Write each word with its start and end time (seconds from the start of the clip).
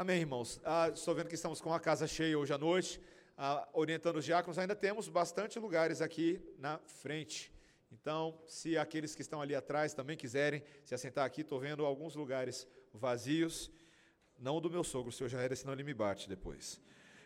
Amém, 0.00 0.20
irmãos. 0.20 0.60
Ah, 0.64 0.92
estou 0.94 1.12
vendo 1.12 1.26
que 1.26 1.34
estamos 1.34 1.60
com 1.60 1.74
a 1.74 1.80
casa 1.80 2.06
cheia 2.06 2.38
hoje 2.38 2.52
à 2.52 2.56
noite, 2.56 3.00
ah, 3.36 3.68
orientando 3.72 4.18
os 4.18 4.24
diáconos. 4.24 4.56
Ainda 4.56 4.76
temos 4.76 5.08
bastante 5.08 5.58
lugares 5.58 6.00
aqui 6.00 6.40
na 6.56 6.78
frente. 6.86 7.52
Então, 7.90 8.40
se 8.46 8.78
aqueles 8.78 9.16
que 9.16 9.22
estão 9.22 9.42
ali 9.42 9.56
atrás 9.56 9.94
também 9.94 10.16
quiserem 10.16 10.62
se 10.84 10.94
assentar 10.94 11.24
aqui, 11.24 11.40
estou 11.40 11.58
vendo 11.58 11.84
alguns 11.84 12.14
lugares 12.14 12.64
vazios. 12.94 13.72
Não 14.38 14.60
do 14.60 14.70
meu 14.70 14.84
sogro, 14.84 15.08
o 15.08 15.12
senhor 15.12 15.30
já 15.30 15.42
era, 15.42 15.56
senão 15.56 15.72
ele 15.72 15.82
me 15.82 15.92
bate 15.92 16.28
depois. 16.28 16.80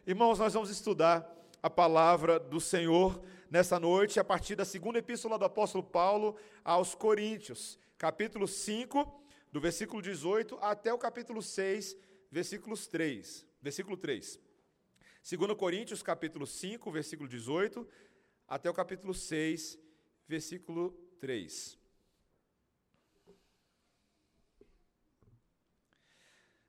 Irmãos, 0.06 0.38
nós 0.38 0.54
vamos 0.54 0.70
estudar 0.70 1.30
a 1.62 1.68
palavra 1.68 2.40
do 2.40 2.58
Senhor 2.58 3.22
nessa 3.50 3.78
noite, 3.78 4.18
a 4.18 4.24
partir 4.24 4.56
da 4.56 4.64
segunda 4.64 4.98
epístola 4.98 5.38
do 5.38 5.44
apóstolo 5.44 5.84
Paulo 5.84 6.36
aos 6.64 6.94
Coríntios, 6.94 7.78
capítulo 7.98 8.48
5, 8.48 9.22
do 9.52 9.60
versículo 9.60 10.00
18 10.00 10.58
até 10.62 10.90
o 10.90 10.96
capítulo 10.96 11.42
6, 11.42 11.94
versículos 12.32 12.86
3, 12.86 13.46
versículo 13.60 13.94
3. 13.94 14.40
2 15.22 15.54
Coríntios, 15.54 16.02
capítulo 16.02 16.46
5, 16.46 16.90
versículo 16.90 17.28
18, 17.28 17.86
até 18.48 18.70
o 18.70 18.74
capítulo 18.74 19.12
6, 19.12 19.78
versículo 20.26 20.92
3. 21.20 21.78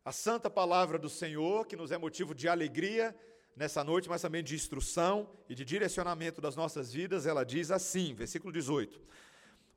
A 0.04 0.12
santa 0.12 0.50
palavra 0.50 1.00
do 1.00 1.10
Senhor, 1.10 1.66
que 1.66 1.78
nos 1.78 1.94
é 1.94 1.98
motivo 1.98 2.36
de 2.36 2.50
alegria 2.50 3.16
nessa 3.56 3.86
noite, 3.86 4.10
mas 4.10 4.22
também 4.22 4.44
de 4.44 4.56
instrução 4.56 5.34
e 5.48 5.56
de 5.56 5.64
direcionamento 5.64 6.42
das 6.42 6.58
nossas 6.58 6.92
vidas, 6.92 7.26
ela 7.26 7.46
diz 7.46 7.72
assim, 7.72 8.14
versículo 8.14 8.52
18: 8.52 9.02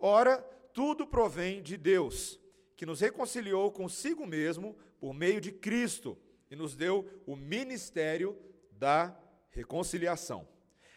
Ora, 0.00 0.38
tudo 0.74 1.06
provém 1.06 1.62
de 1.62 1.76
Deus 1.76 2.40
que 2.76 2.84
nos 2.84 3.00
reconciliou 3.00 3.72
consigo 3.72 4.26
mesmo 4.26 4.76
por 5.06 5.14
meio 5.14 5.40
de 5.40 5.52
Cristo 5.52 6.18
e 6.50 6.56
nos 6.56 6.74
deu 6.74 7.08
o 7.24 7.36
ministério 7.36 8.36
da 8.72 9.16
reconciliação. 9.50 10.48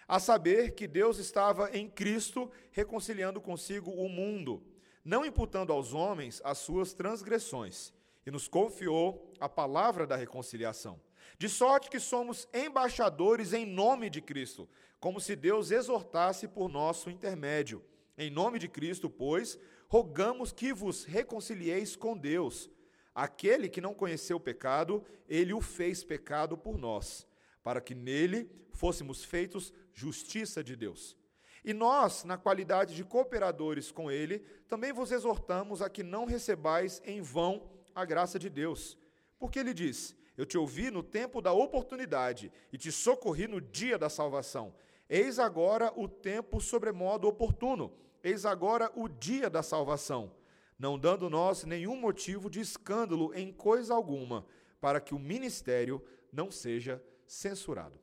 A 0.08 0.20
saber 0.20 0.72
que 0.72 0.88
Deus 0.88 1.20
estava 1.20 1.70
em 1.78 1.88
Cristo 1.88 2.50
reconciliando 2.72 3.39
consigo 3.39 3.92
o 3.92 4.09
mundo, 4.09 4.64
não 5.06 5.23
imputando 5.23 5.72
aos 5.72 5.94
homens 5.94 6.42
as 6.44 6.58
suas 6.58 6.92
transgressões, 6.92 7.94
e 8.25 8.31
nos 8.31 8.47
confiou 8.47 9.31
a 9.39 9.47
palavra 9.47 10.08
da 10.08 10.16
reconciliação. 10.16 11.00
De 11.38 11.47
sorte 11.47 11.88
que 11.88 12.00
somos 12.00 12.47
embaixadores 12.52 13.53
em 13.53 13.64
nome 13.64 14.09
de 14.09 14.23
Cristo, 14.23 14.67
como 15.00 15.22
se 15.22 15.36
Deus 15.36 15.69
exortasse 15.69 16.47
por 16.47 16.67
nosso 16.67 17.12
intermédio. 17.12 17.86
Em 18.17 18.31
nome 18.31 18.58
de 18.58 18.67
Cristo, 18.67 19.08
pois, 19.08 19.59
rogamos 19.88 20.52
que 20.52 20.73
vos 20.73 21.03
reconcilieis 21.03 21.95
com 21.95 22.17
Deus. 22.17 22.72
Aquele 23.20 23.67
que 23.67 23.81
não 23.81 23.94
conheceu 23.94 24.38
o 24.38 24.39
pecado, 24.39 25.03
ele 25.28 25.53
o 25.53 25.59
fez 25.59 26.06
pecado 26.06 26.58
por 26.58 26.78
nós, 26.78 27.28
para 27.62 27.81
que 27.81 27.94
nele 27.94 28.50
fôssemos 28.72 29.25
feitos 29.25 29.73
justiça 29.94 30.64
de 30.64 30.73
Deus. 30.73 31.17
E 31.66 31.73
nós, 31.73 32.23
na 32.23 32.38
qualidade 32.38 32.95
de 32.95 33.03
cooperadores 33.03 33.92
com 33.92 34.09
ele, 34.09 34.40
também 34.70 34.94
vos 34.94 35.12
exortamos 35.12 35.81
a 35.81 35.90
que 35.90 36.02
não 36.02 36.23
recebais 36.23 37.02
em 37.03 37.22
vão 37.22 37.70
a 37.94 38.06
graça 38.06 38.40
de 38.40 38.50
Deus. 38.50 38.97
Porque 39.38 39.59
ele 39.59 39.73
diz: 39.73 40.16
Eu 40.38 40.45
te 40.45 40.58
ouvi 40.58 40.90
no 40.90 41.03
tempo 41.03 41.42
da 41.42 41.52
oportunidade 41.52 42.50
e 42.72 42.78
te 42.78 42.90
socorri 42.90 43.50
no 43.50 43.59
dia 43.59 43.97
da 43.97 44.08
salvação. 44.08 44.73
Eis 45.09 45.40
agora 45.40 45.92
o 45.97 46.08
tempo 46.08 46.62
sobremodo 46.62 47.28
oportuno 47.28 47.94
Eis 48.23 48.45
agora 48.45 48.92
o 48.95 49.08
dia 49.08 49.50
da 49.50 49.64
salvação, 49.64 50.31
não 50.80 50.97
dando 50.97 51.30
nós 51.30 51.66
nenhum 51.66 51.97
motivo 51.97 52.49
de 52.49 52.61
escândalo 52.61 53.33
em 53.35 53.52
coisa 53.52 53.94
alguma, 53.94 54.45
para 54.80 55.02
que 55.02 55.13
o 55.13 55.19
ministério 55.19 56.02
não 56.31 56.49
seja 56.49 57.03
censurado. 57.27 57.99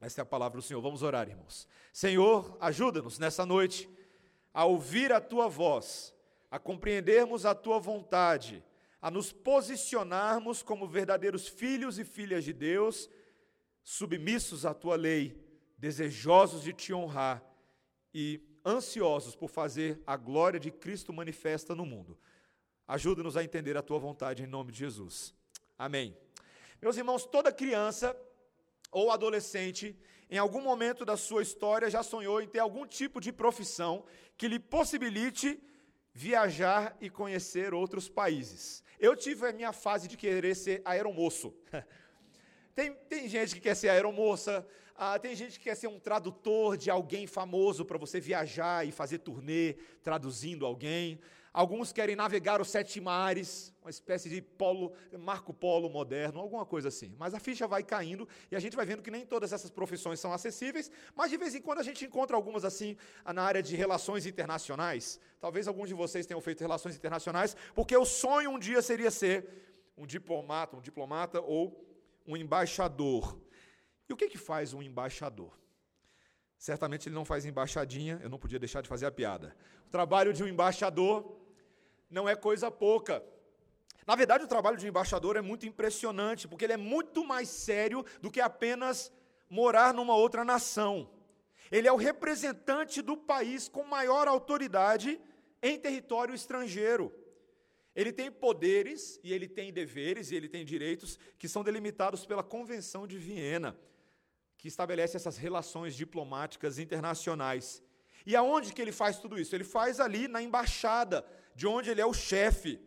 Esta 0.00 0.20
é 0.20 0.22
a 0.22 0.26
palavra 0.26 0.60
do 0.60 0.62
Senhor. 0.62 0.82
Vamos 0.82 1.02
orar, 1.02 1.28
irmãos. 1.28 1.66
Senhor, 1.92 2.56
ajuda-nos 2.60 3.18
nessa 3.18 3.46
noite 3.46 3.88
a 4.52 4.66
ouvir 4.66 5.12
a 5.12 5.20
tua 5.20 5.48
voz, 5.48 6.14
a 6.50 6.58
compreendermos 6.58 7.46
a 7.46 7.54
tua 7.54 7.78
vontade, 7.78 8.62
a 9.00 9.10
nos 9.10 9.32
posicionarmos 9.32 10.62
como 10.62 10.86
verdadeiros 10.86 11.48
filhos 11.48 11.98
e 11.98 12.04
filhas 12.04 12.44
de 12.44 12.52
Deus, 12.52 13.08
submissos 13.82 14.66
à 14.66 14.74
tua 14.74 14.96
lei, 14.96 15.42
desejosos 15.78 16.62
de 16.62 16.74
te 16.74 16.92
honrar 16.92 17.42
e 18.12 18.49
ansiosos 18.70 19.34
por 19.34 19.50
fazer 19.50 20.00
a 20.06 20.16
glória 20.16 20.60
de 20.60 20.70
Cristo 20.70 21.12
manifesta 21.12 21.74
no 21.74 21.84
mundo. 21.84 22.16
Ajuda-nos 22.86 23.36
a 23.36 23.44
entender 23.44 23.76
a 23.76 23.82
tua 23.82 23.98
vontade 23.98 24.42
em 24.42 24.46
nome 24.46 24.72
de 24.72 24.78
Jesus. 24.78 25.34
Amém. 25.78 26.16
Meus 26.80 26.96
irmãos, 26.96 27.26
toda 27.26 27.52
criança 27.52 28.16
ou 28.90 29.10
adolescente, 29.10 29.96
em 30.30 30.38
algum 30.38 30.60
momento 30.60 31.04
da 31.04 31.16
sua 31.16 31.42
história, 31.42 31.90
já 31.90 32.02
sonhou 32.02 32.40
em 32.40 32.48
ter 32.48 32.60
algum 32.60 32.86
tipo 32.86 33.20
de 33.20 33.32
profissão 33.32 34.04
que 34.36 34.48
lhe 34.48 34.58
possibilite 34.58 35.60
viajar 36.12 36.96
e 37.00 37.10
conhecer 37.10 37.74
outros 37.74 38.08
países. 38.08 38.82
Eu 38.98 39.16
tive 39.16 39.46
a 39.46 39.52
minha 39.52 39.72
fase 39.72 40.08
de 40.08 40.16
querer 40.16 40.54
ser 40.54 40.82
aeromoço. 40.84 41.54
Tem, 42.72 42.94
tem 43.10 43.28
gente 43.28 43.56
que 43.56 43.60
quer 43.60 43.74
ser 43.74 43.88
aeromoça, 43.88 44.66
ah, 45.02 45.18
tem 45.18 45.34
gente 45.34 45.58
que 45.58 45.64
quer 45.64 45.74
ser 45.74 45.86
um 45.86 45.98
tradutor 45.98 46.76
de 46.76 46.90
alguém 46.90 47.26
famoso 47.26 47.86
para 47.86 47.96
você 47.96 48.20
viajar 48.20 48.86
e 48.86 48.92
fazer 48.92 49.16
turnê 49.20 49.76
traduzindo 50.02 50.66
alguém. 50.66 51.18
Alguns 51.54 51.90
querem 51.90 52.14
navegar 52.14 52.60
os 52.60 52.68
sete 52.68 53.00
mares, 53.00 53.72
uma 53.80 53.88
espécie 53.88 54.28
de 54.28 54.42
polo, 54.42 54.92
Marco 55.18 55.54
Polo 55.54 55.88
moderno, 55.88 56.38
alguma 56.38 56.66
coisa 56.66 56.88
assim. 56.88 57.16
Mas 57.18 57.32
a 57.32 57.40
ficha 57.40 57.66
vai 57.66 57.82
caindo 57.82 58.28
e 58.50 58.54
a 58.54 58.60
gente 58.60 58.76
vai 58.76 58.84
vendo 58.84 59.02
que 59.02 59.10
nem 59.10 59.24
todas 59.24 59.54
essas 59.54 59.70
profissões 59.70 60.20
são 60.20 60.34
acessíveis, 60.34 60.90
mas 61.16 61.30
de 61.30 61.38
vez 61.38 61.54
em 61.54 61.62
quando 61.62 61.78
a 61.78 61.82
gente 61.82 62.04
encontra 62.04 62.36
algumas 62.36 62.62
assim 62.62 62.94
na 63.24 63.42
área 63.42 63.62
de 63.62 63.74
relações 63.74 64.26
internacionais. 64.26 65.18
Talvez 65.40 65.66
alguns 65.66 65.88
de 65.88 65.94
vocês 65.94 66.26
tenham 66.26 66.42
feito 66.42 66.60
relações 66.60 66.94
internacionais, 66.94 67.56
porque 67.74 67.96
o 67.96 68.04
sonho 68.04 68.50
um 68.50 68.58
dia 68.58 68.82
seria 68.82 69.10
ser 69.10 69.48
um 69.96 70.04
diplomata, 70.04 70.76
um 70.76 70.80
diplomata 70.82 71.40
ou 71.40 71.86
um 72.26 72.36
embaixador. 72.36 73.40
E 74.10 74.12
o 74.12 74.16
que, 74.16 74.28
que 74.28 74.36
faz 74.36 74.74
um 74.74 74.82
embaixador? 74.82 75.56
Certamente 76.58 77.08
ele 77.08 77.14
não 77.14 77.24
faz 77.24 77.44
embaixadinha, 77.46 78.18
eu 78.20 78.28
não 78.28 78.40
podia 78.40 78.58
deixar 78.58 78.80
de 78.82 78.88
fazer 78.88 79.06
a 79.06 79.10
piada. 79.12 79.56
O 79.86 79.88
trabalho 79.88 80.32
de 80.32 80.42
um 80.42 80.48
embaixador 80.48 81.36
não 82.10 82.28
é 82.28 82.34
coisa 82.34 82.72
pouca. 82.72 83.22
Na 84.04 84.16
verdade, 84.16 84.42
o 84.42 84.48
trabalho 84.48 84.76
de 84.76 84.84
um 84.84 84.88
embaixador 84.88 85.36
é 85.36 85.40
muito 85.40 85.64
impressionante, 85.64 86.48
porque 86.48 86.64
ele 86.64 86.72
é 86.72 86.76
muito 86.76 87.24
mais 87.24 87.48
sério 87.48 88.04
do 88.20 88.32
que 88.32 88.40
apenas 88.40 89.12
morar 89.48 89.94
numa 89.94 90.16
outra 90.16 90.44
nação. 90.44 91.08
Ele 91.70 91.86
é 91.86 91.92
o 91.92 91.96
representante 91.96 93.00
do 93.00 93.16
país 93.16 93.68
com 93.68 93.84
maior 93.84 94.26
autoridade 94.26 95.20
em 95.62 95.78
território 95.78 96.34
estrangeiro. 96.34 97.14
Ele 97.94 98.12
tem 98.12 98.28
poderes 98.28 99.20
e 99.22 99.32
ele 99.32 99.46
tem 99.46 99.72
deveres 99.72 100.32
e 100.32 100.34
ele 100.34 100.48
tem 100.48 100.64
direitos 100.64 101.16
que 101.38 101.48
são 101.48 101.62
delimitados 101.62 102.26
pela 102.26 102.42
Convenção 102.42 103.06
de 103.06 103.16
Viena 103.16 103.78
que 104.60 104.68
estabelece 104.68 105.16
essas 105.16 105.38
relações 105.38 105.94
diplomáticas 105.96 106.78
internacionais. 106.78 107.82
E 108.26 108.36
aonde 108.36 108.74
que 108.74 108.82
ele 108.82 108.92
faz 108.92 109.18
tudo 109.18 109.40
isso? 109.40 109.54
Ele 109.54 109.64
faz 109.64 109.98
ali 109.98 110.28
na 110.28 110.42
embaixada, 110.42 111.24
de 111.54 111.66
onde 111.66 111.90
ele 111.90 112.00
é 112.00 112.04
o 112.04 112.12
chefe. 112.12 112.78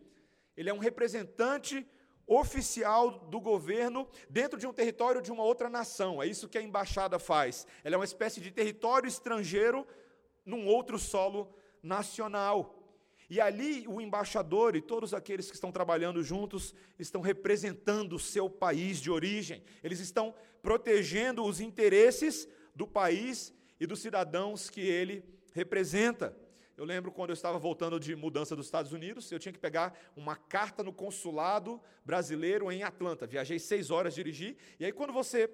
Ele 0.56 0.70
é 0.70 0.74
um 0.74 0.78
representante 0.78 1.84
oficial 2.28 3.10
do 3.10 3.40
governo 3.40 4.08
dentro 4.30 4.56
de 4.56 4.68
um 4.68 4.72
território 4.72 5.20
de 5.20 5.32
uma 5.32 5.42
outra 5.42 5.68
nação. 5.68 6.22
É 6.22 6.26
isso 6.26 6.48
que 6.48 6.56
a 6.56 6.62
embaixada 6.62 7.18
faz. 7.18 7.66
Ela 7.82 7.96
é 7.96 7.98
uma 7.98 8.04
espécie 8.04 8.40
de 8.40 8.52
território 8.52 9.08
estrangeiro 9.08 9.84
num 10.46 10.68
outro 10.68 10.96
solo 10.96 11.52
nacional. 11.82 12.83
E 13.28 13.40
ali 13.40 13.86
o 13.88 14.00
embaixador 14.00 14.76
e 14.76 14.82
todos 14.82 15.14
aqueles 15.14 15.48
que 15.48 15.54
estão 15.54 15.72
trabalhando 15.72 16.22
juntos 16.22 16.74
estão 16.98 17.20
representando 17.20 18.14
o 18.14 18.18
seu 18.18 18.48
país 18.48 19.00
de 19.00 19.10
origem, 19.10 19.62
eles 19.82 20.00
estão 20.00 20.34
protegendo 20.62 21.44
os 21.44 21.60
interesses 21.60 22.48
do 22.74 22.86
país 22.86 23.52
e 23.78 23.86
dos 23.86 24.00
cidadãos 24.00 24.68
que 24.68 24.80
ele 24.80 25.24
representa. 25.52 26.36
Eu 26.76 26.84
lembro 26.84 27.12
quando 27.12 27.30
eu 27.30 27.34
estava 27.34 27.56
voltando 27.56 28.00
de 28.00 28.16
mudança 28.16 28.56
dos 28.56 28.66
Estados 28.66 28.92
Unidos, 28.92 29.30
eu 29.30 29.38
tinha 29.38 29.52
que 29.52 29.58
pegar 29.60 29.96
uma 30.16 30.34
carta 30.34 30.82
no 30.82 30.92
consulado 30.92 31.80
brasileiro 32.04 32.70
em 32.72 32.82
Atlanta. 32.82 33.28
Viajei 33.28 33.60
seis 33.60 33.92
horas, 33.92 34.14
dirigi, 34.14 34.56
e 34.80 34.84
aí 34.84 34.92
quando 34.92 35.12
você 35.12 35.48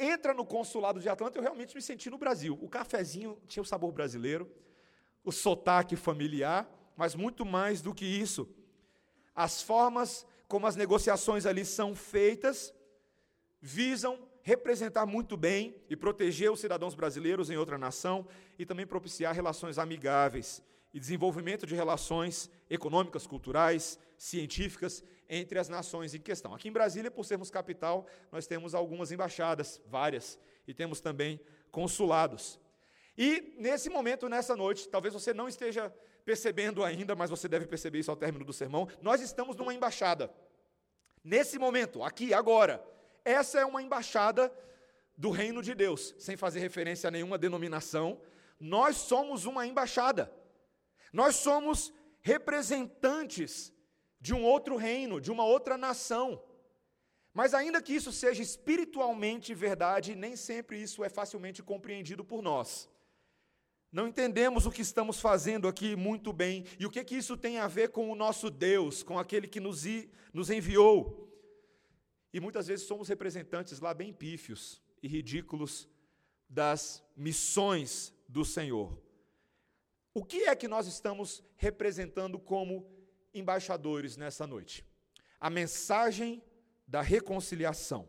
entra 0.00 0.34
no 0.34 0.44
consulado 0.44 1.00
de 1.00 1.08
Atlanta, 1.08 1.38
eu 1.38 1.42
realmente 1.42 1.76
me 1.76 1.82
senti 1.82 2.10
no 2.10 2.18
Brasil. 2.18 2.58
O 2.60 2.68
cafezinho 2.68 3.40
tinha 3.46 3.62
o 3.62 3.66
sabor 3.66 3.92
brasileiro, 3.92 4.50
o 5.24 5.30
sotaque 5.30 5.94
familiar, 5.94 6.68
mas 6.98 7.14
muito 7.14 7.46
mais 7.46 7.80
do 7.80 7.94
que 7.94 8.04
isso. 8.04 8.48
As 9.32 9.62
formas 9.62 10.26
como 10.48 10.66
as 10.66 10.74
negociações 10.74 11.46
ali 11.46 11.64
são 11.64 11.94
feitas 11.94 12.74
visam 13.60 14.18
representar 14.42 15.06
muito 15.06 15.36
bem 15.36 15.80
e 15.88 15.94
proteger 15.94 16.50
os 16.50 16.58
cidadãos 16.58 16.96
brasileiros 16.96 17.50
em 17.50 17.56
outra 17.56 17.78
nação 17.78 18.26
e 18.58 18.66
também 18.66 18.84
propiciar 18.84 19.32
relações 19.32 19.78
amigáveis 19.78 20.60
e 20.92 20.98
desenvolvimento 20.98 21.66
de 21.66 21.76
relações 21.76 22.50
econômicas, 22.68 23.28
culturais, 23.28 23.96
científicas 24.16 25.04
entre 25.28 25.56
as 25.60 25.68
nações 25.68 26.14
em 26.14 26.20
questão. 26.20 26.52
Aqui 26.52 26.68
em 26.68 26.72
Brasília, 26.72 27.12
por 27.12 27.24
sermos 27.24 27.48
capital, 27.48 28.08
nós 28.32 28.46
temos 28.48 28.74
algumas 28.74 29.12
embaixadas, 29.12 29.80
várias, 29.86 30.36
e 30.66 30.74
temos 30.74 31.00
também 31.00 31.38
consulados. 31.70 32.58
E 33.16 33.54
nesse 33.56 33.88
momento, 33.88 34.28
nessa 34.28 34.56
noite, 34.56 34.88
talvez 34.88 35.14
você 35.14 35.32
não 35.32 35.46
esteja 35.46 35.94
percebendo 36.28 36.84
ainda, 36.84 37.16
mas 37.16 37.30
você 37.30 37.48
deve 37.48 37.66
perceber 37.66 38.00
isso 38.00 38.10
ao 38.10 38.16
término 38.16 38.44
do 38.44 38.52
sermão, 38.52 38.86
nós 39.00 39.22
estamos 39.22 39.56
numa 39.56 39.72
embaixada. 39.72 40.30
Nesse 41.24 41.58
momento, 41.58 42.02
aqui, 42.02 42.34
agora, 42.34 42.86
essa 43.24 43.58
é 43.58 43.64
uma 43.64 43.82
embaixada 43.82 44.52
do 45.16 45.30
reino 45.30 45.62
de 45.62 45.74
Deus, 45.74 46.14
sem 46.18 46.36
fazer 46.36 46.60
referência 46.60 47.08
a 47.08 47.10
nenhuma 47.10 47.38
denominação. 47.38 48.20
Nós 48.60 48.96
somos 48.96 49.46
uma 49.46 49.66
embaixada. 49.66 50.30
Nós 51.14 51.36
somos 51.36 51.94
representantes 52.20 53.72
de 54.20 54.34
um 54.34 54.44
outro 54.44 54.76
reino, 54.76 55.22
de 55.22 55.30
uma 55.30 55.46
outra 55.46 55.78
nação. 55.78 56.44
Mas, 57.32 57.54
ainda 57.54 57.80
que 57.80 57.94
isso 57.94 58.12
seja 58.12 58.42
espiritualmente 58.42 59.54
verdade, 59.54 60.14
nem 60.14 60.36
sempre 60.36 60.76
isso 60.82 61.02
é 61.02 61.08
facilmente 61.08 61.62
compreendido 61.62 62.22
por 62.22 62.42
nós. 62.42 62.86
Não 63.90 64.06
entendemos 64.06 64.66
o 64.66 64.70
que 64.70 64.82
estamos 64.82 65.18
fazendo 65.18 65.66
aqui 65.66 65.96
muito 65.96 66.32
bem 66.32 66.64
e 66.78 66.84
o 66.84 66.90
que, 66.90 67.02
que 67.02 67.16
isso 67.16 67.36
tem 67.36 67.58
a 67.58 67.66
ver 67.66 67.88
com 67.88 68.10
o 68.10 68.14
nosso 68.14 68.50
Deus, 68.50 69.02
com 69.02 69.18
aquele 69.18 69.48
que 69.48 69.60
nos, 69.60 69.84
nos 70.32 70.50
enviou. 70.50 71.26
E 72.32 72.38
muitas 72.38 72.66
vezes 72.66 72.86
somos 72.86 73.08
representantes 73.08 73.80
lá 73.80 73.94
bem 73.94 74.12
pífios 74.12 74.82
e 75.02 75.08
ridículos 75.08 75.88
das 76.48 77.02
missões 77.16 78.12
do 78.28 78.44
Senhor. 78.44 79.00
O 80.12 80.24
que 80.24 80.44
é 80.44 80.54
que 80.54 80.68
nós 80.68 80.86
estamos 80.86 81.42
representando 81.56 82.38
como 82.38 82.86
embaixadores 83.32 84.16
nessa 84.16 84.46
noite? 84.46 84.84
A 85.40 85.48
mensagem 85.48 86.42
da 86.86 87.00
reconciliação. 87.00 88.08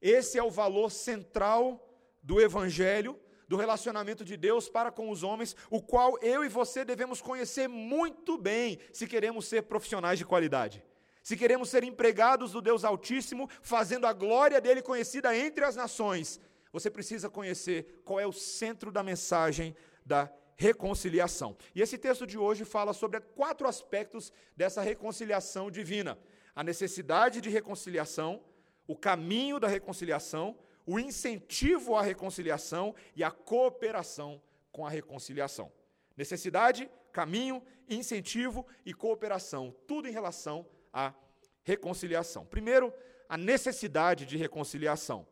Esse 0.00 0.36
é 0.36 0.42
o 0.42 0.50
valor 0.50 0.90
central 0.90 1.88
do 2.22 2.40
Evangelho, 2.40 3.18
do 3.52 3.58
relacionamento 3.58 4.24
de 4.24 4.34
Deus 4.34 4.66
para 4.66 4.90
com 4.90 5.10
os 5.10 5.22
homens, 5.22 5.54
o 5.68 5.78
qual 5.82 6.18
eu 6.22 6.42
e 6.42 6.48
você 6.48 6.86
devemos 6.86 7.20
conhecer 7.20 7.68
muito 7.68 8.38
bem 8.38 8.78
se 8.94 9.06
queremos 9.06 9.44
ser 9.46 9.64
profissionais 9.64 10.18
de 10.18 10.24
qualidade. 10.24 10.82
Se 11.22 11.36
queremos 11.36 11.68
ser 11.68 11.84
empregados 11.84 12.52
do 12.52 12.62
Deus 12.62 12.82
Altíssimo, 12.82 13.50
fazendo 13.60 14.06
a 14.06 14.12
glória 14.14 14.58
dele 14.58 14.80
conhecida 14.80 15.36
entre 15.36 15.66
as 15.66 15.76
nações, 15.76 16.40
você 16.72 16.90
precisa 16.90 17.28
conhecer 17.28 18.00
qual 18.06 18.18
é 18.18 18.26
o 18.26 18.32
centro 18.32 18.90
da 18.90 19.02
mensagem 19.02 19.76
da 20.02 20.32
reconciliação. 20.56 21.54
E 21.74 21.82
esse 21.82 21.98
texto 21.98 22.26
de 22.26 22.38
hoje 22.38 22.64
fala 22.64 22.94
sobre 22.94 23.20
quatro 23.20 23.68
aspectos 23.68 24.32
dessa 24.56 24.80
reconciliação 24.80 25.70
divina: 25.70 26.18
a 26.56 26.64
necessidade 26.64 27.42
de 27.42 27.50
reconciliação, 27.50 28.42
o 28.86 28.96
caminho 28.96 29.60
da 29.60 29.68
reconciliação, 29.68 30.56
o 30.86 30.98
incentivo 30.98 31.94
à 31.96 32.02
reconciliação 32.02 32.94
e 33.14 33.22
a 33.22 33.30
cooperação 33.30 34.42
com 34.70 34.86
a 34.86 34.90
reconciliação. 34.90 35.72
Necessidade, 36.16 36.90
caminho, 37.12 37.62
incentivo 37.88 38.66
e 38.84 38.92
cooperação, 38.92 39.74
tudo 39.86 40.08
em 40.08 40.12
relação 40.12 40.66
a 40.92 41.14
reconciliação. 41.62 42.44
Primeiro, 42.44 42.92
a 43.28 43.36
necessidade 43.36 44.26
de 44.26 44.36
reconciliação. 44.36 45.26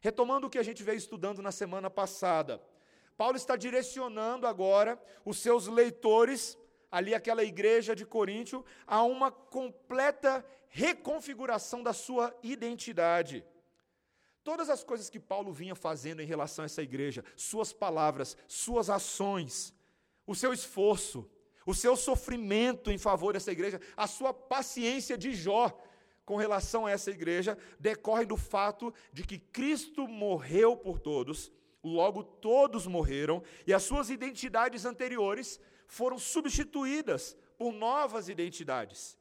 Retomando 0.00 0.46
o 0.46 0.50
que 0.50 0.58
a 0.58 0.62
gente 0.62 0.82
veio 0.82 0.98
estudando 0.98 1.42
na 1.42 1.52
semana 1.52 1.90
passada, 1.90 2.60
Paulo 3.16 3.36
está 3.36 3.56
direcionando 3.56 4.46
agora 4.46 5.00
os 5.24 5.38
seus 5.38 5.66
leitores, 5.66 6.56
ali 6.90 7.14
aquela 7.14 7.44
igreja 7.44 7.94
de 7.94 8.06
Coríntio, 8.06 8.64
a 8.86 9.02
uma 9.02 9.30
completa 9.30 10.44
reconfiguração 10.68 11.82
da 11.82 11.92
sua 11.92 12.34
identidade. 12.42 13.44
Todas 14.42 14.70
as 14.70 14.82
coisas 14.82 15.10
que 15.10 15.20
Paulo 15.20 15.52
vinha 15.52 15.74
fazendo 15.74 16.22
em 16.22 16.26
relação 16.26 16.62
a 16.62 16.66
essa 16.66 16.82
igreja, 16.82 17.24
suas 17.36 17.72
palavras, 17.72 18.36
suas 18.48 18.88
ações, 18.88 19.74
o 20.26 20.34
seu 20.34 20.52
esforço, 20.52 21.28
o 21.66 21.74
seu 21.74 21.96
sofrimento 21.96 22.90
em 22.90 22.98
favor 22.98 23.34
dessa 23.34 23.52
igreja, 23.52 23.80
a 23.96 24.06
sua 24.06 24.32
paciência 24.32 25.16
de 25.16 25.34
Jó 25.34 25.78
com 26.24 26.36
relação 26.36 26.86
a 26.86 26.90
essa 26.90 27.10
igreja, 27.10 27.58
decorre 27.78 28.24
do 28.24 28.36
fato 28.36 28.94
de 29.12 29.24
que 29.24 29.38
Cristo 29.38 30.06
morreu 30.06 30.76
por 30.76 31.00
todos, 31.00 31.50
logo 31.82 32.22
todos 32.22 32.86
morreram, 32.86 33.42
e 33.66 33.74
as 33.74 33.82
suas 33.82 34.10
identidades 34.10 34.84
anteriores 34.84 35.58
foram 35.88 36.18
substituídas 36.18 37.36
por 37.58 37.72
novas 37.72 38.28
identidades. 38.28 39.18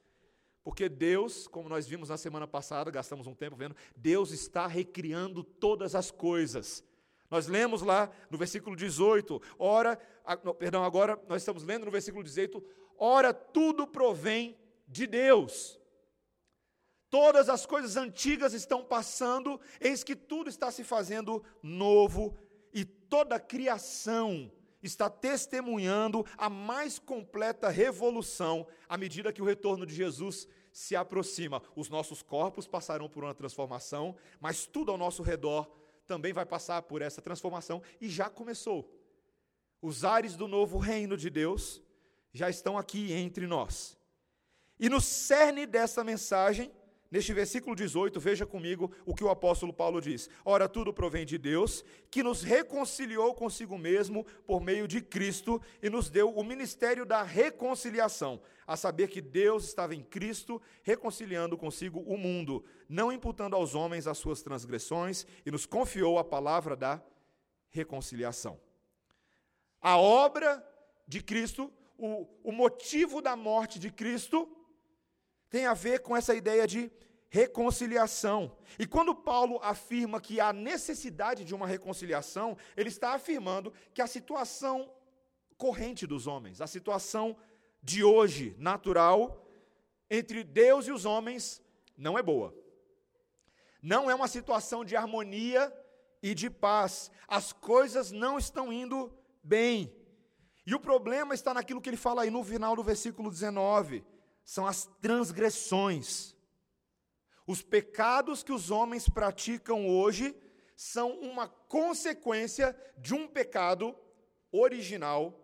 Porque 0.63 0.89
Deus, 0.89 1.47
como 1.47 1.69
nós 1.69 1.87
vimos 1.87 2.09
na 2.09 2.17
semana 2.17 2.47
passada, 2.47 2.91
gastamos 2.91 3.27
um 3.27 3.33
tempo 3.33 3.55
vendo, 3.55 3.75
Deus 3.95 4.31
está 4.31 4.67
recriando 4.67 5.43
todas 5.43 5.95
as 5.95 6.11
coisas. 6.11 6.83
Nós 7.29 7.47
lemos 7.47 7.81
lá 7.81 8.11
no 8.29 8.37
versículo 8.37 8.75
18, 8.75 9.41
ora, 9.57 9.97
perdão, 10.57 10.83
agora 10.83 11.21
nós 11.27 11.41
estamos 11.41 11.63
lendo 11.63 11.85
no 11.85 11.91
versículo 11.91 12.23
18, 12.23 12.63
ora 12.97 13.33
tudo 13.33 13.87
provém 13.87 14.57
de 14.87 15.05
Deus. 15.05 15.79
Todas 17.09 17.49
as 17.49 17.65
coisas 17.65 17.95
antigas 17.97 18.53
estão 18.53 18.83
passando, 18.83 19.59
eis 19.79 20.03
que 20.03 20.15
tudo 20.15 20.49
está 20.49 20.71
se 20.71 20.83
fazendo 20.83 21.43
novo 21.61 22.37
e 22.73 22.85
toda 22.85 23.35
a 23.35 23.39
criação 23.39 24.51
está 24.81 25.09
testemunhando 25.09 26.25
a 26.37 26.49
mais 26.49 26.99
completa 26.99 27.69
revolução 27.69 28.65
à 28.87 28.97
medida 28.97 29.33
que 29.33 29.41
o 29.41 29.45
retorno 29.45 29.85
de 29.85 29.93
Jesus 29.93 30.47
se 30.71 30.95
aproxima. 30.95 31.61
Os 31.75 31.89
nossos 31.89 32.21
corpos 32.21 32.67
passarão 32.67 33.09
por 33.09 33.23
uma 33.23 33.33
transformação, 33.33 34.15
mas 34.39 34.65
tudo 34.65 34.91
ao 34.91 34.97
nosso 34.97 35.21
redor 35.21 35.69
também 36.05 36.33
vai 36.33 36.45
passar 36.45 36.81
por 36.83 37.01
essa 37.01 37.21
transformação 37.21 37.81
e 37.99 38.09
já 38.09 38.29
começou. 38.29 38.89
Os 39.81 40.03
ares 40.03 40.35
do 40.35 40.47
novo 40.47 40.77
reino 40.77 41.15
de 41.15 41.29
Deus 41.29 41.81
já 42.33 42.49
estão 42.49 42.77
aqui 42.77 43.13
entre 43.13 43.47
nós. 43.47 43.97
E 44.79 44.89
no 44.89 45.01
cerne 45.01 45.65
dessa 45.65 46.03
mensagem 46.03 46.71
Neste 47.11 47.33
versículo 47.33 47.75
18, 47.75 48.19
veja 48.19 48.45
comigo 48.45 48.91
o 49.03 49.15
que 49.15 49.23
o 49.23 49.29
apóstolo 49.29 49.73
Paulo 49.73 49.99
diz: 49.99 50.29
Ora, 50.45 50.69
tudo 50.69 50.93
provém 50.93 51.25
de 51.25 51.39
Deus, 51.39 51.83
que 52.11 52.21
nos 52.21 52.43
reconciliou 52.43 53.33
consigo 53.33 53.79
mesmo 53.79 54.23
por 54.45 54.61
meio 54.61 54.87
de 54.87 55.01
Cristo 55.01 55.59
e 55.81 55.89
nos 55.89 56.07
deu 56.07 56.29
o 56.29 56.43
ministério 56.43 57.07
da 57.07 57.23
reconciliação, 57.23 58.39
a 58.67 58.77
saber 58.77 59.07
que 59.07 59.21
Deus 59.21 59.65
estava 59.65 59.95
em 59.95 60.03
Cristo 60.03 60.61
reconciliando 60.83 61.57
consigo 61.57 61.99
o 62.01 62.15
mundo, 62.15 62.63
não 62.87 63.11
imputando 63.11 63.55
aos 63.55 63.73
homens 63.73 64.05
as 64.05 64.19
suas 64.19 64.43
transgressões, 64.43 65.25
e 65.43 65.49
nos 65.49 65.65
confiou 65.65 66.19
a 66.19 66.23
palavra 66.23 66.75
da 66.75 67.01
reconciliação. 67.71 68.59
A 69.81 69.97
obra 69.97 70.63
de 71.07 71.23
Cristo, 71.23 71.73
o, 71.97 72.27
o 72.43 72.51
motivo 72.51 73.19
da 73.19 73.35
morte 73.35 73.79
de 73.79 73.89
Cristo, 73.89 74.47
tem 75.49 75.65
a 75.65 75.73
ver 75.73 75.99
com 75.99 76.15
essa 76.15 76.35
ideia 76.35 76.67
de 76.67 76.91
reconciliação. 77.29 78.55
E 78.77 78.85
quando 78.85 79.15
Paulo 79.15 79.59
afirma 79.61 80.19
que 80.19 80.39
há 80.39 80.51
necessidade 80.51 81.45
de 81.45 81.53
uma 81.53 81.67
reconciliação, 81.67 82.57
ele 82.75 82.89
está 82.89 83.13
afirmando 83.13 83.73
que 83.93 84.01
a 84.01 84.07
situação 84.07 84.91
corrente 85.57 86.07
dos 86.07 86.27
homens, 86.27 86.61
a 86.61 86.67
situação 86.67 87.37
de 87.81 88.03
hoje, 88.03 88.55
natural, 88.57 89.45
entre 90.09 90.43
Deus 90.43 90.87
e 90.87 90.91
os 90.91 91.05
homens, 91.05 91.61
não 91.97 92.17
é 92.17 92.23
boa. 92.23 92.53
Não 93.81 94.09
é 94.09 94.15
uma 94.15 94.27
situação 94.27 94.83
de 94.83 94.95
harmonia 94.95 95.73
e 96.21 96.33
de 96.33 96.49
paz. 96.49 97.11
As 97.27 97.53
coisas 97.53 98.11
não 98.11 98.37
estão 98.37 98.73
indo 98.73 99.13
bem. 99.43 99.95
E 100.65 100.75
o 100.75 100.79
problema 100.79 101.33
está 101.33 101.53
naquilo 101.53 101.81
que 101.81 101.89
ele 101.89 101.97
fala 101.97 102.23
aí 102.23 102.29
no 102.29 102.43
final 102.43 102.75
do 102.75 102.83
versículo 102.83 103.29
19 103.29 104.03
são 104.49 104.65
as 104.65 104.85
transgressões. 104.99 106.35
Os 107.45 107.61
pecados 107.61 108.41
que 108.41 108.51
os 108.51 108.71
homens 108.71 109.07
praticam 109.07 109.87
hoje 109.87 110.35
são 110.75 111.11
uma 111.19 111.47
consequência 111.47 112.75
de 112.97 113.13
um 113.13 113.27
pecado 113.27 113.95
original 114.51 115.39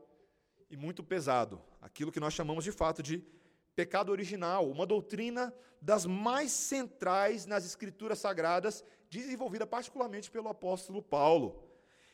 e 0.71 0.75
muito 0.75 1.03
pesado. 1.03 1.61
Aquilo 1.79 2.11
que 2.11 2.19
nós 2.19 2.33
chamamos 2.33 2.63
de 2.63 2.71
fato 2.71 3.03
de 3.03 3.23
pecado 3.75 4.11
original, 4.11 4.67
uma 4.67 4.87
doutrina 4.87 5.53
das 5.79 6.07
mais 6.07 6.51
centrais 6.51 7.45
nas 7.45 7.63
escrituras 7.63 8.17
sagradas, 8.17 8.83
desenvolvida 9.07 9.67
particularmente 9.67 10.31
pelo 10.31 10.49
apóstolo 10.49 11.03
Paulo. 11.03 11.63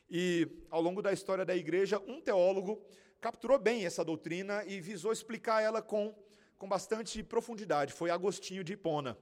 E 0.10 0.66
ao 0.70 0.82
longo 0.82 1.02
da 1.02 1.14
história 1.14 1.46
da 1.46 1.56
igreja, 1.56 2.04
um 2.06 2.20
teólogo 2.20 2.86
capturou 3.22 3.58
bem 3.58 3.86
essa 3.86 4.04
doutrina 4.04 4.66
e 4.66 4.82
visou 4.82 5.14
explicar 5.14 5.62
ela 5.62 5.82
com 5.82 6.14
com 6.62 6.70
bastante 6.70 7.24
profundidade, 7.24 7.92
foi 7.92 8.12
Agostinho 8.12 8.64
de 8.64 8.74
Hipona. 8.74 9.18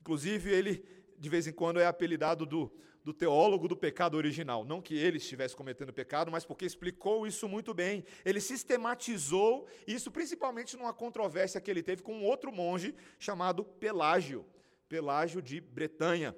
Inclusive, 0.00 0.50
ele 0.50 0.84
de 1.16 1.28
vez 1.28 1.46
em 1.46 1.52
quando 1.52 1.78
é 1.78 1.86
apelidado 1.86 2.44
do, 2.44 2.68
do 3.04 3.14
teólogo 3.14 3.68
do 3.68 3.76
pecado 3.76 4.16
original. 4.16 4.64
Não 4.64 4.82
que 4.82 4.96
ele 4.96 5.18
estivesse 5.18 5.54
cometendo 5.54 5.92
pecado, 5.92 6.32
mas 6.32 6.44
porque 6.44 6.64
explicou 6.64 7.28
isso 7.28 7.48
muito 7.48 7.72
bem. 7.72 8.04
Ele 8.24 8.40
sistematizou 8.40 9.68
isso, 9.86 10.10
principalmente 10.10 10.76
numa 10.76 10.92
controvérsia 10.92 11.60
que 11.60 11.70
ele 11.70 11.80
teve 11.80 12.02
com 12.02 12.12
um 12.12 12.24
outro 12.24 12.50
monge 12.50 12.92
chamado 13.20 13.64
Pelágio, 13.64 14.44
Pelágio 14.88 15.40
de 15.40 15.60
Bretanha. 15.60 16.34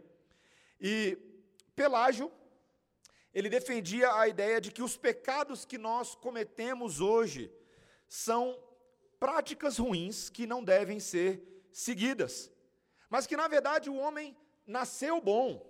E 0.79 1.17
Pelágio, 1.75 2.31
ele 3.33 3.49
defendia 3.49 4.13
a 4.13 4.29
ideia 4.29 4.61
de 4.61 4.71
que 4.71 4.83
os 4.83 4.99
pecados 4.99 5.65
que 5.65 5.79
nós 5.79 6.15
cometemos 6.15 7.01
hoje 7.01 7.51
são 8.07 8.66
práticas 9.19 9.79
ruins 9.79 10.29
que 10.29 10.47
não 10.47 10.63
devem 10.63 11.01
ser 11.01 11.43
seguidas, 11.73 12.51
mas 13.09 13.27
que 13.27 13.37
na 13.37 13.49
verdade 13.49 13.91
o 13.91 13.97
homem 13.97 14.37
nasceu 14.67 15.21
bom. 15.21 15.65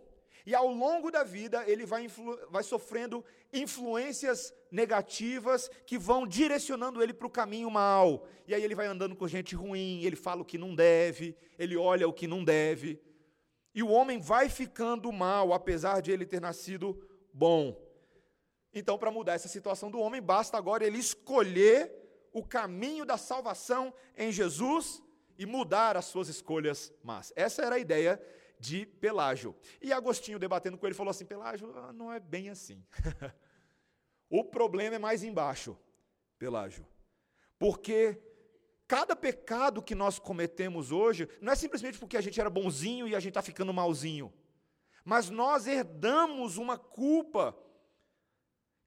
E 0.44 0.54
ao 0.54 0.68
longo 0.68 1.10
da 1.10 1.24
vida 1.24 1.64
ele 1.68 1.84
vai, 1.84 2.06
vai 2.48 2.62
sofrendo 2.62 3.24
influências 3.52 4.54
negativas 4.70 5.68
que 5.84 5.98
vão 5.98 6.24
direcionando 6.24 7.02
ele 7.02 7.12
para 7.12 7.26
o 7.26 7.30
caminho 7.30 7.68
mal. 7.68 8.24
E 8.46 8.54
aí 8.54 8.62
ele 8.62 8.74
vai 8.74 8.86
andando 8.86 9.16
com 9.16 9.26
gente 9.26 9.56
ruim, 9.56 10.04
ele 10.04 10.14
fala 10.14 10.42
o 10.42 10.44
que 10.44 10.56
não 10.56 10.72
deve, 10.72 11.36
ele 11.58 11.76
olha 11.76 12.06
o 12.06 12.12
que 12.12 12.28
não 12.28 12.44
deve. 12.44 13.00
E 13.74 13.82
o 13.82 13.88
homem 13.88 14.20
vai 14.20 14.48
ficando 14.48 15.10
mal, 15.12 15.52
apesar 15.52 16.00
de 16.00 16.12
ele 16.12 16.24
ter 16.24 16.40
nascido 16.40 16.96
bom. 17.32 17.76
Então, 18.72 18.96
para 18.96 19.10
mudar 19.10 19.34
essa 19.34 19.48
situação 19.48 19.90
do 19.90 19.98
homem, 19.98 20.22
basta 20.22 20.56
agora 20.56 20.86
ele 20.86 20.98
escolher 20.98 22.05
o 22.38 22.44
caminho 22.44 23.06
da 23.06 23.16
salvação 23.16 23.94
em 24.14 24.30
Jesus 24.30 25.02
e 25.38 25.46
mudar 25.46 25.96
as 25.96 26.04
suas 26.04 26.28
escolhas 26.28 26.92
más. 27.02 27.32
Essa 27.34 27.62
era 27.62 27.76
a 27.76 27.78
ideia 27.78 28.20
de 28.60 28.84
Pelágio. 28.84 29.56
E 29.80 29.90
Agostinho, 29.90 30.38
debatendo 30.38 30.76
com 30.76 30.86
ele, 30.86 30.94
falou 30.94 31.10
assim: 31.10 31.24
Pelágio, 31.24 31.74
ah, 31.78 31.94
não 31.94 32.12
é 32.12 32.20
bem 32.20 32.50
assim. 32.50 32.84
o 34.28 34.44
problema 34.44 34.96
é 34.96 34.98
mais 34.98 35.24
embaixo, 35.24 35.78
Pelágio. 36.38 36.86
Porque 37.58 38.22
Cada 38.88 39.16
pecado 39.16 39.82
que 39.82 39.96
nós 39.96 40.16
cometemos 40.16 40.92
hoje 40.92 41.28
não 41.40 41.52
é 41.52 41.56
simplesmente 41.56 41.98
porque 41.98 42.16
a 42.16 42.20
gente 42.20 42.40
era 42.40 42.48
bonzinho 42.48 43.08
e 43.08 43.16
a 43.16 43.18
gente 43.18 43.30
está 43.30 43.42
ficando 43.42 43.74
malzinho, 43.74 44.32
mas 45.04 45.28
nós 45.28 45.66
herdamos 45.66 46.56
uma 46.56 46.78
culpa 46.78 47.58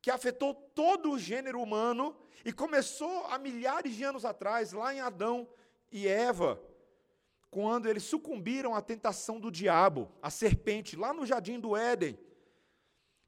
que 0.02 0.12
afetou 0.12 0.54
todo 0.54 1.12
o 1.12 1.20
gênero 1.20 1.62
humano 1.62 2.16
e 2.46 2.54
começou 2.54 3.26
há 3.26 3.38
milhares 3.38 3.96
de 3.96 4.04
anos 4.04 4.24
atrás, 4.26 4.72
lá 4.72 4.94
em 4.94 5.00
Adão 5.00 5.48
e 5.92 6.08
Eva, 6.08 6.62
quando 7.50 7.90
eles 7.90 8.04
sucumbiram 8.04 8.76
à 8.76 8.82
tentação 8.82 9.40
do 9.40 9.52
diabo, 9.52 10.12
a 10.22 10.30
serpente, 10.30 10.96
lá 10.96 11.14
no 11.14 11.26
jardim 11.26 11.60
do 11.60 11.76
Éden. 11.76 12.18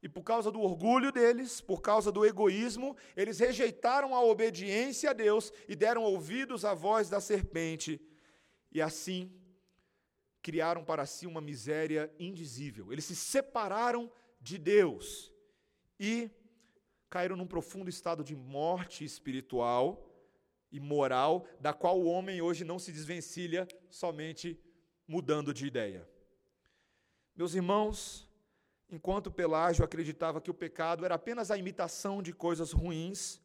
E 0.02 0.08
por 0.08 0.22
causa 0.22 0.50
do 0.50 0.60
orgulho 0.60 1.12
deles, 1.12 1.60
por 1.60 1.80
causa 1.80 2.10
do 2.10 2.24
egoísmo, 2.24 2.96
eles 3.16 3.38
rejeitaram 3.38 4.14
a 4.14 4.22
obediência 4.22 5.10
a 5.10 5.12
Deus 5.12 5.52
e 5.68 5.76
deram 5.76 6.02
ouvidos 6.02 6.64
à 6.64 6.74
voz 6.74 7.08
da 7.08 7.20
serpente. 7.20 8.00
E 8.70 8.82
assim 8.82 9.32
criaram 10.40 10.84
para 10.84 11.06
si 11.06 11.24
uma 11.24 11.40
miséria 11.40 12.12
indizível. 12.18 12.92
Eles 12.92 13.04
se 13.04 13.14
separaram 13.14 14.10
de 14.40 14.58
Deus 14.58 15.32
e 16.00 16.28
caíram 17.12 17.36
num 17.36 17.46
profundo 17.46 17.90
estado 17.90 18.24
de 18.24 18.34
morte 18.34 19.04
espiritual 19.04 19.86
e 20.70 20.80
moral, 20.80 21.46
da 21.60 21.74
qual 21.74 22.00
o 22.00 22.06
homem 22.06 22.40
hoje 22.40 22.64
não 22.64 22.78
se 22.78 22.90
desvencilha 22.90 23.68
somente 23.90 24.58
mudando 25.06 25.52
de 25.52 25.66
ideia. 25.66 26.08
Meus 27.36 27.54
irmãos, 27.54 28.26
enquanto 28.90 29.30
Pelágio 29.30 29.84
acreditava 29.84 30.40
que 30.40 30.50
o 30.50 30.54
pecado 30.54 31.04
era 31.04 31.16
apenas 31.16 31.50
a 31.50 31.58
imitação 31.58 32.22
de 32.22 32.32
coisas 32.32 32.72
ruins, 32.72 33.42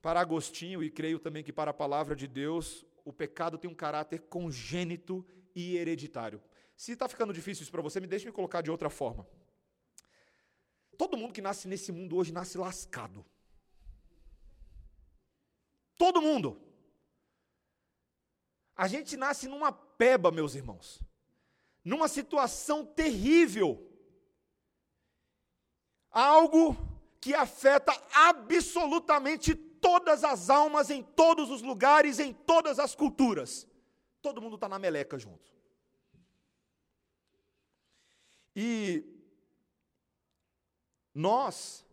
para 0.00 0.18
Agostinho, 0.18 0.82
e 0.82 0.90
creio 0.90 1.18
também 1.18 1.44
que 1.44 1.52
para 1.52 1.72
a 1.72 1.74
palavra 1.74 2.16
de 2.16 2.26
Deus, 2.26 2.86
o 3.04 3.12
pecado 3.12 3.58
tem 3.58 3.70
um 3.70 3.74
caráter 3.74 4.20
congênito 4.30 5.22
e 5.54 5.76
hereditário. 5.76 6.40
Se 6.74 6.92
está 6.92 7.06
ficando 7.06 7.34
difícil 7.34 7.64
isso 7.64 7.70
para 7.70 7.82
você, 7.82 8.00
me 8.00 8.06
deixe 8.06 8.24
me 8.24 8.32
colocar 8.32 8.62
de 8.62 8.70
outra 8.70 8.88
forma. 8.88 9.26
Todo 11.00 11.16
mundo 11.16 11.32
que 11.32 11.40
nasce 11.40 11.66
nesse 11.66 11.90
mundo 11.90 12.14
hoje 12.14 12.30
nasce 12.30 12.58
lascado. 12.58 13.24
Todo 15.96 16.20
mundo. 16.20 16.60
A 18.76 18.86
gente 18.86 19.16
nasce 19.16 19.48
numa 19.48 19.72
peba, 19.72 20.30
meus 20.30 20.54
irmãos. 20.54 21.00
Numa 21.82 22.06
situação 22.06 22.84
terrível 22.84 23.90
algo 26.10 26.76
que 27.18 27.32
afeta 27.32 27.92
absolutamente 28.12 29.54
todas 29.54 30.22
as 30.22 30.50
almas, 30.50 30.90
em 30.90 31.02
todos 31.02 31.48
os 31.48 31.62
lugares, 31.62 32.18
em 32.18 32.34
todas 32.34 32.78
as 32.78 32.94
culturas. 32.94 33.66
Todo 34.20 34.42
mundo 34.42 34.56
está 34.56 34.68
na 34.68 34.78
meleca 34.78 35.18
junto. 35.18 35.50
E 38.54 39.19
nós, 41.28 41.84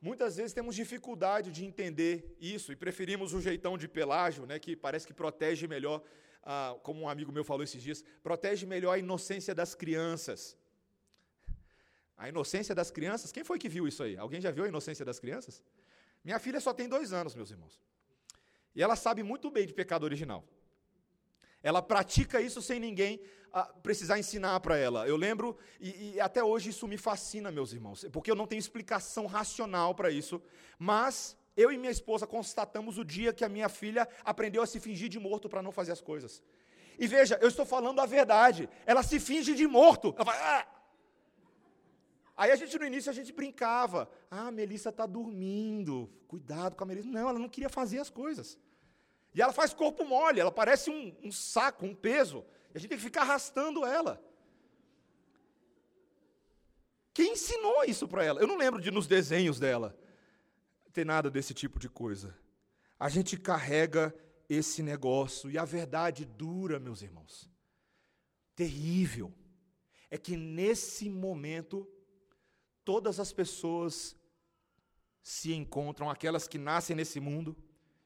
muitas 0.00 0.36
vezes, 0.36 0.52
temos 0.52 0.74
dificuldade 0.82 1.48
de 1.56 1.64
entender 1.64 2.36
isso 2.40 2.72
e 2.72 2.76
preferimos 2.76 3.32
o 3.32 3.40
jeitão 3.40 3.78
de 3.82 3.88
Pelágio, 3.88 4.44
né, 4.50 4.58
que 4.58 4.72
parece 4.76 5.06
que 5.06 5.14
protege 5.22 5.66
melhor, 5.66 6.02
ah, 6.42 6.76
como 6.82 7.00
um 7.02 7.08
amigo 7.08 7.32
meu 7.32 7.44
falou 7.44 7.64
esses 7.64 7.82
dias, 7.82 8.04
protege 8.22 8.66
melhor 8.66 8.92
a 8.92 8.98
inocência 8.98 9.54
das 9.54 9.74
crianças. 9.74 10.40
A 12.16 12.28
inocência 12.28 12.74
das 12.74 12.90
crianças. 12.90 13.32
Quem 13.32 13.44
foi 13.50 13.58
que 13.58 13.68
viu 13.68 13.88
isso 13.88 14.02
aí? 14.02 14.14
Alguém 14.24 14.40
já 14.46 14.50
viu 14.50 14.64
a 14.64 14.68
inocência 14.68 15.04
das 15.04 15.18
crianças? 15.18 15.62
Minha 16.22 16.38
filha 16.38 16.60
só 16.60 16.74
tem 16.74 16.86
dois 16.86 17.14
anos, 17.14 17.34
meus 17.34 17.50
irmãos. 17.50 17.80
E 18.74 18.82
ela 18.82 18.94
sabe 18.94 19.22
muito 19.22 19.50
bem 19.50 19.66
de 19.66 19.72
pecado 19.72 20.04
original. 20.04 20.44
Ela 21.62 21.82
pratica 21.82 22.40
isso 22.40 22.62
sem 22.62 22.80
ninguém 22.80 23.20
ah, 23.52 23.64
precisar 23.82 24.18
ensinar 24.18 24.58
para 24.60 24.76
ela. 24.76 25.06
Eu 25.06 25.16
lembro, 25.16 25.56
e, 25.80 26.14
e, 26.14 26.20
até 26.20 26.42
hoje 26.42 26.70
isso 26.70 26.86
me 26.86 26.96
fascina, 26.96 27.50
meus 27.50 27.72
irmãos, 27.72 28.06
porque 28.12 28.30
eu 28.30 28.36
não 28.36 28.46
tenho 28.46 28.60
explicação 28.60 29.26
racional 29.26 29.94
para 29.94 30.10
isso, 30.10 30.40
mas 30.78 31.36
eu 31.56 31.70
e 31.72 31.76
minha 31.76 31.90
esposa 31.90 32.26
constatamos 32.26 32.98
o 32.98 33.04
dia 33.04 33.32
que 33.32 33.44
a 33.44 33.48
minha 33.48 33.68
filha 33.68 34.08
aprendeu 34.24 34.62
a 34.62 34.66
se 34.66 34.80
fingir 34.80 35.08
de 35.08 35.18
morto 35.18 35.48
para 35.48 35.62
não 35.62 35.72
fazer 35.72 35.92
as 35.92 36.00
coisas. 36.00 36.42
E 36.98 37.06
veja, 37.06 37.38
eu 37.40 37.48
estou 37.48 37.64
falando 37.64 38.00
a 38.00 38.06
verdade. 38.06 38.68
Ela 38.84 39.02
se 39.02 39.18
finge 39.18 39.54
de 39.54 39.66
morto. 39.66 40.14
Ela 40.16 40.24
fala, 40.24 40.58
ah! 40.58 40.66
Aí 42.36 42.50
a 42.50 42.56
gente 42.56 42.78
no 42.78 42.86
início 42.86 43.10
a 43.10 43.14
gente 43.14 43.32
brincava. 43.32 44.08
Ah, 44.30 44.48
a 44.48 44.50
Melissa 44.50 44.90
está 44.90 45.06
dormindo. 45.06 46.10
Cuidado 46.28 46.76
com 46.76 46.84
a 46.84 46.86
Melissa. 46.86 47.08
Não, 47.08 47.28
ela 47.28 47.38
não 47.38 47.48
queria 47.48 47.68
fazer 47.68 47.98
as 47.98 48.10
coisas. 48.10 48.58
E 49.34 49.40
ela 49.40 49.52
faz 49.52 49.72
corpo 49.72 50.04
mole, 50.04 50.40
ela 50.40 50.50
parece 50.50 50.90
um, 50.90 51.16
um 51.22 51.30
saco, 51.30 51.86
um 51.86 51.94
peso. 51.94 52.44
E 52.72 52.76
a 52.76 52.80
gente 52.80 52.88
tem 52.88 52.98
que 52.98 53.04
ficar 53.04 53.22
arrastando 53.22 53.84
ela. 53.84 54.22
Quem 57.12 57.32
ensinou 57.32 57.84
isso 57.84 58.08
para 58.08 58.24
ela? 58.24 58.40
Eu 58.40 58.46
não 58.46 58.56
lembro 58.56 58.80
de 58.80 58.90
nos 58.90 59.06
desenhos 59.06 59.58
dela 59.58 59.96
ter 60.92 61.04
nada 61.04 61.30
desse 61.30 61.54
tipo 61.54 61.78
de 61.78 61.88
coisa. 61.88 62.36
A 62.98 63.08
gente 63.08 63.38
carrega 63.38 64.14
esse 64.48 64.82
negócio 64.82 65.50
e 65.50 65.56
a 65.56 65.64
verdade 65.64 66.24
dura, 66.24 66.80
meus 66.80 67.02
irmãos. 67.02 67.48
Terrível. 68.56 69.32
É 70.10 70.18
que 70.18 70.36
nesse 70.36 71.08
momento 71.08 71.88
todas 72.84 73.20
as 73.20 73.32
pessoas 73.32 74.16
se 75.22 75.52
encontram, 75.52 76.10
aquelas 76.10 76.48
que 76.48 76.58
nascem 76.58 76.96
nesse 76.96 77.20
mundo, 77.20 77.56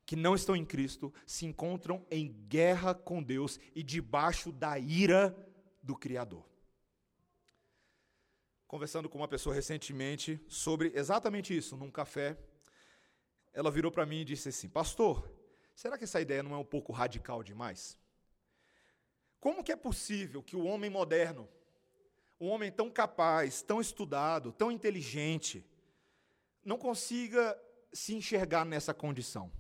que 0.07 0.17
não 0.17 0.35
estão 0.35 0.55
em 0.55 0.65
Cristo, 0.65 1.13
se 1.27 1.47
encontram 1.47 2.05
em 2.11 2.29
guerra 2.47 2.95
com 2.95 3.23
Deus 3.23 3.59
e 3.75 3.83
debaixo 3.83 4.53
da 4.53 4.79
ira 4.79 5.35
do 5.83 5.97
Criador. 5.97 6.45
Conversando 8.67 9.09
com 9.09 9.19
uma 9.19 9.29
pessoa 9.29 9.55
recentemente 9.55 10.41
sobre 10.49 10.93
exatamente 10.95 11.57
isso, 11.57 11.77
num 11.77 11.91
café, 11.91 12.37
ela 13.53 13.71
virou 13.71 13.91
para 13.91 14.05
mim 14.05 14.21
e 14.21 14.25
disse 14.25 14.49
assim: 14.49 14.69
Pastor, 14.69 15.31
será 15.75 15.97
que 15.97 16.05
essa 16.05 16.21
ideia 16.21 16.43
não 16.43 16.55
é 16.55 16.59
um 16.59 16.65
pouco 16.65 16.93
radical 16.93 17.43
demais? 17.43 17.99
Como 19.39 19.63
que 19.63 19.73
é 19.73 19.77
possível 19.77 20.43
que 20.43 20.57
o 20.57 20.65
homem 20.65 20.91
moderno, 20.91 21.49
um 22.41 22.49
homem 22.49 22.73
tão 22.73 22.91
capaz, 22.91 23.63
tão 23.63 23.81
estudado, 23.81 24.53
tão 24.53 24.73
inteligente, 24.73 25.65
não 26.65 26.79
consiga 26.79 27.59
se 27.93 28.15
enxergar 28.15 28.65
nessa 28.65 28.93
condição. 28.93 29.53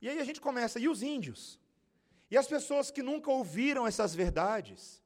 E 0.00 0.08
aí 0.08 0.18
a 0.18 0.24
gente 0.24 0.40
começa, 0.40 0.78
e 0.78 0.88
os 0.88 1.02
índios? 1.02 1.58
E 2.30 2.36
as 2.36 2.46
pessoas 2.46 2.90
que 2.90 3.02
nunca 3.02 3.30
ouviram 3.30 3.86
essas 3.86 4.14
verdades? 4.14 5.02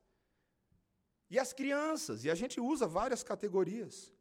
E 1.30 1.38
as 1.38 1.52
crianças? 1.52 2.24
E 2.24 2.30
a 2.30 2.34
gente 2.34 2.60
usa 2.60 2.86
várias 2.86 3.22
categorias. 3.22 4.12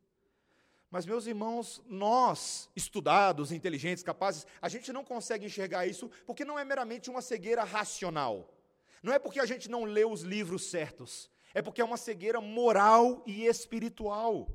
Mas, 0.89 1.06
meus 1.06 1.25
irmãos, 1.25 1.82
nós, 1.88 2.70
estudados, 2.75 3.51
inteligentes, 3.51 4.03
capazes, 4.03 4.46
a 4.62 4.70
gente 4.70 4.94
não 4.94 5.03
consegue 5.03 5.46
enxergar 5.46 5.86
isso 5.88 6.10
porque 6.25 6.46
não 6.46 6.58
é 6.58 6.63
meramente 6.63 7.10
uma 7.10 7.22
cegueira 7.22 7.63
racional. 7.63 8.53
Não 9.01 9.12
é 9.12 9.20
porque 9.20 9.39
a 9.39 9.46
gente 9.46 9.70
não 9.70 9.84
lê 9.84 10.06
os 10.06 10.22
livros 10.22 10.70
certos, 10.70 11.30
é 11.53 11.62
porque 11.62 11.82
é 11.82 11.84
uma 11.84 11.98
cegueira 11.98 12.39
moral 12.39 13.24
e 13.25 13.46
espiritual. 13.46 14.48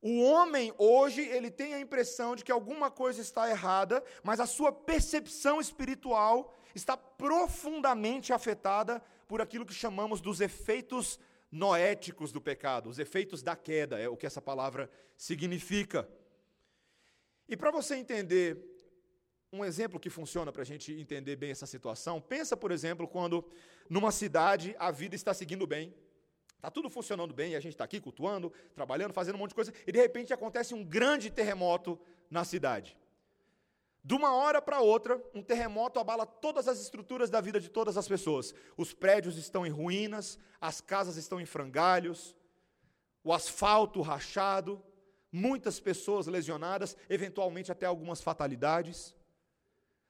O 0.00 0.22
homem 0.22 0.72
hoje, 0.78 1.22
ele 1.22 1.50
tem 1.50 1.74
a 1.74 1.80
impressão 1.80 2.36
de 2.36 2.44
que 2.44 2.52
alguma 2.52 2.90
coisa 2.90 3.20
está 3.20 3.50
errada, 3.50 4.02
mas 4.22 4.40
a 4.40 4.46
sua 4.46 4.70
percepção 4.70 5.60
espiritual 5.60 6.54
está 6.74 6.96
profundamente 6.96 8.32
afetada 8.32 9.02
por 9.26 9.40
aquilo 9.40 9.66
que 9.66 9.74
chamamos 9.74 10.20
dos 10.20 10.40
efeitos 10.40 11.18
noéticos 11.50 12.30
do 12.32 12.40
pecado, 12.40 12.88
os 12.88 12.98
efeitos 12.98 13.42
da 13.42 13.56
queda, 13.56 13.98
é 13.98 14.08
o 14.08 14.16
que 14.16 14.26
essa 14.26 14.42
palavra 14.42 14.90
significa. 15.16 16.08
E 17.48 17.56
para 17.56 17.70
você 17.70 17.96
entender 17.96 18.58
um 19.52 19.64
exemplo 19.64 19.98
que 19.98 20.10
funciona 20.10 20.52
para 20.52 20.62
a 20.62 20.66
gente 20.66 20.92
entender 20.92 21.36
bem 21.36 21.50
essa 21.50 21.66
situação, 21.66 22.20
pensa, 22.20 22.56
por 22.56 22.70
exemplo, 22.70 23.08
quando 23.08 23.44
numa 23.88 24.10
cidade 24.10 24.74
a 24.78 24.90
vida 24.90 25.14
está 25.14 25.32
seguindo 25.32 25.66
bem, 25.66 25.94
Está 26.66 26.72
tudo 26.72 26.90
funcionando 26.90 27.32
bem, 27.32 27.54
a 27.54 27.60
gente 27.60 27.74
está 27.74 27.84
aqui 27.84 28.00
cultuando, 28.00 28.52
trabalhando, 28.74 29.14
fazendo 29.14 29.36
um 29.36 29.38
monte 29.38 29.50
de 29.50 29.54
coisa, 29.54 29.72
e 29.86 29.92
de 29.92 30.00
repente 30.00 30.34
acontece 30.34 30.74
um 30.74 30.82
grande 30.82 31.30
terremoto 31.30 31.96
na 32.28 32.44
cidade. 32.44 32.98
De 34.02 34.14
uma 34.14 34.34
hora 34.34 34.60
para 34.60 34.80
outra, 34.80 35.22
um 35.32 35.44
terremoto 35.44 36.00
abala 36.00 36.26
todas 36.26 36.66
as 36.66 36.80
estruturas 36.80 37.30
da 37.30 37.40
vida 37.40 37.60
de 37.60 37.68
todas 37.68 37.96
as 37.96 38.08
pessoas. 38.08 38.52
Os 38.76 38.92
prédios 38.92 39.38
estão 39.38 39.64
em 39.64 39.70
ruínas, 39.70 40.40
as 40.60 40.80
casas 40.80 41.16
estão 41.16 41.40
em 41.40 41.46
frangalhos, 41.46 42.34
o 43.22 43.32
asfalto 43.32 44.00
rachado, 44.00 44.82
muitas 45.30 45.78
pessoas 45.78 46.26
lesionadas, 46.26 46.96
eventualmente 47.08 47.70
até 47.70 47.86
algumas 47.86 48.20
fatalidades. 48.20 49.14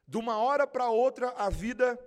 De 0.09 0.17
uma 0.17 0.39
hora 0.39 0.67
para 0.67 0.89
outra, 0.89 1.35
a 1.37 1.51
vida 1.51 1.99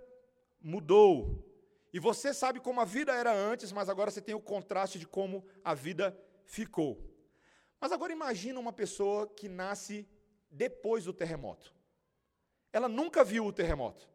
mudou. 0.60 1.49
E 1.92 2.00
você 2.00 2.34
sabe 2.34 2.60
como 2.60 2.80
a 2.80 2.86
vida 2.86 3.14
era 3.14 3.34
antes, 3.34 3.72
mas 3.72 3.90
agora 3.90 4.12
você 4.12 4.22
tem 4.22 4.36
o 4.36 4.42
contraste 4.42 5.00
de 5.00 5.08
como 5.08 5.46
a 5.64 5.74
vida 5.74 6.18
ficou. 6.46 7.04
Mas 7.82 7.92
agora 7.92 8.14
imagina 8.14 8.60
uma 8.60 8.72
pessoa 8.72 9.28
que 9.28 9.50
nasce 9.50 10.08
depois 10.52 11.06
do 11.06 11.14
terremoto. 11.14 11.74
Ela 12.72 12.88
nunca 12.88 13.24
viu 13.24 13.46
o 13.46 13.54
terremoto. 13.54 14.08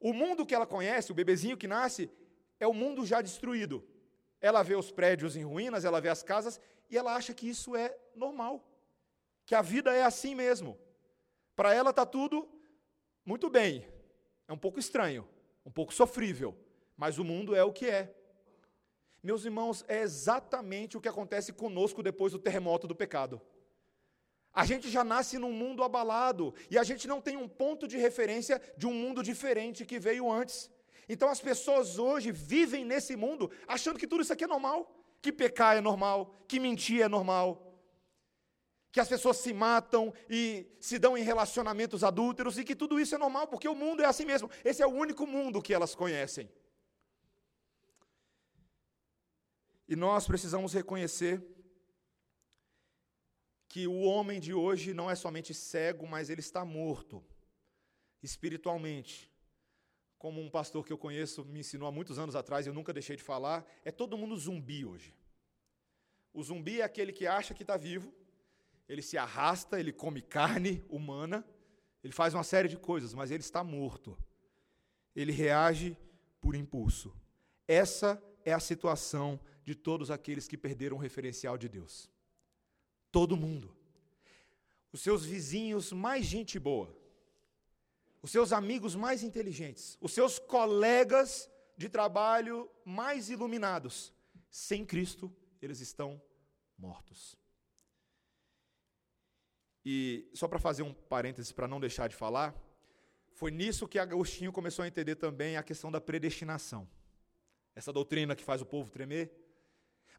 O 0.00 0.12
mundo 0.12 0.44
que 0.44 0.54
ela 0.54 0.66
conhece, 0.66 1.12
o 1.12 1.14
bebezinho 1.14 1.56
que 1.56 1.68
nasce, 1.68 2.10
é 2.58 2.66
o 2.66 2.74
mundo 2.74 3.06
já 3.06 3.22
destruído. 3.22 3.86
Ela 4.40 4.62
vê 4.62 4.74
os 4.74 4.90
prédios 4.90 5.36
em 5.36 5.44
ruínas, 5.44 5.84
ela 5.84 6.00
vê 6.00 6.08
as 6.08 6.22
casas 6.22 6.60
e 6.90 6.98
ela 6.98 7.14
acha 7.14 7.32
que 7.32 7.48
isso 7.48 7.76
é 7.76 7.96
normal. 8.16 8.68
Que 9.46 9.54
a 9.54 9.62
vida 9.62 9.94
é 9.94 10.02
assim 10.02 10.34
mesmo. 10.34 10.76
Para 11.54 11.72
ela 11.72 11.90
está 11.90 12.04
tudo 12.04 12.48
muito 13.24 13.48
bem. 13.48 13.88
É 14.48 14.52
um 14.52 14.58
pouco 14.58 14.80
estranho, 14.80 15.26
um 15.64 15.70
pouco 15.70 15.94
sofrível 15.94 16.63
mas 16.96 17.18
o 17.18 17.24
mundo 17.24 17.54
é 17.54 17.64
o 17.64 17.72
que 17.72 17.86
é. 17.86 18.14
Meus 19.22 19.44
irmãos, 19.44 19.84
é 19.88 20.02
exatamente 20.02 20.96
o 20.96 21.00
que 21.00 21.08
acontece 21.08 21.52
conosco 21.52 22.02
depois 22.02 22.32
do 22.32 22.38
terremoto 22.38 22.86
do 22.86 22.94
pecado. 22.94 23.40
A 24.52 24.64
gente 24.64 24.88
já 24.88 25.02
nasce 25.02 25.36
num 25.38 25.50
mundo 25.50 25.82
abalado 25.82 26.54
e 26.70 26.78
a 26.78 26.84
gente 26.84 27.08
não 27.08 27.20
tem 27.20 27.36
um 27.36 27.48
ponto 27.48 27.88
de 27.88 27.96
referência 27.96 28.60
de 28.76 28.86
um 28.86 28.94
mundo 28.94 29.22
diferente 29.22 29.84
que 29.84 29.98
veio 29.98 30.30
antes. 30.30 30.70
Então 31.08 31.28
as 31.28 31.40
pessoas 31.40 31.98
hoje 31.98 32.30
vivem 32.30 32.84
nesse 32.84 33.16
mundo 33.16 33.50
achando 33.66 33.98
que 33.98 34.06
tudo 34.06 34.22
isso 34.22 34.32
aqui 34.32 34.44
é 34.44 34.46
normal, 34.46 34.94
que 35.20 35.32
pecar 35.32 35.76
é 35.76 35.80
normal, 35.80 36.32
que 36.46 36.60
mentir 36.60 37.02
é 37.02 37.08
normal, 37.08 37.74
que 38.92 39.00
as 39.00 39.08
pessoas 39.08 39.38
se 39.38 39.52
matam 39.52 40.14
e 40.30 40.66
se 40.78 41.00
dão 41.00 41.18
em 41.18 41.22
relacionamentos 41.22 42.04
adúlteros 42.04 42.56
e 42.58 42.64
que 42.64 42.76
tudo 42.76 43.00
isso 43.00 43.16
é 43.16 43.18
normal, 43.18 43.48
porque 43.48 43.66
o 43.66 43.74
mundo 43.74 44.02
é 44.02 44.06
assim 44.06 44.24
mesmo. 44.24 44.48
Esse 44.64 44.82
é 44.82 44.86
o 44.86 44.90
único 44.90 45.26
mundo 45.26 45.60
que 45.60 45.74
elas 45.74 45.96
conhecem. 45.96 46.48
E 49.86 49.94
nós 49.94 50.26
precisamos 50.26 50.72
reconhecer 50.72 51.42
que 53.68 53.86
o 53.86 54.02
homem 54.02 54.40
de 54.40 54.54
hoje 54.54 54.94
não 54.94 55.10
é 55.10 55.14
somente 55.14 55.52
cego, 55.52 56.06
mas 56.06 56.30
ele 56.30 56.40
está 56.40 56.64
morto 56.64 57.24
espiritualmente. 58.22 59.30
Como 60.16 60.40
um 60.40 60.48
pastor 60.48 60.86
que 60.86 60.92
eu 60.92 60.96
conheço 60.96 61.44
me 61.44 61.60
ensinou 61.60 61.88
há 61.88 61.92
muitos 61.92 62.18
anos 62.18 62.34
atrás, 62.34 62.66
eu 62.66 62.72
nunca 62.72 62.92
deixei 62.92 63.16
de 63.16 63.22
falar, 63.22 63.66
é 63.84 63.90
todo 63.90 64.16
mundo 64.16 64.36
zumbi 64.36 64.84
hoje. 64.84 65.14
O 66.32 66.42
zumbi 66.42 66.80
é 66.80 66.84
aquele 66.84 67.12
que 67.12 67.26
acha 67.26 67.52
que 67.52 67.62
está 67.62 67.76
vivo, 67.76 68.12
ele 68.88 69.02
se 69.02 69.18
arrasta, 69.18 69.78
ele 69.78 69.92
come 69.92 70.22
carne 70.22 70.84
humana, 70.88 71.46
ele 72.02 72.12
faz 72.12 72.32
uma 72.34 72.44
série 72.44 72.68
de 72.68 72.76
coisas, 72.76 73.14
mas 73.14 73.30
ele 73.30 73.42
está 73.42 73.64
morto. 73.64 74.16
Ele 75.14 75.32
reage 75.32 75.96
por 76.40 76.54
impulso. 76.54 77.14
Essa 77.66 78.22
é 78.44 78.52
a 78.52 78.60
situação 78.60 79.40
de 79.64 79.74
todos 79.74 80.10
aqueles 80.10 80.46
que 80.46 80.56
perderam 80.56 80.96
o 80.96 81.00
referencial 81.00 81.56
de 81.56 81.68
Deus. 81.68 82.10
Todo 83.10 83.36
mundo. 83.36 83.74
Os 84.92 85.00
seus 85.00 85.24
vizinhos 85.24 85.92
mais 85.92 86.24
gente 86.24 86.58
boa, 86.58 86.94
os 88.22 88.30
seus 88.30 88.52
amigos 88.52 88.94
mais 88.94 89.22
inteligentes, 89.22 89.98
os 90.00 90.12
seus 90.12 90.38
colegas 90.38 91.50
de 91.76 91.88
trabalho 91.88 92.70
mais 92.84 93.28
iluminados, 93.28 94.12
sem 94.48 94.84
Cristo, 94.84 95.34
eles 95.60 95.80
estão 95.80 96.22
mortos. 96.78 97.36
E 99.84 100.30
só 100.32 100.46
para 100.48 100.58
fazer 100.58 100.82
um 100.82 100.94
parêntese 100.94 101.52
para 101.52 101.68
não 101.68 101.80
deixar 101.80 102.08
de 102.08 102.14
falar, 102.14 102.54
foi 103.32 103.50
nisso 103.50 103.88
que 103.88 103.98
Agostinho 103.98 104.52
começou 104.52 104.84
a 104.84 104.88
entender 104.88 105.16
também 105.16 105.56
a 105.56 105.62
questão 105.62 105.90
da 105.90 106.00
predestinação. 106.00 106.88
Essa 107.74 107.92
doutrina 107.92 108.36
que 108.36 108.44
faz 108.44 108.62
o 108.62 108.66
povo 108.66 108.90
tremer, 108.90 109.43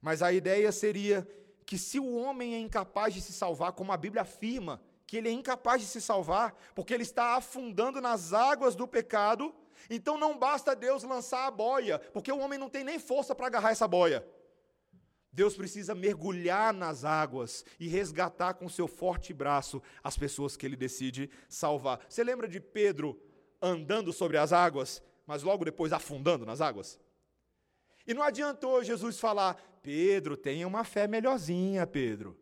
mas 0.01 0.21
a 0.21 0.31
ideia 0.31 0.71
seria 0.71 1.27
que 1.65 1.77
se 1.77 1.99
o 1.99 2.15
homem 2.15 2.55
é 2.55 2.59
incapaz 2.59 3.13
de 3.13 3.21
se 3.21 3.33
salvar, 3.33 3.73
como 3.73 3.91
a 3.91 3.97
Bíblia 3.97 4.21
afirma, 4.21 4.81
que 5.07 5.17
ele 5.17 5.29
é 5.29 5.31
incapaz 5.31 5.81
de 5.81 5.87
se 5.87 6.01
salvar, 6.01 6.55
porque 6.73 6.93
ele 6.93 7.03
está 7.03 7.35
afundando 7.35 7.99
nas 8.01 8.33
águas 8.33 8.75
do 8.75 8.87
pecado, 8.87 9.53
então 9.89 10.17
não 10.17 10.37
basta 10.37 10.75
Deus 10.75 11.03
lançar 11.03 11.45
a 11.47 11.51
boia, 11.51 11.99
porque 12.13 12.31
o 12.31 12.39
homem 12.39 12.57
não 12.57 12.69
tem 12.69 12.83
nem 12.83 12.99
força 12.99 13.35
para 13.35 13.47
agarrar 13.47 13.71
essa 13.71 13.87
boia. 13.87 14.25
Deus 15.31 15.53
precisa 15.55 15.93
mergulhar 15.93 16.73
nas 16.73 17.03
águas 17.03 17.65
e 17.77 17.89
resgatar 17.89 18.53
com 18.53 18.69
seu 18.69 18.87
forte 18.87 19.33
braço 19.33 19.81
as 20.01 20.17
pessoas 20.17 20.55
que 20.55 20.65
ele 20.65 20.77
decide 20.77 21.29
salvar. 21.49 21.99
Você 22.07 22.23
lembra 22.23 22.47
de 22.47 22.61
Pedro 22.61 23.21
andando 23.61 24.13
sobre 24.13 24.37
as 24.37 24.53
águas, 24.53 25.03
mas 25.27 25.43
logo 25.43 25.65
depois 25.65 25.91
afundando 25.91 26.45
nas 26.45 26.61
águas? 26.61 26.97
E 28.05 28.13
não 28.13 28.23
adiantou 28.23 28.83
Jesus 28.83 29.19
falar: 29.19 29.55
Pedro, 29.81 30.37
tenha 30.37 30.67
uma 30.67 30.83
fé 30.83 31.07
melhorzinha, 31.07 31.85
Pedro. 31.87 32.37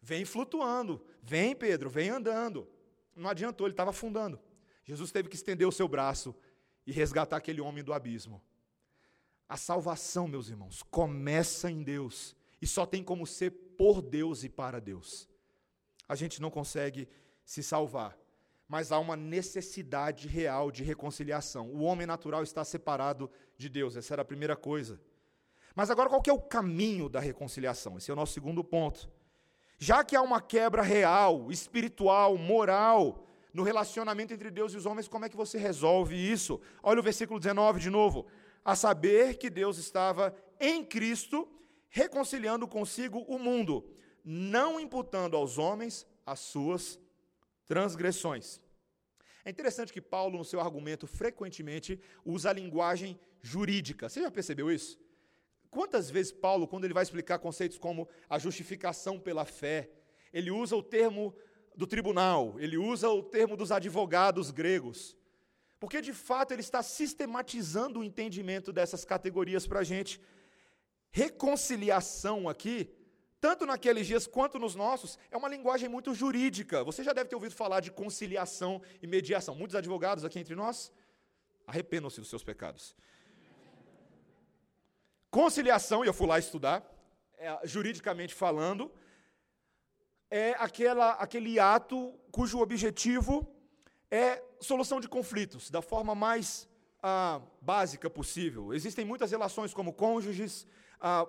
Vem 0.00 0.24
flutuando. 0.24 1.04
Vem, 1.22 1.54
Pedro, 1.54 1.90
vem 1.90 2.08
andando. 2.08 2.68
Não 3.14 3.28
adiantou, 3.28 3.66
ele 3.66 3.72
estava 3.72 3.90
afundando. 3.90 4.40
Jesus 4.84 5.12
teve 5.12 5.28
que 5.28 5.36
estender 5.36 5.66
o 5.66 5.72
seu 5.72 5.86
braço 5.86 6.34
e 6.86 6.92
resgatar 6.92 7.36
aquele 7.36 7.60
homem 7.60 7.84
do 7.84 7.92
abismo. 7.92 8.42
A 9.48 9.56
salvação, 9.56 10.28
meus 10.28 10.48
irmãos, 10.48 10.82
começa 10.84 11.70
em 11.70 11.82
Deus 11.82 12.34
e 12.60 12.66
só 12.66 12.86
tem 12.86 13.02
como 13.02 13.26
ser 13.26 13.50
por 13.50 14.00
Deus 14.00 14.44
e 14.44 14.48
para 14.48 14.80
Deus. 14.80 15.28
A 16.08 16.14
gente 16.14 16.40
não 16.40 16.50
consegue 16.50 17.08
se 17.44 17.62
salvar, 17.62 18.16
mas 18.68 18.92
há 18.92 18.98
uma 18.98 19.16
necessidade 19.16 20.28
real 20.28 20.70
de 20.70 20.84
reconciliação. 20.84 21.68
O 21.70 21.80
homem 21.80 22.06
natural 22.06 22.42
está 22.42 22.62
separado 22.64 23.30
de 23.56 23.68
Deus, 23.68 23.96
essa 23.96 24.14
era 24.14 24.22
a 24.22 24.26
primeira 24.26 24.54
coisa. 24.54 25.00
Mas 25.74 25.90
agora 25.90 26.08
qual 26.08 26.22
é 26.26 26.32
o 26.32 26.40
caminho 26.40 27.08
da 27.08 27.18
reconciliação? 27.18 27.96
Esse 27.96 28.10
é 28.10 28.12
o 28.12 28.16
nosso 28.16 28.34
segundo 28.34 28.62
ponto. 28.62 29.08
Já 29.78 30.04
que 30.04 30.16
há 30.16 30.20
uma 30.20 30.40
quebra 30.40 30.82
real, 30.82 31.50
espiritual, 31.50 32.36
moral, 32.36 33.24
no 33.54 33.62
relacionamento 33.62 34.34
entre 34.34 34.50
Deus 34.50 34.74
e 34.74 34.76
os 34.76 34.84
homens, 34.86 35.08
como 35.08 35.24
é 35.24 35.28
que 35.28 35.36
você 35.36 35.56
resolve 35.56 36.14
isso? 36.14 36.60
Olha 36.82 37.00
o 37.00 37.02
versículo 37.02 37.40
19 37.40 37.80
de 37.80 37.88
novo. 37.88 38.26
A 38.64 38.76
saber 38.76 39.38
que 39.38 39.48
Deus 39.48 39.78
estava 39.78 40.34
em 40.60 40.84
Cristo, 40.84 41.48
reconciliando 41.88 42.68
consigo 42.68 43.20
o 43.20 43.38
mundo, 43.38 43.88
não 44.24 44.78
imputando 44.78 45.36
aos 45.36 45.56
homens 45.58 46.06
as 46.26 46.40
suas 46.40 47.00
transgressões. 47.68 48.60
É 49.44 49.50
interessante 49.50 49.92
que 49.92 50.00
Paulo, 50.00 50.38
no 50.38 50.44
seu 50.44 50.60
argumento, 50.60 51.06
frequentemente 51.06 52.00
usa 52.24 52.50
a 52.50 52.52
linguagem 52.52 53.18
jurídica. 53.40 54.08
Você 54.08 54.20
já 54.20 54.30
percebeu 54.30 54.70
isso? 54.70 54.98
Quantas 55.70 56.10
vezes 56.10 56.32
Paulo, 56.32 56.66
quando 56.66 56.84
ele 56.84 56.94
vai 56.94 57.02
explicar 57.02 57.38
conceitos 57.38 57.78
como 57.78 58.08
a 58.28 58.38
justificação 58.38 59.20
pela 59.20 59.44
fé, 59.44 59.90
ele 60.32 60.50
usa 60.50 60.74
o 60.74 60.82
termo 60.82 61.34
do 61.76 61.86
tribunal, 61.86 62.56
ele 62.58 62.76
usa 62.76 63.08
o 63.08 63.22
termo 63.22 63.56
dos 63.56 63.70
advogados 63.70 64.50
gregos, 64.50 65.16
porque 65.78 66.00
de 66.00 66.12
fato 66.12 66.52
ele 66.52 66.60
está 66.60 66.82
sistematizando 66.82 68.00
o 68.00 68.04
entendimento 68.04 68.72
dessas 68.72 69.04
categorias 69.04 69.66
para 69.66 69.80
a 69.80 69.84
gente. 69.84 70.20
Reconciliação 71.10 72.48
aqui, 72.48 72.90
tanto 73.40 73.64
naqueles 73.64 74.06
dias 74.06 74.26
quanto 74.26 74.58
nos 74.58 74.74
nossos, 74.74 75.18
é 75.30 75.36
uma 75.36 75.48
linguagem 75.48 75.88
muito 75.88 76.14
jurídica. 76.14 76.82
Você 76.84 77.04
já 77.04 77.12
deve 77.12 77.28
ter 77.28 77.36
ouvido 77.36 77.54
falar 77.54 77.80
de 77.80 77.90
conciliação 77.90 78.82
e 79.00 79.06
mediação. 79.06 79.54
Muitos 79.54 79.76
advogados 79.76 80.24
aqui 80.24 80.38
entre 80.38 80.54
nós? 80.54 80.92
Arrependam-se 81.66 82.20
dos 82.20 82.30
seus 82.30 82.42
pecados. 82.42 82.96
Conciliação, 85.30 86.04
e 86.04 86.08
eu 86.08 86.14
fui 86.14 86.26
lá 86.26 86.38
estudar, 86.38 86.82
é, 87.36 87.60
juridicamente 87.64 88.34
falando, 88.34 88.90
é 90.30 90.50
aquela, 90.58 91.12
aquele 91.12 91.60
ato 91.60 92.12
cujo 92.32 92.58
objetivo 92.58 93.46
é 94.10 94.42
solução 94.60 95.00
de 95.00 95.08
conflitos, 95.08 95.70
da 95.70 95.82
forma 95.82 96.14
mais 96.14 96.68
ah, 97.02 97.40
básica 97.60 98.10
possível. 98.10 98.72
Existem 98.74 99.04
muitas 99.04 99.30
relações 99.30 99.72
como 99.72 99.92
cônjuges, 99.92 100.66
ah, 101.00 101.26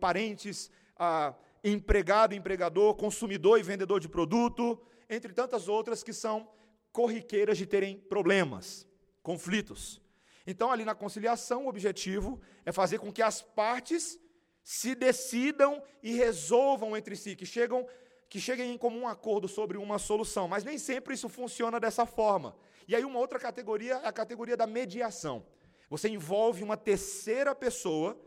parentes, 0.00 0.70
ah, 0.96 1.34
empregado, 1.62 2.34
empregador, 2.34 2.94
consumidor 2.94 3.58
e 3.58 3.62
vendedor 3.62 4.00
de 4.00 4.08
produto, 4.08 4.80
entre 5.08 5.32
tantas 5.32 5.68
outras 5.68 6.02
que 6.02 6.12
são 6.12 6.48
corriqueiras 6.90 7.56
de 7.56 7.66
terem 7.66 7.96
problemas, 7.96 8.86
conflitos. 9.22 10.00
Então, 10.46 10.72
ali 10.72 10.84
na 10.84 10.94
conciliação, 10.94 11.66
o 11.66 11.68
objetivo 11.68 12.40
é 12.64 12.72
fazer 12.72 12.98
com 12.98 13.12
que 13.12 13.22
as 13.22 13.40
partes 13.40 14.18
se 14.62 14.94
decidam 14.94 15.82
e 16.02 16.14
resolvam 16.14 16.96
entre 16.96 17.16
si, 17.16 17.36
que 17.36 17.46
chegam 17.46 17.86
que 18.28 18.40
cheguem 18.40 18.72
em 18.72 18.78
comum 18.78 19.06
acordo 19.06 19.46
sobre 19.46 19.76
uma 19.76 19.98
solução, 19.98 20.48
mas 20.48 20.64
nem 20.64 20.78
sempre 20.78 21.12
isso 21.12 21.28
funciona 21.28 21.78
dessa 21.78 22.06
forma. 22.06 22.56
E 22.88 22.96
aí 22.96 23.04
uma 23.04 23.18
outra 23.18 23.38
categoria 23.38 24.00
é 24.02 24.08
a 24.08 24.12
categoria 24.12 24.56
da 24.56 24.66
mediação. 24.66 25.44
Você 25.90 26.08
envolve 26.08 26.62
uma 26.62 26.74
terceira 26.74 27.54
pessoa, 27.54 28.18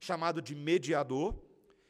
chamado 0.00 0.42
de 0.42 0.56
mediador, 0.56 1.40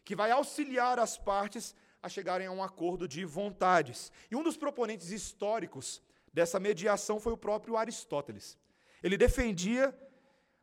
que 0.04 0.14
vai 0.14 0.30
auxiliar 0.30 0.98
as 0.98 1.16
partes 1.16 1.74
a 2.02 2.08
chegarem 2.08 2.46
a 2.46 2.52
um 2.52 2.62
acordo 2.62 3.08
de 3.08 3.24
vontades. 3.24 4.12
E 4.30 4.36
um 4.36 4.42
dos 4.42 4.56
proponentes 4.56 5.10
históricos 5.10 6.02
dessa 6.32 6.60
mediação 6.60 7.18
foi 7.18 7.32
o 7.32 7.38
próprio 7.38 7.76
Aristóteles. 7.76 8.58
Ele 9.02 9.16
defendia 9.16 9.96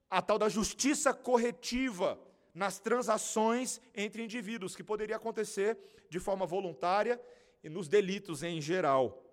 a 0.10 0.22
tal 0.22 0.38
da 0.38 0.50
justiça 0.50 1.14
corretiva 1.14 2.20
nas 2.54 2.78
transações 2.78 3.82
entre 3.96 4.24
indivíduos, 4.24 4.76
que 4.76 4.84
poderia 4.84 5.16
acontecer 5.16 5.78
de 6.10 6.20
forma 6.20 6.46
voluntária 6.46 7.20
e 7.64 7.70
nos 7.70 7.88
delitos 7.88 8.44
em 8.44 8.62
geral. 8.62 9.26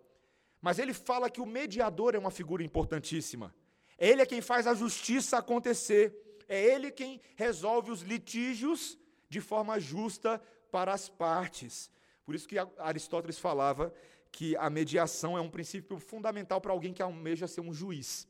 Mas 0.60 0.78
ele 0.78 0.94
fala 0.94 1.28
que 1.28 1.40
o 1.40 1.46
mediador 1.46 2.14
é 2.14 2.18
uma 2.18 2.30
figura 2.30 2.62
importantíssima. 2.62 3.54
É 3.98 4.08
ele 4.08 4.22
é 4.22 4.26
quem 4.26 4.40
faz 4.40 4.66
a 4.66 4.74
justiça 4.74 5.38
acontecer. 5.38 6.14
É 6.48 6.64
ele 6.64 6.90
quem 6.90 7.20
resolve 7.36 7.90
os 7.90 8.02
litígios 8.02 8.96
de 9.28 9.40
forma 9.40 9.78
justa 9.78 10.40
para 10.70 10.92
as 10.92 11.08
partes. 11.08 11.90
Por 12.24 12.34
isso 12.34 12.48
que 12.48 12.56
Aristóteles 12.78 13.38
falava 13.38 13.92
que 14.30 14.56
a 14.56 14.68
mediação 14.68 15.36
é 15.36 15.40
um 15.40 15.50
princípio 15.50 15.98
fundamental 15.98 16.60
para 16.60 16.72
alguém 16.72 16.92
que 16.92 17.02
almeja 17.02 17.46
ser 17.46 17.60
um 17.60 17.72
juiz. 17.72 18.28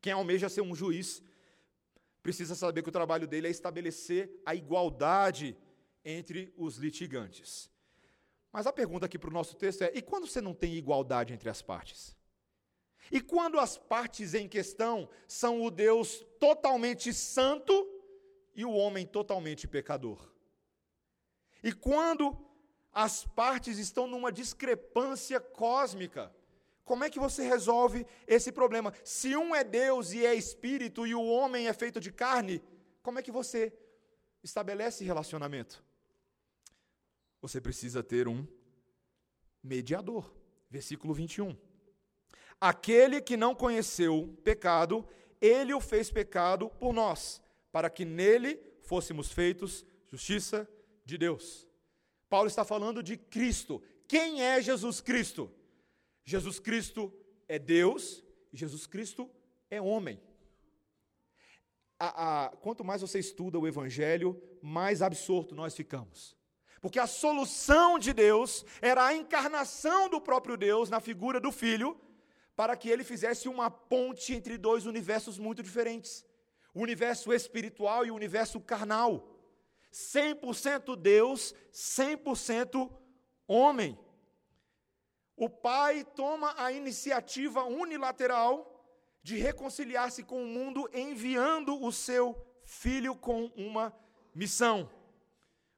Quem 0.00 0.12
almeja 0.12 0.48
ser 0.48 0.62
um 0.62 0.74
juiz 0.74 1.22
precisa 2.22 2.54
saber 2.54 2.82
que 2.82 2.88
o 2.88 2.92
trabalho 2.92 3.26
dele 3.26 3.48
é 3.48 3.50
estabelecer 3.50 4.40
a 4.46 4.54
igualdade 4.54 5.56
entre 6.04 6.52
os 6.56 6.76
litigantes. 6.76 7.70
Mas 8.52 8.66
a 8.66 8.72
pergunta 8.72 9.06
aqui 9.06 9.18
para 9.18 9.30
o 9.30 9.32
nosso 9.32 9.56
texto 9.56 9.82
é: 9.82 9.92
e 9.94 10.02
quando 10.02 10.26
você 10.26 10.40
não 10.40 10.54
tem 10.54 10.74
igualdade 10.74 11.32
entre 11.32 11.48
as 11.48 11.62
partes? 11.62 12.16
E 13.10 13.20
quando 13.20 13.58
as 13.58 13.76
partes 13.76 14.34
em 14.34 14.48
questão 14.48 15.08
são 15.26 15.62
o 15.62 15.70
Deus 15.70 16.24
totalmente 16.38 17.12
santo 17.12 17.72
e 18.54 18.64
o 18.64 18.72
homem 18.72 19.06
totalmente 19.06 19.66
pecador? 19.66 20.30
E 21.62 21.72
quando 21.72 22.36
as 22.92 23.24
partes 23.24 23.78
estão 23.78 24.06
numa 24.06 24.32
discrepância 24.32 25.40
cósmica? 25.40 26.34
Como 26.84 27.04
é 27.04 27.10
que 27.10 27.20
você 27.20 27.46
resolve 27.46 28.06
esse 28.26 28.50
problema? 28.50 28.92
Se 29.04 29.36
um 29.36 29.54
é 29.54 29.62
Deus 29.62 30.12
e 30.12 30.26
é 30.26 30.34
espírito 30.34 31.06
e 31.06 31.14
o 31.14 31.24
homem 31.24 31.68
é 31.68 31.72
feito 31.72 32.00
de 32.00 32.10
carne, 32.10 32.62
como 33.02 33.18
é 33.18 33.22
que 33.22 33.30
você 33.30 33.72
estabelece 34.42 35.04
relacionamento? 35.04 35.84
Você 37.40 37.60
precisa 37.60 38.02
ter 38.02 38.26
um 38.26 38.46
mediador. 39.62 40.34
Versículo 40.68 41.14
21. 41.14 41.56
Aquele 42.60 43.20
que 43.20 43.36
não 43.36 43.54
conheceu 43.54 44.38
pecado, 44.44 45.06
ele 45.40 45.72
o 45.72 45.80
fez 45.80 46.10
pecado 46.10 46.68
por 46.70 46.92
nós, 46.92 47.42
para 47.70 47.90
que 47.90 48.04
nele 48.04 48.60
fôssemos 48.82 49.30
feitos 49.32 49.84
justiça 50.08 50.68
de 51.04 51.16
Deus. 51.16 51.68
Paulo 52.28 52.48
está 52.48 52.64
falando 52.64 53.02
de 53.02 53.16
Cristo. 53.16 53.82
Quem 54.08 54.42
é 54.42 54.60
Jesus 54.60 55.00
Cristo? 55.00 55.52
Jesus 56.24 56.58
Cristo 56.58 57.12
é 57.48 57.58
Deus 57.58 58.22
Jesus 58.52 58.86
Cristo 58.86 59.30
é 59.70 59.80
homem. 59.80 60.20
A, 61.98 62.44
a, 62.44 62.48
quanto 62.48 62.82
mais 62.82 63.02
você 63.02 63.18
estuda 63.18 63.58
o 63.58 63.68
Evangelho, 63.68 64.40
mais 64.62 65.02
absorto 65.02 65.54
nós 65.54 65.74
ficamos. 65.74 66.36
Porque 66.80 66.98
a 66.98 67.06
solução 67.06 67.98
de 67.98 68.12
Deus 68.12 68.64
era 68.80 69.04
a 69.04 69.14
encarnação 69.14 70.08
do 70.08 70.20
próprio 70.20 70.56
Deus 70.56 70.88
na 70.88 70.98
figura 70.98 71.38
do 71.38 71.52
Filho, 71.52 72.00
para 72.56 72.74
que 72.74 72.88
ele 72.88 73.04
fizesse 73.04 73.48
uma 73.48 73.70
ponte 73.70 74.34
entre 74.34 74.56
dois 74.56 74.86
universos 74.86 75.38
muito 75.38 75.62
diferentes: 75.62 76.24
o 76.74 76.80
universo 76.80 77.32
espiritual 77.32 78.04
e 78.04 78.10
o 78.10 78.14
universo 78.14 78.60
carnal. 78.60 79.28
100% 79.92 80.96
Deus, 80.96 81.54
100% 81.72 82.90
homem. 83.46 83.98
O 85.36 85.48
pai 85.48 86.04
toma 86.04 86.54
a 86.56 86.70
iniciativa 86.70 87.64
unilateral 87.64 88.66
de 89.22 89.36
reconciliar-se 89.36 90.22
com 90.22 90.42
o 90.42 90.46
mundo, 90.46 90.88
enviando 90.92 91.82
o 91.82 91.90
seu 91.90 92.36
filho 92.64 93.14
com 93.16 93.46
uma 93.56 93.92
missão. 94.34 94.88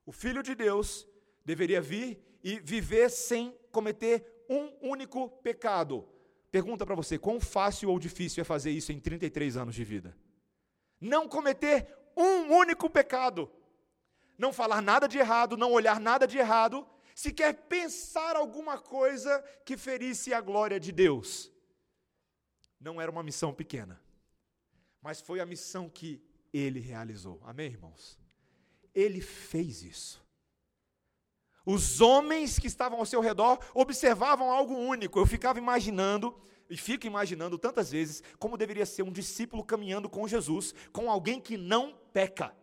O 0.05 0.12
filho 0.12 0.42
de 0.42 0.55
Deus 0.55 1.07
deveria 1.44 1.81
vir 1.81 2.20
e 2.42 2.59
viver 2.61 3.09
sem 3.09 3.57
cometer 3.70 4.44
um 4.48 4.72
único 4.81 5.28
pecado. 5.28 6.07
Pergunta 6.50 6.85
para 6.85 6.94
você: 6.94 7.18
quão 7.18 7.40
fácil 7.40 7.90
ou 7.90 7.98
difícil 7.98 8.42
é 8.42 8.44
fazer 8.44 8.70
isso 8.70 8.92
em 8.92 9.00
33 9.00 9.57
anos 9.57 9.74
de 9.74 9.85
vida? 9.85 10.16
Não 11.03 11.29
cometer 11.29 11.93
um 12.17 12.53
único 12.53 12.88
pecado. 12.88 13.51
Não 14.38 14.53
falar 14.53 14.81
nada 14.81 15.09
de 15.09 15.19
errado, 15.19 15.57
não 15.57 15.73
olhar 15.73 15.99
nada 15.99 16.27
de 16.27 16.38
errado 16.38 16.87
sequer 17.15 17.53
pensar 17.69 18.37
alguma 18.37 18.79
coisa 18.79 19.43
que 19.65 19.77
ferisse 19.77 20.33
a 20.33 20.41
glória 20.41 20.79
de 20.79 20.93
Deus. 20.93 21.51
Não 22.81 23.01
era 23.01 23.11
uma 23.11 23.23
missão 23.23 23.53
pequena, 23.53 24.01
mas 25.01 25.21
foi 25.21 25.41
a 25.41 25.47
missão 25.47 25.91
que 25.91 26.25
ele 26.53 26.79
realizou. 26.79 27.41
Amém, 27.45 27.67
irmãos? 27.67 28.19
Ele 28.95 29.21
fez 29.21 29.83
isso. 29.83 30.21
Os 31.64 32.01
homens 32.01 32.59
que 32.59 32.66
estavam 32.66 32.98
ao 32.98 33.07
seu 33.07 33.20
redor 33.20 33.59
observavam 33.72 34.51
algo 34.51 34.75
único. 34.75 35.18
Eu 35.18 35.27
ficava 35.27 35.59
imaginando, 35.59 36.35
e 36.68 36.77
fico 36.77 37.07
imaginando 37.07 37.59
tantas 37.59 37.90
vezes, 37.90 38.22
como 38.38 38.57
deveria 38.57 38.87
ser 38.87 39.03
um 39.03 39.12
discípulo 39.12 39.64
caminhando 39.64 40.09
com 40.09 40.27
Jesus, 40.27 40.75
com 40.92 41.11
alguém 41.11 41.40
que 41.40 41.57
não 41.57 41.96
peca, 42.12 42.57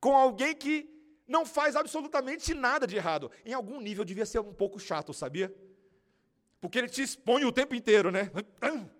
com 0.00 0.16
alguém 0.16 0.54
que 0.54 0.90
não 1.26 1.46
faz 1.46 1.76
absolutamente 1.76 2.52
nada 2.52 2.86
de 2.86 2.96
errado. 2.96 3.30
Em 3.44 3.54
algum 3.54 3.80
nível 3.80 4.04
devia 4.04 4.26
ser 4.26 4.40
um 4.40 4.52
pouco 4.52 4.78
chato, 4.78 5.14
sabia? 5.14 5.54
Porque 6.60 6.78
ele 6.78 6.88
te 6.88 7.02
expõe 7.02 7.44
o 7.44 7.52
tempo 7.52 7.74
inteiro, 7.74 8.10
né? 8.10 8.30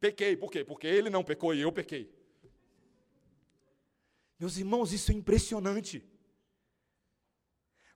Pequei, 0.00 0.34
por 0.36 0.50
quê? 0.50 0.64
Porque 0.64 0.86
ele 0.86 1.10
não 1.10 1.22
pecou 1.22 1.54
e 1.54 1.60
eu 1.60 1.70
pequei. 1.70 2.10
Meus 4.38 4.56
irmãos, 4.56 4.92
isso 4.94 5.12
é 5.12 5.14
impressionante. 5.14 6.02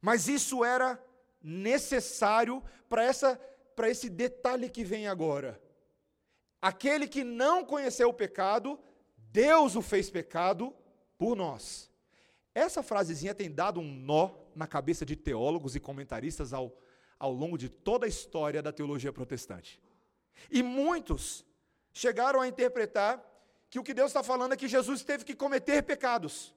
Mas 0.04 0.28
isso 0.28 0.62
era 0.62 1.02
necessário 1.42 2.62
para 2.90 3.02
essa 3.02 3.40
para 3.74 3.88
esse 3.88 4.10
detalhe 4.10 4.68
que 4.68 4.84
vem 4.84 5.08
agora. 5.08 5.58
Aquele 6.60 7.08
que 7.08 7.24
não 7.24 7.64
conheceu 7.64 8.10
o 8.10 8.12
pecado, 8.12 8.78
Deus 9.16 9.74
o 9.74 9.80
fez 9.80 10.10
pecado 10.10 10.76
por 11.16 11.34
nós. 11.34 11.90
Essa 12.54 12.82
frasezinha 12.82 13.34
tem 13.34 13.50
dado 13.50 13.80
um 13.80 13.94
nó 13.94 14.30
na 14.54 14.66
cabeça 14.66 15.06
de 15.06 15.16
teólogos 15.16 15.74
e 15.74 15.80
comentaristas 15.80 16.52
ao, 16.52 16.76
ao 17.18 17.32
longo 17.32 17.56
de 17.56 17.70
toda 17.70 18.04
a 18.04 18.08
história 18.08 18.62
da 18.62 18.74
teologia 18.74 19.10
protestante. 19.10 19.80
E 20.50 20.62
muitos 20.62 21.46
chegaram 21.94 22.42
a 22.42 22.46
interpretar 22.46 23.24
que 23.70 23.78
o 23.78 23.82
que 23.82 23.94
Deus 23.94 24.10
está 24.10 24.22
falando 24.22 24.52
é 24.52 24.56
que 24.58 24.68
Jesus 24.68 25.02
teve 25.02 25.24
que 25.24 25.34
cometer 25.34 25.82
pecados, 25.82 26.54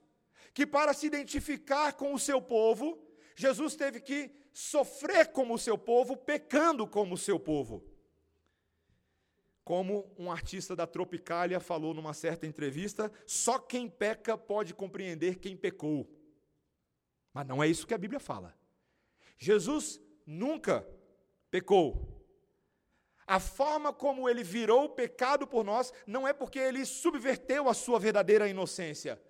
que 0.54 0.68
para 0.68 0.94
se 0.94 1.08
identificar 1.08 1.94
com 1.94 2.14
o 2.14 2.20
seu 2.20 2.42
povo, 2.42 3.07
Jesus 3.40 3.76
teve 3.76 4.02
que 4.02 4.32
sofrer 4.52 5.28
como 5.28 5.54
o 5.54 5.60
seu 5.60 5.78
povo, 5.78 6.18
pecando 6.18 6.88
como 6.88 7.14
o 7.14 7.18
seu 7.18 7.40
povo. 7.40 7.86
Como 9.64 10.12
um 10.18 10.32
artista 10.32 10.76
da 10.76 10.88
Tropicália 10.88 11.60
falou 11.60 11.94
numa 11.94 12.16
certa 12.16 12.48
entrevista, 12.48 13.12
só 13.28 13.60
quem 13.60 13.88
peca 13.88 14.36
pode 14.36 14.74
compreender 14.74 15.38
quem 15.38 15.56
pecou. 15.56 16.10
Mas 17.32 17.46
não 17.46 17.62
é 17.62 17.68
isso 17.68 17.86
que 17.86 17.94
a 17.94 17.98
Bíblia 17.98 18.20
fala. 18.20 18.58
Jesus 19.38 20.02
nunca 20.26 20.88
pecou. 21.52 22.26
A 23.28 23.40
forma 23.40 23.94
como 23.94 24.28
ele 24.28 24.44
virou 24.44 24.86
o 24.86 24.90
pecado 24.90 25.46
por 25.46 25.64
nós 25.64 25.94
não 26.08 26.28
é 26.28 26.34
porque 26.34 26.58
ele 26.58 26.84
subverteu 26.88 27.70
a 27.70 27.76
sua 27.76 28.00
verdadeira 28.00 28.50
inocência, 28.50 29.22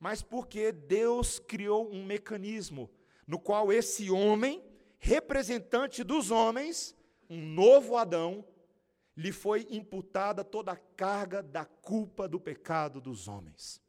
mas 0.00 0.22
porque 0.22 0.72
Deus 0.72 1.38
criou 1.38 1.88
um 1.88 2.04
mecanismo 2.04 2.90
no 3.26 3.38
qual 3.38 3.72
esse 3.72 4.10
homem, 4.10 4.62
representante 4.98 6.02
dos 6.02 6.30
homens, 6.30 6.96
um 7.28 7.40
novo 7.40 7.96
Adão, 7.96 8.44
lhe 9.16 9.32
foi 9.32 9.66
imputada 9.70 10.44
toda 10.44 10.72
a 10.72 10.76
carga 10.76 11.42
da 11.42 11.64
culpa 11.64 12.28
do 12.28 12.40
pecado 12.40 13.00
dos 13.00 13.28
homens. 13.28 13.80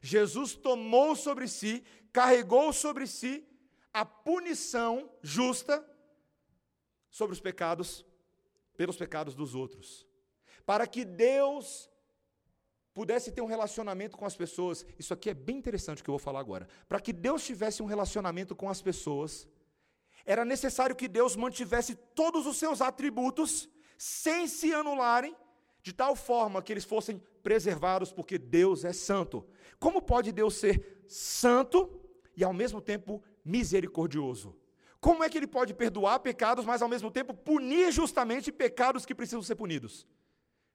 Jesus 0.00 0.54
tomou 0.54 1.14
sobre 1.14 1.48
si, 1.48 1.84
carregou 2.12 2.72
sobre 2.72 3.06
si 3.06 3.46
a 3.92 4.04
punição 4.04 5.10
justa 5.22 5.84
sobre 7.10 7.32
os 7.32 7.40
pecados 7.40 8.04
pelos 8.76 8.96
pecados 8.96 9.34
dos 9.34 9.54
outros. 9.54 10.06
Para 10.64 10.86
que 10.86 11.04
Deus 11.04 11.90
pudesse 12.96 13.30
ter 13.30 13.42
um 13.42 13.52
relacionamento 13.54 14.16
com 14.16 14.24
as 14.24 14.34
pessoas. 14.34 14.86
Isso 14.98 15.12
aqui 15.12 15.28
é 15.28 15.34
bem 15.34 15.58
interessante 15.58 16.00
o 16.00 16.04
que 16.04 16.08
eu 16.08 16.14
vou 16.14 16.18
falar 16.18 16.40
agora. 16.40 16.66
Para 16.88 16.98
que 16.98 17.12
Deus 17.12 17.44
tivesse 17.44 17.82
um 17.82 17.86
relacionamento 17.94 18.56
com 18.56 18.70
as 18.70 18.80
pessoas, 18.80 19.46
era 20.24 20.46
necessário 20.46 20.96
que 20.96 21.06
Deus 21.06 21.36
mantivesse 21.36 21.94
todos 21.94 22.46
os 22.46 22.56
seus 22.56 22.80
atributos 22.80 23.68
sem 23.98 24.48
se 24.48 24.72
anularem, 24.72 25.36
de 25.82 25.92
tal 25.92 26.16
forma 26.16 26.62
que 26.62 26.72
eles 26.72 26.86
fossem 26.86 27.22
preservados, 27.42 28.14
porque 28.14 28.38
Deus 28.38 28.82
é 28.82 28.94
santo. 28.94 29.46
Como 29.78 30.00
pode 30.00 30.32
Deus 30.32 30.54
ser 30.54 31.04
santo 31.06 32.00
e 32.34 32.42
ao 32.42 32.54
mesmo 32.54 32.80
tempo 32.80 33.22
misericordioso? 33.44 34.56
Como 35.02 35.22
é 35.22 35.28
que 35.28 35.36
ele 35.36 35.46
pode 35.46 35.74
perdoar 35.74 36.20
pecados, 36.20 36.64
mas 36.64 36.80
ao 36.80 36.88
mesmo 36.88 37.10
tempo 37.10 37.34
punir 37.34 37.92
justamente 37.92 38.50
pecados 38.50 39.04
que 39.04 39.14
precisam 39.14 39.42
ser 39.42 39.54
punidos? 39.54 40.06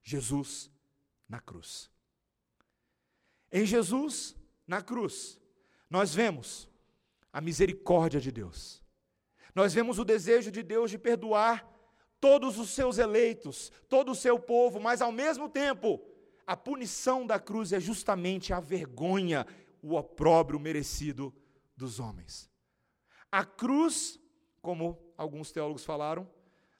Jesus 0.03 0.69
na 1.27 1.39
cruz. 1.39 1.89
Em 3.51 3.65
Jesus 3.65 4.35
na 4.65 4.81
cruz, 4.81 5.39
nós 5.89 6.13
vemos 6.13 6.69
a 7.33 7.41
misericórdia 7.41 8.19
de 8.19 8.31
Deus. 8.31 8.81
Nós 9.53 9.73
vemos 9.73 9.99
o 9.99 10.05
desejo 10.05 10.51
de 10.51 10.63
Deus 10.63 10.89
de 10.89 10.97
perdoar 10.97 11.67
todos 12.19 12.57
os 12.57 12.69
seus 12.69 12.97
eleitos, 12.97 13.71
todo 13.89 14.11
o 14.11 14.15
seu 14.15 14.39
povo, 14.39 14.79
mas 14.79 15.01
ao 15.01 15.11
mesmo 15.11 15.49
tempo, 15.49 15.99
a 16.45 16.55
punição 16.55 17.25
da 17.25 17.39
cruz 17.39 17.73
é 17.73 17.79
justamente 17.79 18.53
a 18.53 18.59
vergonha, 18.59 19.45
o 19.81 19.95
opróbrio 19.95 20.59
merecido 20.59 21.33
dos 21.75 21.99
homens. 21.99 22.49
A 23.31 23.43
cruz 23.43 24.21
como 24.61 25.01
alguns 25.17 25.51
teólogos 25.51 25.83
falaram, 25.83 26.29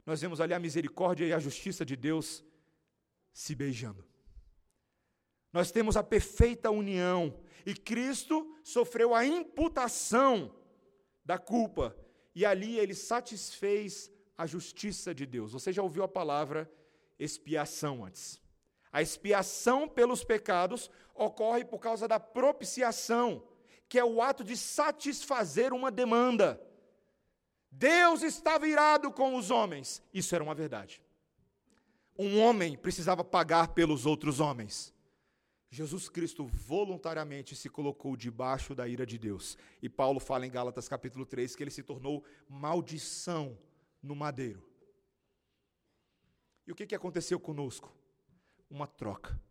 nós 0.06 0.22
vemos 0.22 0.40
ali 0.40 0.54
a 0.54 0.60
misericórdia 0.60 1.26
e 1.26 1.34
a 1.34 1.40
justiça 1.40 1.84
de 1.84 1.96
Deus 1.96 2.44
se 3.34 3.56
beijando. 3.56 4.06
Nós 5.52 5.72
temos 5.72 5.98
a 5.98 6.04
perfeita 6.04 6.72
união 6.72 7.34
e 7.66 7.74
Cristo 7.74 8.56
sofreu 8.64 9.14
a 9.14 9.26
imputação 9.26 10.54
da 11.26 11.38
culpa 11.38 11.96
e 12.34 12.46
ali 12.46 12.80
ele 12.80 12.96
satisfez 12.96 14.12
a 14.38 14.46
justiça 14.46 15.14
de 15.14 15.26
Deus. 15.26 15.52
Você 15.52 15.72
já 15.72 15.84
ouviu 15.84 16.04
a 16.04 16.08
palavra 16.08 16.72
expiação 17.20 18.06
antes? 18.06 18.42
A 18.92 19.02
expiação 19.02 19.88
pelos 19.88 20.24
pecados 20.24 20.90
ocorre 21.14 21.64
por 21.64 21.80
causa 21.80 22.08
da 22.08 22.20
propiciação, 22.20 23.44
que 23.88 24.00
é 24.00 24.04
o 24.04 24.22
ato 24.22 24.44
de 24.44 24.58
satisfazer 24.58 25.74
uma 25.74 25.92
demanda. 25.92 26.62
Deus 27.70 28.22
estava 28.22 28.68
irado 28.68 29.12
com 29.12 29.36
os 29.36 29.50
homens. 29.50 30.04
Isso 30.14 30.36
era 30.36 30.44
uma 30.44 30.56
verdade. 30.56 31.02
Um 32.18 32.40
homem 32.42 32.78
precisava 32.78 33.24
pagar 33.24 33.70
pelos 33.70 34.06
outros 34.06 34.40
homens. 34.42 34.94
Jesus 35.72 36.08
Cristo 36.08 36.46
voluntariamente 36.46 37.56
se 37.56 37.70
colocou 37.70 38.16
debaixo 38.16 38.76
da 38.76 38.88
ira 38.88 39.06
de 39.06 39.18
Deus. 39.18 39.58
E 39.82 39.90
Paulo 39.90 40.20
fala 40.20 40.46
em 40.46 40.52
Gálatas 40.52 40.88
capítulo 40.88 41.26
3 41.26 41.56
que 41.56 41.64
ele 41.64 41.72
se 41.72 41.82
tornou 41.82 42.24
maldição 42.48 43.58
no 44.04 44.16
madeiro. 44.16 44.64
E 46.68 46.72
o 46.72 46.76
que, 46.76 46.86
que 46.86 46.94
aconteceu 46.94 47.40
conosco? 47.40 47.92
Uma 48.70 48.86
troca. 48.86 49.42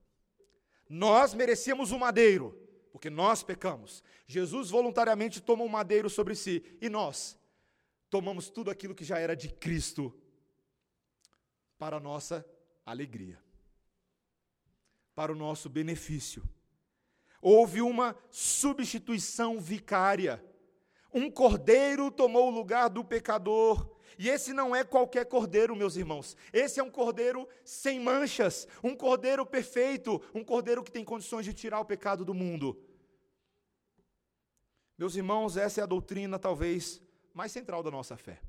Nós 0.89 1.35
merecíamos 1.35 1.91
o 1.91 1.99
madeiro, 1.99 2.57
porque 2.93 3.11
nós 3.11 3.43
pecamos. 3.43 4.05
Jesus 4.27 4.71
voluntariamente 4.71 5.41
tomou 5.41 5.67
o 5.67 5.71
madeiro 5.71 6.09
sobre 6.09 6.37
si. 6.37 6.63
E 6.81 6.89
nós? 6.89 7.41
tomamos 8.11 8.51
tudo 8.51 8.71
aquilo 8.71 8.95
que 8.95 9.05
já 9.05 9.19
era 9.19 9.37
de 9.37 9.49
Cristo 9.49 10.13
para 11.79 12.01
nossa 12.01 12.45
alegria, 12.85 13.41
para 15.21 15.33
o 15.33 15.37
nosso 15.37 15.69
benefício. 15.69 16.43
Houve 17.43 17.83
uma 17.83 18.17
substituição 18.31 19.61
vicária. 19.61 20.43
Um 21.13 21.31
cordeiro 21.31 22.11
tomou 22.11 22.49
o 22.49 22.51
lugar 22.51 22.89
do 22.89 23.05
pecador. 23.05 23.87
E 24.19 24.31
esse 24.31 24.55
não 24.55 24.75
é 24.75 24.83
qualquer 24.83 25.27
cordeiro, 25.27 25.77
meus 25.77 25.95
irmãos. 25.95 26.35
Esse 26.55 26.81
é 26.81 26.83
um 26.83 26.91
cordeiro 26.91 27.47
sem 27.63 28.01
manchas, 28.01 28.67
um 28.83 28.97
cordeiro 28.97 29.45
perfeito, 29.45 30.23
um 30.35 30.43
cordeiro 30.43 30.83
que 30.83 30.91
tem 30.91 31.05
condições 31.05 31.45
de 31.45 31.53
tirar 31.53 31.81
o 31.81 31.85
pecado 31.85 32.25
do 32.25 32.33
mundo. 32.33 32.83
Meus 34.97 35.17
irmãos, 35.17 35.59
essa 35.59 35.83
é 35.83 35.85
a 35.85 35.87
doutrina, 35.87 36.39
talvez, 36.39 36.99
mais 37.35 37.53
central 37.53 37.83
da 37.83 37.91
nossa 37.91 38.17
fé. 38.17 38.41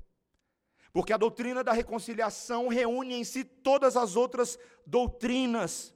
Porque 0.90 1.12
a 1.12 1.18
doutrina 1.18 1.62
da 1.62 1.74
reconciliação 1.74 2.68
reúne 2.68 3.12
em 3.12 3.24
si 3.24 3.44
todas 3.44 3.94
as 3.94 4.16
outras 4.16 4.58
doutrinas. 4.86 5.94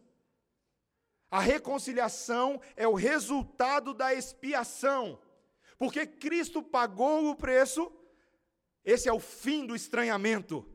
A 1.36 1.40
reconciliação 1.40 2.58
é 2.74 2.88
o 2.88 2.94
resultado 2.94 3.92
da 3.92 4.14
expiação. 4.14 5.18
Porque 5.76 6.06
Cristo 6.06 6.62
pagou 6.62 7.28
o 7.28 7.36
preço, 7.36 7.92
esse 8.82 9.06
é 9.06 9.12
o 9.12 9.20
fim 9.20 9.66
do 9.66 9.76
estranhamento 9.76 10.66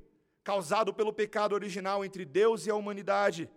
causado 0.44 0.94
pelo 0.94 1.12
pecado 1.12 1.54
original 1.54 2.06
entre 2.06 2.24
Deus 2.24 2.68
e 2.68 2.70
a 2.70 2.76
humanidade. 2.76 3.50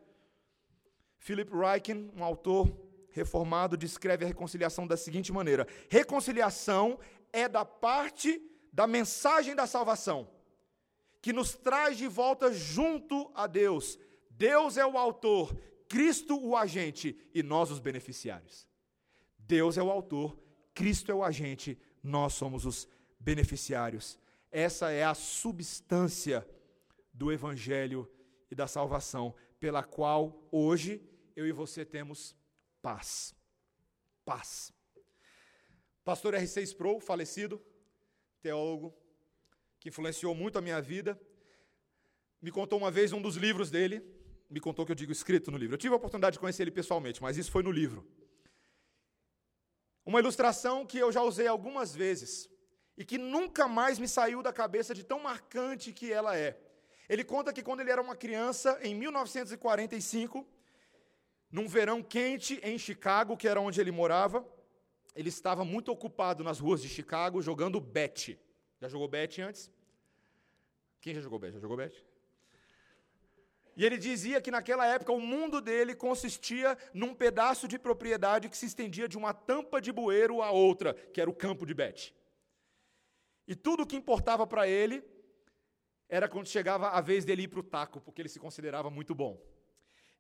Philip 1.19 1.53
Ryken, 1.55 2.11
um 2.17 2.25
autor 2.25 2.75
reformado, 3.11 3.77
descreve 3.77 4.25
a 4.25 4.29
reconciliação 4.29 4.87
da 4.87 4.97
seguinte 4.97 5.31
maneira: 5.31 5.69
reconciliação 5.91 6.99
é 7.35 7.47
da 7.47 7.67
parte 7.67 8.41
da 8.73 8.87
mensagem 8.87 9.55
da 9.55 9.67
salvação, 9.67 10.27
que 11.21 11.35
nos 11.35 11.53
traz 11.53 11.99
de 11.99 12.09
volta 12.09 12.51
junto 12.51 13.31
a 13.35 13.47
Deus. 13.47 13.99
Deus 14.31 14.79
é 14.79 14.87
o 14.87 14.97
autor, 14.97 15.55
Cristo 15.95 16.37
o 16.45 16.57
agente 16.57 17.17
e 17.33 17.41
nós 17.41 17.71
os 17.71 17.79
beneficiários. 17.79 18.67
Deus 19.39 19.79
é 19.79 19.83
o 19.83 19.93
autor, 19.93 20.37
Cristo 20.75 21.13
é 21.13 21.15
o 21.15 21.23
agente, 21.23 21.79
nós 22.03 22.35
somos 22.35 22.67
os 22.67 22.89
beneficiários. 23.21 24.19
Essa 24.51 24.91
é 24.91 25.05
a 25.05 25.15
substância 25.15 26.45
do 27.13 27.31
Evangelho 27.31 28.11
e 28.51 28.57
da 28.57 28.67
salvação, 28.67 29.37
pela 29.61 29.85
qual 29.85 30.49
hoje 30.51 31.01
eu 31.37 31.47
e 31.47 31.53
você 31.53 31.85
temos 31.85 32.35
paz. 32.83 33.33
Paz. 34.25 34.73
Pastor 36.05 36.35
R6 36.35 36.77
Pro, 36.77 36.99
falecido, 36.99 37.65
teólogo, 38.43 38.93
que 39.79 39.91
influenciou 39.91 40.35
muito 40.35 40.59
a 40.59 40.61
minha 40.61 40.83
vida, 40.83 41.17
me 42.43 42.51
contou 42.51 42.81
uma 42.81 42.91
vez 42.91 43.13
um 43.13 43.23
dos 43.23 43.37
livros 43.37 43.71
dele, 43.71 44.14
me 44.55 44.61
contou 44.61 44.87
que 44.87 44.93
eu 44.93 45.01
digo 45.03 45.11
escrito 45.11 45.51
no 45.51 45.59
livro. 45.59 45.75
Eu 45.75 45.79
tive 45.85 45.93
a 45.95 45.97
oportunidade 45.97 46.35
de 46.35 46.39
conhecer 46.39 46.63
ele 46.63 46.71
pessoalmente, 46.71 47.21
mas 47.21 47.37
isso 47.37 47.51
foi 47.51 47.65
no 47.65 47.73
livro. 47.73 48.07
Uma 50.07 50.21
ilustração 50.21 50.87
que 50.87 50.97
eu 50.97 51.11
já 51.11 51.23
usei 51.23 51.49
algumas 51.49 51.93
vezes 51.93 52.49
e 52.97 53.05
que 53.05 53.19
nunca 53.19 53.67
mais 53.67 53.99
me 53.99 54.07
saiu 54.07 54.45
da 54.45 54.53
cabeça 54.53 54.95
de 54.95 55.03
tão 55.03 55.19
marcante 55.19 55.93
que 55.93 56.13
ela 56.13 56.39
é. 56.39 56.57
Ele 57.09 57.25
conta 57.25 57.53
que 57.53 57.65
quando 57.65 57.81
ele 57.81 57.91
era 57.91 58.01
uma 58.01 58.15
criança, 58.15 58.79
em 58.81 58.95
1945, 58.95 60.47
num 61.51 61.67
verão 61.67 62.01
quente 62.01 62.61
em 62.63 62.79
Chicago, 62.79 63.37
que 63.37 63.49
era 63.49 63.61
onde 63.61 63.81
ele 63.81 63.91
morava, 63.91 64.47
ele 65.17 65.31
estava 65.31 65.65
muito 65.65 65.91
ocupado 65.91 66.45
nas 66.45 66.61
ruas 66.61 66.81
de 66.81 66.89
Chicago 66.89 67.43
jogando 67.43 67.81
bet. 67.81 68.39
Já 68.81 68.87
jogou 68.87 69.09
bet 69.09 69.43
antes? 69.43 69.69
Quem 71.01 71.13
já 71.13 71.21
jogou 71.21 71.41
bet? 71.41 71.55
Já 71.55 71.59
jogou 71.59 71.77
bet? 71.77 72.05
E 73.77 73.85
ele 73.85 73.99
dizia 73.99 74.41
que 74.41 74.51
naquela 74.51 74.87
época 74.87 75.13
o 75.13 75.21
mundo 75.21 75.61
dele 75.61 75.95
consistia 75.95 76.79
num 76.93 77.15
pedaço 77.15 77.67
de 77.67 77.79
propriedade 77.79 78.49
que 78.49 78.57
se 78.57 78.67
estendia 78.67 79.09
de 79.09 79.19
uma 79.19 79.35
tampa 79.35 79.81
de 79.81 79.91
bueiro 79.91 80.43
a 80.43 80.51
outra, 80.51 80.95
que 80.95 81.21
era 81.21 81.29
o 81.29 81.35
campo 81.35 81.67
de 81.67 81.75
Bet. 81.75 82.15
E 83.47 83.55
tudo 83.55 83.83
o 83.83 83.87
que 83.87 83.97
importava 83.97 84.47
para 84.47 84.69
ele 84.69 85.03
era 86.09 86.29
quando 86.29 86.47
chegava 86.47 86.91
a 86.91 87.01
vez 87.01 87.25
dele 87.25 87.43
ir 87.43 87.49
para 87.49 87.61
o 87.61 87.65
taco, 87.65 88.01
porque 88.01 88.23
ele 88.23 88.29
se 88.29 88.39
considerava 88.39 88.91
muito 88.91 89.15
bom. 89.15 89.41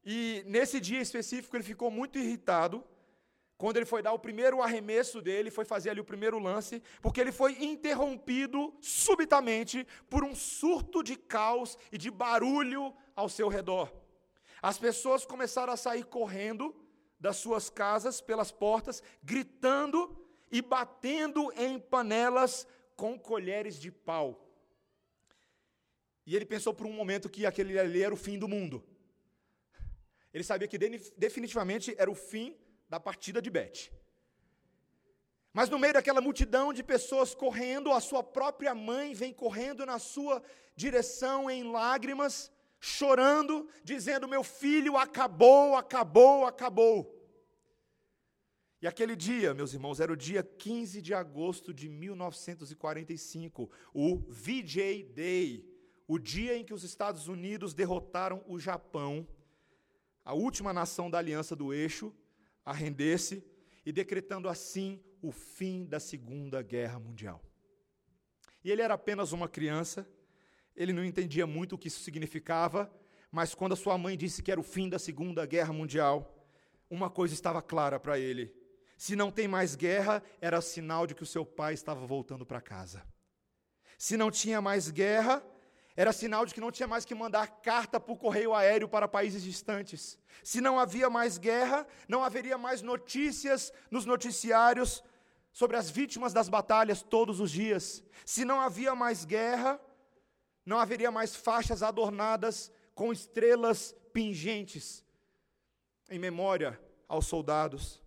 E 0.04 0.42
nesse 0.46 0.80
dia 0.80 1.00
específico 1.00 1.56
ele 1.56 1.64
ficou 1.64 1.90
muito 1.90 2.18
irritado 2.18 2.84
quando 3.56 3.76
ele 3.76 3.86
foi 3.86 4.02
dar 4.02 4.12
o 4.12 4.18
primeiro 4.18 4.60
arremesso 4.60 5.22
dele, 5.22 5.50
foi 5.50 5.64
fazer 5.64 5.90
ali 5.90 6.00
o 6.00 6.04
primeiro 6.04 6.38
lance, 6.38 6.82
porque 7.00 7.20
ele 7.20 7.30
foi 7.30 7.52
interrompido 7.64 8.74
subitamente 8.80 9.86
por 10.10 10.24
um 10.24 10.34
surto 10.34 11.02
de 11.02 11.16
caos 11.16 11.78
e 11.92 11.98
de 11.98 12.10
barulho 12.10 12.94
ao 13.14 13.28
seu 13.28 13.48
redor. 13.48 13.92
As 14.60 14.78
pessoas 14.78 15.24
começaram 15.24 15.72
a 15.72 15.76
sair 15.76 16.04
correndo 16.04 16.74
das 17.20 17.36
suas 17.36 17.70
casas 17.70 18.20
pelas 18.20 18.50
portas, 18.50 19.02
gritando 19.22 20.20
e 20.50 20.60
batendo 20.60 21.52
em 21.56 21.78
panelas 21.78 22.66
com 22.96 23.18
colheres 23.18 23.78
de 23.78 23.90
pau. 23.90 24.40
E 26.26 26.34
ele 26.34 26.44
pensou 26.44 26.74
por 26.74 26.86
um 26.86 26.92
momento 26.92 27.28
que 27.28 27.46
aquele 27.46 27.78
ali 27.78 28.02
era 28.02 28.12
o 28.12 28.16
fim 28.16 28.38
do 28.38 28.48
mundo. 28.48 28.82
Ele 30.32 30.42
sabia 30.42 30.66
que 30.66 30.78
definitivamente 31.16 31.94
era 31.96 32.10
o 32.10 32.14
fim 32.14 32.56
da 32.88 32.98
partida 33.00 33.40
de 33.40 33.50
Bete. 33.50 33.92
Mas 35.52 35.70
no 35.70 35.78
meio 35.78 35.94
daquela 35.94 36.20
multidão 36.20 36.72
de 36.72 36.82
pessoas 36.82 37.32
correndo, 37.32 37.92
a 37.92 38.00
sua 38.00 38.24
própria 38.24 38.74
mãe 38.74 39.14
vem 39.14 39.32
correndo 39.32 39.86
na 39.86 40.00
sua 40.00 40.42
direção 40.74 41.48
em 41.48 41.70
lágrimas, 41.70 42.50
chorando, 42.80 43.68
dizendo: 43.84 44.26
Meu 44.26 44.42
filho, 44.42 44.96
acabou, 44.96 45.76
acabou, 45.76 46.44
acabou. 46.44 47.14
E 48.82 48.86
aquele 48.86 49.14
dia, 49.16 49.54
meus 49.54 49.72
irmãos, 49.72 50.00
era 50.00 50.12
o 50.12 50.16
dia 50.16 50.42
15 50.42 51.00
de 51.00 51.14
agosto 51.14 51.72
de 51.72 51.88
1945, 51.88 53.70
o 53.94 54.18
VJ 54.28 55.04
Day, 55.04 55.64
o 56.06 56.18
dia 56.18 56.54
em 56.54 56.64
que 56.64 56.74
os 56.74 56.84
Estados 56.84 57.28
Unidos 57.28 57.72
derrotaram 57.72 58.44
o 58.46 58.58
Japão, 58.58 59.26
a 60.24 60.34
última 60.34 60.72
nação 60.72 61.08
da 61.08 61.16
Aliança 61.16 61.56
do 61.56 61.72
Eixo, 61.72 62.12
a 62.64 62.72
render-se 62.72 63.44
e 63.84 63.92
decretando 63.92 64.48
assim 64.48 65.02
o 65.20 65.30
fim 65.30 65.84
da 65.84 66.00
Segunda 66.00 66.62
Guerra 66.62 66.98
Mundial. 66.98 67.42
E 68.62 68.70
ele 68.70 68.82
era 68.82 68.94
apenas 68.94 69.32
uma 69.32 69.48
criança, 69.48 70.08
ele 70.74 70.92
não 70.92 71.04
entendia 71.04 71.46
muito 71.46 71.74
o 71.74 71.78
que 71.78 71.88
isso 71.88 72.00
significava, 72.00 72.90
mas 73.30 73.54
quando 73.54 73.72
a 73.72 73.76
sua 73.76 73.98
mãe 73.98 74.16
disse 74.16 74.42
que 74.42 74.50
era 74.50 74.60
o 74.60 74.64
fim 74.64 74.88
da 74.88 74.98
Segunda 74.98 75.44
Guerra 75.44 75.72
Mundial, 75.72 76.48
uma 76.88 77.10
coisa 77.10 77.34
estava 77.34 77.60
clara 77.60 77.98
para 78.00 78.18
ele: 78.18 78.54
se 78.96 79.16
não 79.16 79.30
tem 79.30 79.46
mais 79.48 79.74
guerra, 79.74 80.22
era 80.40 80.60
sinal 80.60 81.06
de 81.06 81.14
que 81.14 81.22
o 81.22 81.26
seu 81.26 81.44
pai 81.44 81.74
estava 81.74 82.06
voltando 82.06 82.46
para 82.46 82.60
casa. 82.60 83.04
Se 83.98 84.16
não 84.16 84.30
tinha 84.30 84.60
mais 84.60 84.90
guerra, 84.90 85.44
era 85.96 86.12
sinal 86.12 86.44
de 86.44 86.52
que 86.52 86.60
não 86.60 86.72
tinha 86.72 86.88
mais 86.88 87.04
que 87.04 87.14
mandar 87.14 87.46
carta 87.62 88.00
por 88.00 88.16
correio 88.16 88.52
aéreo 88.52 88.88
para 88.88 89.06
países 89.06 89.42
distantes. 89.42 90.18
Se 90.42 90.60
não 90.60 90.78
havia 90.78 91.08
mais 91.08 91.38
guerra, 91.38 91.86
não 92.08 92.24
haveria 92.24 92.58
mais 92.58 92.82
notícias 92.82 93.72
nos 93.90 94.04
noticiários 94.04 95.04
sobre 95.52 95.76
as 95.76 95.88
vítimas 95.88 96.32
das 96.32 96.48
batalhas 96.48 97.00
todos 97.00 97.38
os 97.38 97.50
dias. 97.50 98.02
Se 98.26 98.44
não 98.44 98.60
havia 98.60 98.92
mais 98.94 99.24
guerra, 99.24 99.80
não 100.66 100.80
haveria 100.80 101.12
mais 101.12 101.36
faixas 101.36 101.80
adornadas 101.80 102.72
com 102.92 103.12
estrelas 103.12 103.94
pingentes 104.12 105.04
em 106.10 106.18
memória 106.18 106.80
aos 107.06 107.26
soldados. 107.26 108.02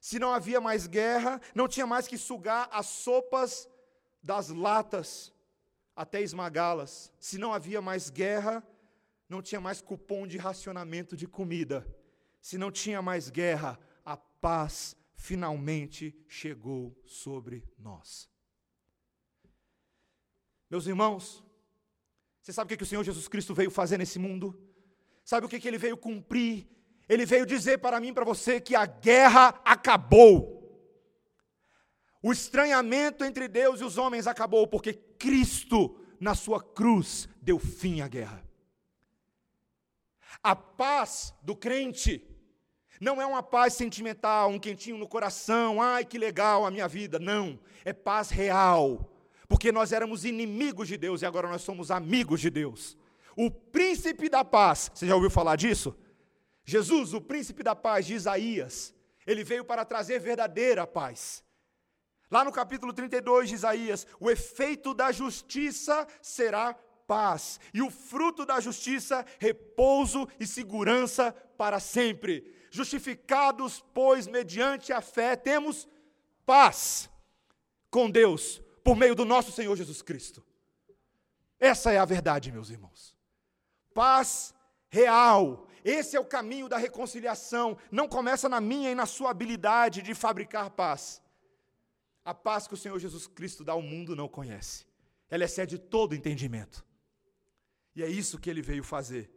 Se 0.00 0.18
não 0.18 0.32
havia 0.32 0.60
mais 0.60 0.88
guerra, 0.88 1.40
não 1.54 1.68
tinha 1.68 1.86
mais 1.86 2.08
que 2.08 2.18
sugar 2.18 2.68
as 2.72 2.86
sopas 2.86 3.68
das 4.20 4.48
latas 4.48 5.32
até 5.94 6.20
esmagá-las. 6.22 7.12
Se 7.18 7.38
não 7.38 7.52
havia 7.52 7.80
mais 7.80 8.10
guerra, 8.10 8.66
não 9.28 9.40
tinha 9.40 9.60
mais 9.60 9.80
cupom 9.80 10.26
de 10.26 10.38
racionamento 10.38 11.16
de 11.16 11.26
comida. 11.26 11.86
Se 12.40 12.58
não 12.58 12.70
tinha 12.70 13.00
mais 13.00 13.30
guerra, 13.30 13.78
a 14.04 14.16
paz 14.16 14.96
finalmente 15.14 16.18
chegou 16.26 16.98
sobre 17.04 17.64
nós. 17.78 18.28
Meus 20.70 20.86
irmãos, 20.86 21.44
você 22.40 22.52
sabe 22.52 22.72
o 22.72 22.76
que, 22.76 22.82
o 22.82 22.86
Senhor 22.86 23.04
Jesus 23.04 23.28
Cristo 23.28 23.54
veio 23.54 23.70
fazer 23.70 23.98
nesse 23.98 24.18
mundo? 24.18 24.58
Sabe 25.24 25.46
o 25.46 25.48
que, 25.48 25.66
ele 25.68 25.78
veio 25.78 25.96
cumprir? 25.96 26.68
Ele 27.08 27.26
veio 27.26 27.44
dizer 27.44 27.78
para 27.78 28.00
mim 28.00 28.08
e 28.08 28.12
para 28.12 28.24
você 28.24 28.60
que 28.60 28.74
a 28.74 28.86
guerra 28.86 29.60
acabou. 29.64 30.58
O 32.22 32.32
estranhamento 32.32 33.24
entre 33.24 33.48
Deus 33.48 33.80
e 33.80 33.84
os 33.84 33.98
homens 33.98 34.26
acabou 34.26 34.66
porque 34.66 34.92
Cristo, 35.20 36.00
na 36.18 36.34
sua 36.34 36.62
cruz, 36.62 37.28
deu 37.42 37.58
fim 37.58 38.00
à 38.00 38.08
guerra. 38.08 38.42
A 40.42 40.56
paz 40.56 41.34
do 41.42 41.54
crente 41.54 42.26
não 42.98 43.20
é 43.20 43.26
uma 43.26 43.42
paz 43.42 43.74
sentimental, 43.74 44.48
um 44.48 44.58
quentinho 44.58 44.96
no 44.96 45.06
coração, 45.06 45.80
ai 45.80 46.06
que 46.06 46.18
legal 46.18 46.64
a 46.64 46.70
minha 46.70 46.88
vida. 46.88 47.18
Não, 47.18 47.60
é 47.84 47.92
paz 47.92 48.30
real. 48.30 49.12
Porque 49.46 49.70
nós 49.70 49.92
éramos 49.92 50.24
inimigos 50.24 50.88
de 50.88 50.96
Deus 50.96 51.20
e 51.20 51.26
agora 51.26 51.48
nós 51.48 51.60
somos 51.60 51.90
amigos 51.90 52.40
de 52.40 52.48
Deus. 52.48 52.96
O 53.36 53.50
príncipe 53.50 54.30
da 54.30 54.42
paz, 54.42 54.90
você 54.94 55.06
já 55.06 55.14
ouviu 55.14 55.30
falar 55.30 55.56
disso? 55.56 55.94
Jesus, 56.64 57.12
o 57.12 57.20
príncipe 57.20 57.62
da 57.62 57.74
paz 57.74 58.06
de 58.06 58.14
Isaías, 58.14 58.94
ele 59.26 59.44
veio 59.44 59.64
para 59.64 59.84
trazer 59.84 60.18
verdadeira 60.18 60.86
paz. 60.86 61.44
Lá 62.30 62.44
no 62.44 62.52
capítulo 62.52 62.92
32 62.92 63.48
de 63.48 63.54
Isaías, 63.56 64.06
o 64.20 64.30
efeito 64.30 64.94
da 64.94 65.10
justiça 65.10 66.06
será 66.22 66.74
paz, 67.06 67.58
e 67.74 67.82
o 67.82 67.90
fruto 67.90 68.46
da 68.46 68.60
justiça, 68.60 69.26
repouso 69.40 70.28
e 70.38 70.46
segurança 70.46 71.32
para 71.58 71.80
sempre. 71.80 72.54
Justificados, 72.70 73.84
pois, 73.92 74.28
mediante 74.28 74.92
a 74.92 75.00
fé, 75.00 75.34
temos 75.34 75.88
paz 76.46 77.10
com 77.90 78.08
Deus, 78.08 78.62
por 78.84 78.94
meio 78.94 79.16
do 79.16 79.24
nosso 79.24 79.50
Senhor 79.50 79.74
Jesus 79.74 80.00
Cristo. 80.00 80.40
Essa 81.58 81.90
é 81.90 81.98
a 81.98 82.04
verdade, 82.04 82.52
meus 82.52 82.70
irmãos. 82.70 83.16
Paz 83.92 84.54
real. 84.88 85.66
Esse 85.84 86.16
é 86.16 86.20
o 86.20 86.24
caminho 86.24 86.68
da 86.68 86.76
reconciliação. 86.76 87.76
Não 87.90 88.06
começa 88.06 88.48
na 88.48 88.60
minha 88.60 88.92
e 88.92 88.94
na 88.94 89.04
sua 89.04 89.30
habilidade 89.30 90.00
de 90.00 90.14
fabricar 90.14 90.70
paz 90.70 91.20
a 92.24 92.34
paz 92.34 92.66
que 92.66 92.74
o 92.74 92.76
Senhor 92.76 92.98
Jesus 92.98 93.26
Cristo 93.26 93.64
dá 93.64 93.72
ao 93.72 93.82
mundo 93.82 94.14
não 94.14 94.28
conhece. 94.28 94.86
Ela 95.28 95.44
excede 95.44 95.78
todo 95.78 96.14
entendimento. 96.14 96.84
E 97.94 98.02
é 98.02 98.08
isso 98.08 98.38
que 98.38 98.50
ele 98.50 98.62
veio 98.62 98.84
fazer. 98.84 99.30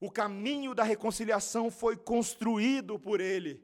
O 0.00 0.10
caminho 0.10 0.74
da 0.74 0.82
reconciliação 0.82 1.70
foi 1.70 1.96
construído 1.96 2.98
por 2.98 3.20
ele. 3.20 3.62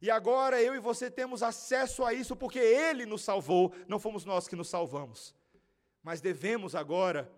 E 0.00 0.10
agora 0.10 0.62
eu 0.62 0.74
e 0.74 0.80
você 0.80 1.10
temos 1.10 1.42
acesso 1.42 2.04
a 2.04 2.12
isso 2.12 2.36
porque 2.36 2.58
ele 2.58 3.04
nos 3.04 3.22
salvou, 3.22 3.72
não 3.88 3.98
fomos 3.98 4.24
nós 4.24 4.46
que 4.46 4.56
nos 4.56 4.68
salvamos. 4.68 5.34
Mas 6.02 6.20
devemos 6.20 6.74
agora 6.74 7.30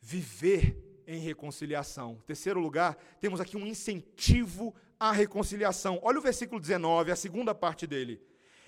viver 0.00 1.02
em 1.06 1.18
reconciliação. 1.18 2.22
Terceiro 2.26 2.60
lugar, 2.60 2.96
temos 3.20 3.40
aqui 3.40 3.56
um 3.56 3.66
incentivo 3.66 4.74
a 4.98 5.12
reconciliação. 5.12 6.00
Olha 6.02 6.18
o 6.18 6.22
versículo 6.22 6.60
19, 6.60 7.10
a 7.12 7.16
segunda 7.16 7.54
parte 7.54 7.86
dele. 7.86 8.20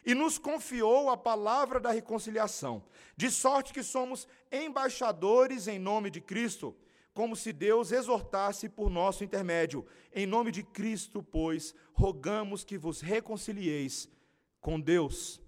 E 0.04 0.14
nos 0.14 0.38
confiou 0.38 1.10
a 1.10 1.16
palavra 1.16 1.80
da 1.80 1.90
reconciliação, 1.90 2.84
de 3.16 3.30
sorte 3.30 3.72
que 3.72 3.82
somos 3.82 4.26
embaixadores 4.50 5.68
em 5.68 5.78
nome 5.78 6.10
de 6.10 6.20
Cristo, 6.20 6.74
como 7.12 7.34
se 7.34 7.52
Deus 7.52 7.90
exortasse 7.90 8.68
por 8.68 8.88
nosso 8.88 9.24
intermédio. 9.24 9.84
Em 10.12 10.26
nome 10.26 10.52
de 10.52 10.62
Cristo, 10.62 11.22
pois, 11.22 11.74
rogamos 11.92 12.64
que 12.64 12.78
vos 12.78 13.00
reconcilieis 13.00 14.08
com 14.60 14.80
Deus. 14.80 15.42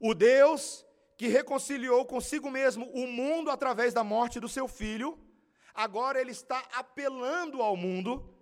O 0.00 0.14
Deus 0.14 0.84
que 1.16 1.26
reconciliou 1.26 2.04
consigo 2.04 2.50
mesmo 2.50 2.86
o 2.92 3.06
mundo 3.06 3.50
através 3.50 3.92
da 3.92 4.04
morte 4.04 4.38
do 4.38 4.48
seu 4.48 4.68
filho, 4.68 5.18
agora 5.74 6.20
ele 6.20 6.30
está 6.30 6.62
apelando 6.72 7.60
ao 7.60 7.76
mundo 7.76 8.37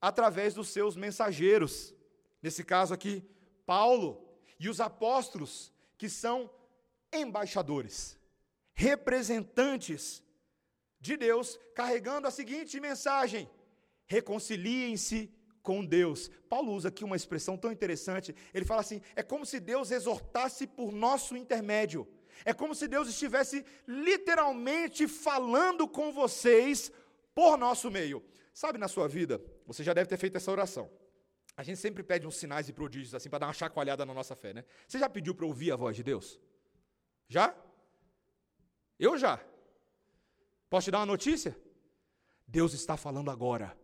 através 0.00 0.54
dos 0.54 0.68
seus 0.68 0.96
mensageiros. 0.96 1.94
Nesse 2.42 2.64
caso 2.64 2.94
aqui, 2.94 3.22
Paulo 3.66 4.26
e 4.58 4.68
os 4.68 4.80
apóstolos, 4.80 5.72
que 5.96 6.08
são 6.08 6.50
embaixadores, 7.12 8.18
representantes 8.72 10.22
de 11.00 11.16
Deus, 11.16 11.58
carregando 11.74 12.26
a 12.26 12.30
seguinte 12.30 12.80
mensagem: 12.80 13.48
reconciliem-se 14.06 15.32
com 15.62 15.84
Deus. 15.84 16.30
Paulo 16.48 16.72
usa 16.72 16.88
aqui 16.88 17.04
uma 17.04 17.16
expressão 17.16 17.56
tão 17.56 17.70
interessante. 17.70 18.34
Ele 18.52 18.64
fala 18.64 18.80
assim: 18.80 19.00
é 19.14 19.22
como 19.22 19.44
se 19.44 19.60
Deus 19.60 19.90
exortasse 19.90 20.66
por 20.66 20.92
nosso 20.92 21.36
intermédio. 21.36 22.06
É 22.44 22.54
como 22.54 22.74
se 22.74 22.88
Deus 22.88 23.08
estivesse 23.08 23.64
literalmente 23.86 25.06
falando 25.06 25.86
com 25.86 26.10
vocês 26.10 26.90
por 27.34 27.58
nosso 27.58 27.90
meio. 27.90 28.24
Sabe 28.52 28.78
na 28.78 28.88
sua 28.88 29.06
vida, 29.06 29.38
você 29.72 29.84
já 29.84 29.92
deve 29.92 30.08
ter 30.08 30.16
feito 30.16 30.36
essa 30.36 30.50
oração. 30.50 30.90
A 31.56 31.62
gente 31.62 31.78
sempre 31.78 32.02
pede 32.02 32.26
uns 32.26 32.36
sinais 32.36 32.68
e 32.68 32.72
prodígios 32.72 33.14
assim 33.14 33.30
para 33.30 33.40
dar 33.40 33.46
uma 33.46 33.52
chacoalhada 33.52 34.04
na 34.04 34.12
nossa 34.12 34.34
fé, 34.34 34.52
né? 34.52 34.64
Você 34.88 34.98
já 34.98 35.08
pediu 35.08 35.32
para 35.34 35.46
ouvir 35.46 35.70
a 35.70 35.76
voz 35.76 35.94
de 35.94 36.02
Deus? 36.02 36.40
Já? 37.28 37.54
Eu 38.98 39.16
já. 39.16 39.40
Posso 40.68 40.86
te 40.86 40.90
dar 40.90 40.98
uma 40.98 41.06
notícia? 41.06 41.56
Deus 42.46 42.74
está 42.74 42.96
falando 42.96 43.30
agora. 43.30 43.78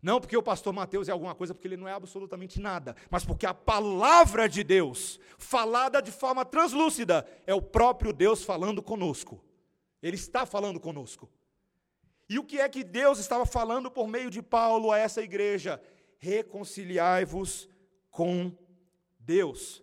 Não 0.00 0.20
porque 0.20 0.36
o 0.36 0.42
pastor 0.42 0.72
Mateus 0.72 1.08
é 1.08 1.12
alguma 1.12 1.34
coisa, 1.34 1.52
porque 1.52 1.66
ele 1.66 1.76
não 1.76 1.88
é 1.88 1.92
absolutamente 1.92 2.60
nada, 2.60 2.94
mas 3.10 3.24
porque 3.24 3.46
a 3.46 3.52
palavra 3.52 4.48
de 4.48 4.62
Deus, 4.62 5.18
falada 5.38 6.00
de 6.00 6.12
forma 6.12 6.44
translúcida, 6.44 7.26
é 7.44 7.52
o 7.52 7.60
próprio 7.60 8.12
Deus 8.12 8.44
falando 8.44 8.80
conosco. 8.80 9.44
Ele 10.00 10.14
está 10.14 10.46
falando 10.46 10.78
conosco. 10.78 11.28
E 12.28 12.38
o 12.38 12.44
que 12.44 12.60
é 12.60 12.68
que 12.68 12.82
Deus 12.82 13.18
estava 13.18 13.46
falando 13.46 13.90
por 13.90 14.08
meio 14.08 14.30
de 14.30 14.42
Paulo 14.42 14.90
a 14.90 14.98
essa 14.98 15.22
igreja? 15.22 15.80
Reconciliai-vos 16.18 17.68
com 18.10 18.52
Deus. 19.18 19.82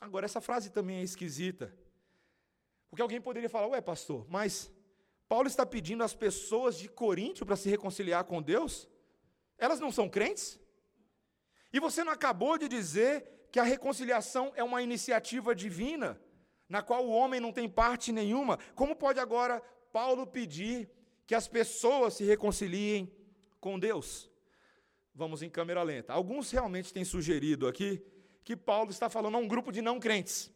Agora, 0.00 0.26
essa 0.26 0.40
frase 0.40 0.70
também 0.70 0.98
é 0.98 1.02
esquisita. 1.02 1.74
Porque 2.88 3.02
alguém 3.02 3.20
poderia 3.20 3.48
falar, 3.48 3.68
ué, 3.68 3.80
pastor, 3.80 4.26
mas 4.28 4.70
Paulo 5.28 5.48
está 5.48 5.64
pedindo 5.64 6.04
às 6.04 6.14
pessoas 6.14 6.78
de 6.78 6.88
Coríntio 6.88 7.46
para 7.46 7.56
se 7.56 7.68
reconciliar 7.68 8.24
com 8.24 8.42
Deus? 8.42 8.88
Elas 9.58 9.80
não 9.80 9.90
são 9.90 10.08
crentes? 10.08 10.60
E 11.72 11.80
você 11.80 12.04
não 12.04 12.12
acabou 12.12 12.58
de 12.58 12.68
dizer 12.68 13.48
que 13.50 13.58
a 13.58 13.64
reconciliação 13.64 14.52
é 14.54 14.62
uma 14.62 14.82
iniciativa 14.82 15.54
divina, 15.54 16.20
na 16.68 16.82
qual 16.82 17.06
o 17.06 17.10
homem 17.10 17.40
não 17.40 17.52
tem 17.52 17.68
parte 17.68 18.12
nenhuma? 18.12 18.58
Como 18.74 18.94
pode 18.94 19.18
agora 19.18 19.62
Paulo 19.92 20.26
pedir 20.26 20.90
que 21.26 21.34
as 21.34 21.48
pessoas 21.48 22.14
se 22.14 22.24
reconciliem 22.24 23.12
com 23.60 23.78
Deus? 23.78 24.30
Vamos 25.14 25.42
em 25.42 25.50
câmera 25.50 25.82
lenta. 25.82 26.12
Alguns 26.12 26.50
realmente 26.50 26.92
têm 26.92 27.04
sugerido 27.04 27.66
aqui 27.66 28.02
que 28.44 28.56
Paulo 28.56 28.90
está 28.90 29.08
falando 29.08 29.34
a 29.34 29.38
um 29.38 29.48
grupo 29.48 29.72
de 29.72 29.82
não 29.82 29.98
crentes, 29.98 30.52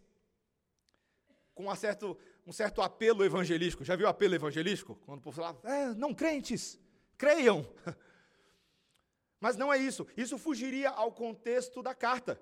com 1.54 1.68
um 1.68 1.74
certo, 1.74 2.16
um 2.46 2.52
certo 2.52 2.80
apelo 2.80 3.24
evangelístico. 3.24 3.84
Já 3.84 3.96
viu 3.96 4.06
apelo 4.06 4.34
evangelístico? 4.34 4.94
Quando 5.04 5.18
o 5.18 5.22
povo 5.22 5.42
fala, 5.42 5.58
é, 5.64 5.94
não 5.94 6.14
crentes, 6.14 6.78
creiam. 7.18 7.66
Mas 9.40 9.56
não 9.56 9.72
é 9.72 9.78
isso. 9.78 10.06
Isso 10.16 10.38
fugiria 10.38 10.90
ao 10.90 11.10
contexto 11.10 11.82
da 11.82 11.94
carta. 11.94 12.40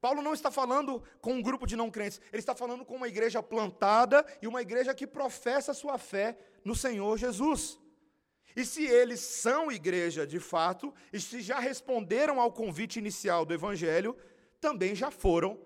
Paulo 0.00 0.20
não 0.20 0.34
está 0.34 0.50
falando 0.50 1.00
com 1.20 1.34
um 1.34 1.42
grupo 1.42 1.64
de 1.64 1.76
não 1.76 1.88
crentes, 1.88 2.20
ele 2.32 2.40
está 2.40 2.56
falando 2.56 2.84
com 2.84 2.96
uma 2.96 3.06
igreja 3.06 3.40
plantada 3.40 4.26
e 4.42 4.48
uma 4.48 4.60
igreja 4.60 4.92
que 4.92 5.06
professa 5.06 5.72
sua 5.72 5.96
fé 5.96 6.36
no 6.64 6.74
Senhor 6.74 7.16
Jesus. 7.18 7.78
E 8.54 8.64
se 8.64 8.84
eles 8.84 9.20
são 9.20 9.72
igreja 9.72 10.26
de 10.26 10.38
fato, 10.38 10.92
e 11.12 11.18
se 11.18 11.40
já 11.40 11.58
responderam 11.58 12.40
ao 12.40 12.52
convite 12.52 12.98
inicial 12.98 13.44
do 13.44 13.54
Evangelho, 13.54 14.16
também 14.60 14.94
já 14.94 15.10
foram 15.10 15.58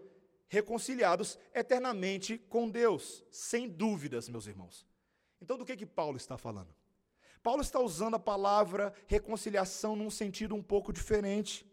reconciliados 0.49 1.38
eternamente 1.53 2.38
com 2.38 2.70
Deus, 2.70 3.24
sem 3.30 3.68
dúvidas, 3.68 4.28
meus 4.28 4.47
irmãos. 4.47 4.86
Então, 5.40 5.59
do 5.59 5.64
que, 5.64 5.76
que 5.76 5.86
Paulo 5.86 6.16
está 6.16 6.38
falando? 6.38 6.74
Paulo 7.42 7.62
está 7.62 7.78
usando 7.78 8.14
a 8.14 8.18
palavra 8.18 8.92
reconciliação 9.07 9.94
num 9.94 10.11
sentido 10.11 10.55
um 10.55 10.62
pouco 10.62 10.92
diferente. 10.92 11.66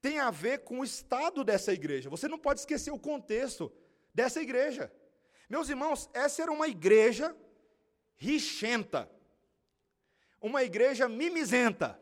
Tem 0.00 0.18
a 0.18 0.30
ver 0.30 0.64
com 0.64 0.80
o 0.80 0.84
estado 0.84 1.44
dessa 1.44 1.72
igreja. 1.72 2.10
Você 2.10 2.28
não 2.28 2.38
pode 2.38 2.60
esquecer 2.60 2.90
o 2.90 2.98
contexto 2.98 3.72
dessa 4.12 4.40
igreja. 4.40 4.92
Meus 5.48 5.68
irmãos, 5.68 6.10
essa 6.12 6.42
era 6.42 6.52
uma 6.52 6.68
igreja 6.68 7.36
richenta, 8.16 9.10
uma 10.40 10.62
igreja 10.62 11.08
mimizenta, 11.08 12.00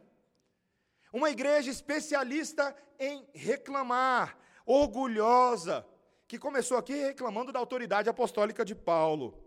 uma 1.12 1.30
igreja 1.30 1.70
especialista 1.70 2.74
em 2.98 3.26
reclamar, 3.34 4.38
orgulhosa, 4.64 5.86
que 6.26 6.38
começou 6.38 6.78
aqui 6.78 6.94
reclamando 6.94 7.52
da 7.52 7.58
autoridade 7.58 8.08
apostólica 8.08 8.64
de 8.64 8.74
Paulo. 8.74 9.38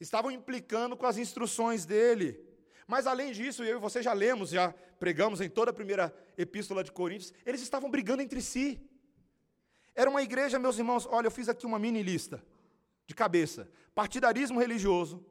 Estavam 0.00 0.30
implicando 0.30 0.96
com 0.96 1.06
as 1.06 1.18
instruções 1.18 1.84
dele. 1.84 2.42
Mas 2.86 3.06
além 3.06 3.32
disso, 3.32 3.62
eu 3.62 3.76
e 3.76 3.80
você 3.80 4.02
já 4.02 4.12
lemos, 4.12 4.50
já 4.50 4.72
pregamos 4.98 5.40
em 5.40 5.48
toda 5.48 5.70
a 5.70 5.74
primeira 5.74 6.14
epístola 6.36 6.82
de 6.82 6.92
Coríntios, 6.92 7.32
eles 7.44 7.62
estavam 7.62 7.90
brigando 7.90 8.22
entre 8.22 8.40
si. 8.40 8.80
Era 9.94 10.10
uma 10.10 10.22
igreja, 10.22 10.58
meus 10.58 10.78
irmãos, 10.78 11.06
olha, 11.06 11.26
eu 11.26 11.30
fiz 11.30 11.48
aqui 11.48 11.66
uma 11.66 11.78
mini 11.78 12.02
lista 12.02 12.42
de 13.06 13.14
cabeça: 13.14 13.70
partidarismo 13.94 14.58
religioso, 14.58 15.24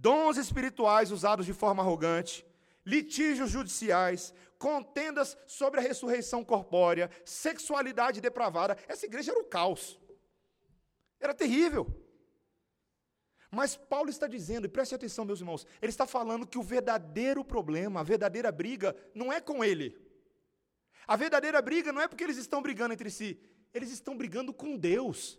dons 0.00 0.36
espirituais 0.36 1.10
usados 1.10 1.46
de 1.46 1.52
forma 1.52 1.82
arrogante, 1.82 2.46
litígios 2.84 3.50
judiciais, 3.50 4.32
contendas 4.58 5.36
sobre 5.46 5.80
a 5.80 5.82
ressurreição 5.82 6.44
corpórea, 6.44 7.10
sexualidade 7.24 8.20
depravada. 8.20 8.76
Essa 8.88 9.06
igreja 9.06 9.32
era 9.32 9.40
o 9.40 9.44
caos. 9.44 9.98
Era 11.20 11.34
terrível. 11.34 11.86
Mas 13.50 13.76
Paulo 13.76 14.10
está 14.10 14.26
dizendo, 14.26 14.66
e 14.66 14.68
preste 14.68 14.94
atenção, 14.94 15.24
meus 15.24 15.40
irmãos, 15.40 15.66
ele 15.80 15.90
está 15.90 16.06
falando 16.06 16.46
que 16.46 16.58
o 16.58 16.62
verdadeiro 16.62 17.44
problema, 17.44 18.00
a 18.00 18.02
verdadeira 18.02 18.50
briga, 18.52 18.94
não 19.14 19.32
é 19.32 19.40
com 19.40 19.64
ele. 19.64 19.96
A 21.06 21.16
verdadeira 21.16 21.62
briga 21.62 21.92
não 21.92 22.02
é 22.02 22.08
porque 22.08 22.24
eles 22.24 22.36
estão 22.36 22.60
brigando 22.60 22.92
entre 22.92 23.10
si, 23.10 23.40
eles 23.72 23.90
estão 23.90 24.16
brigando 24.16 24.52
com 24.52 24.76
Deus. 24.76 25.38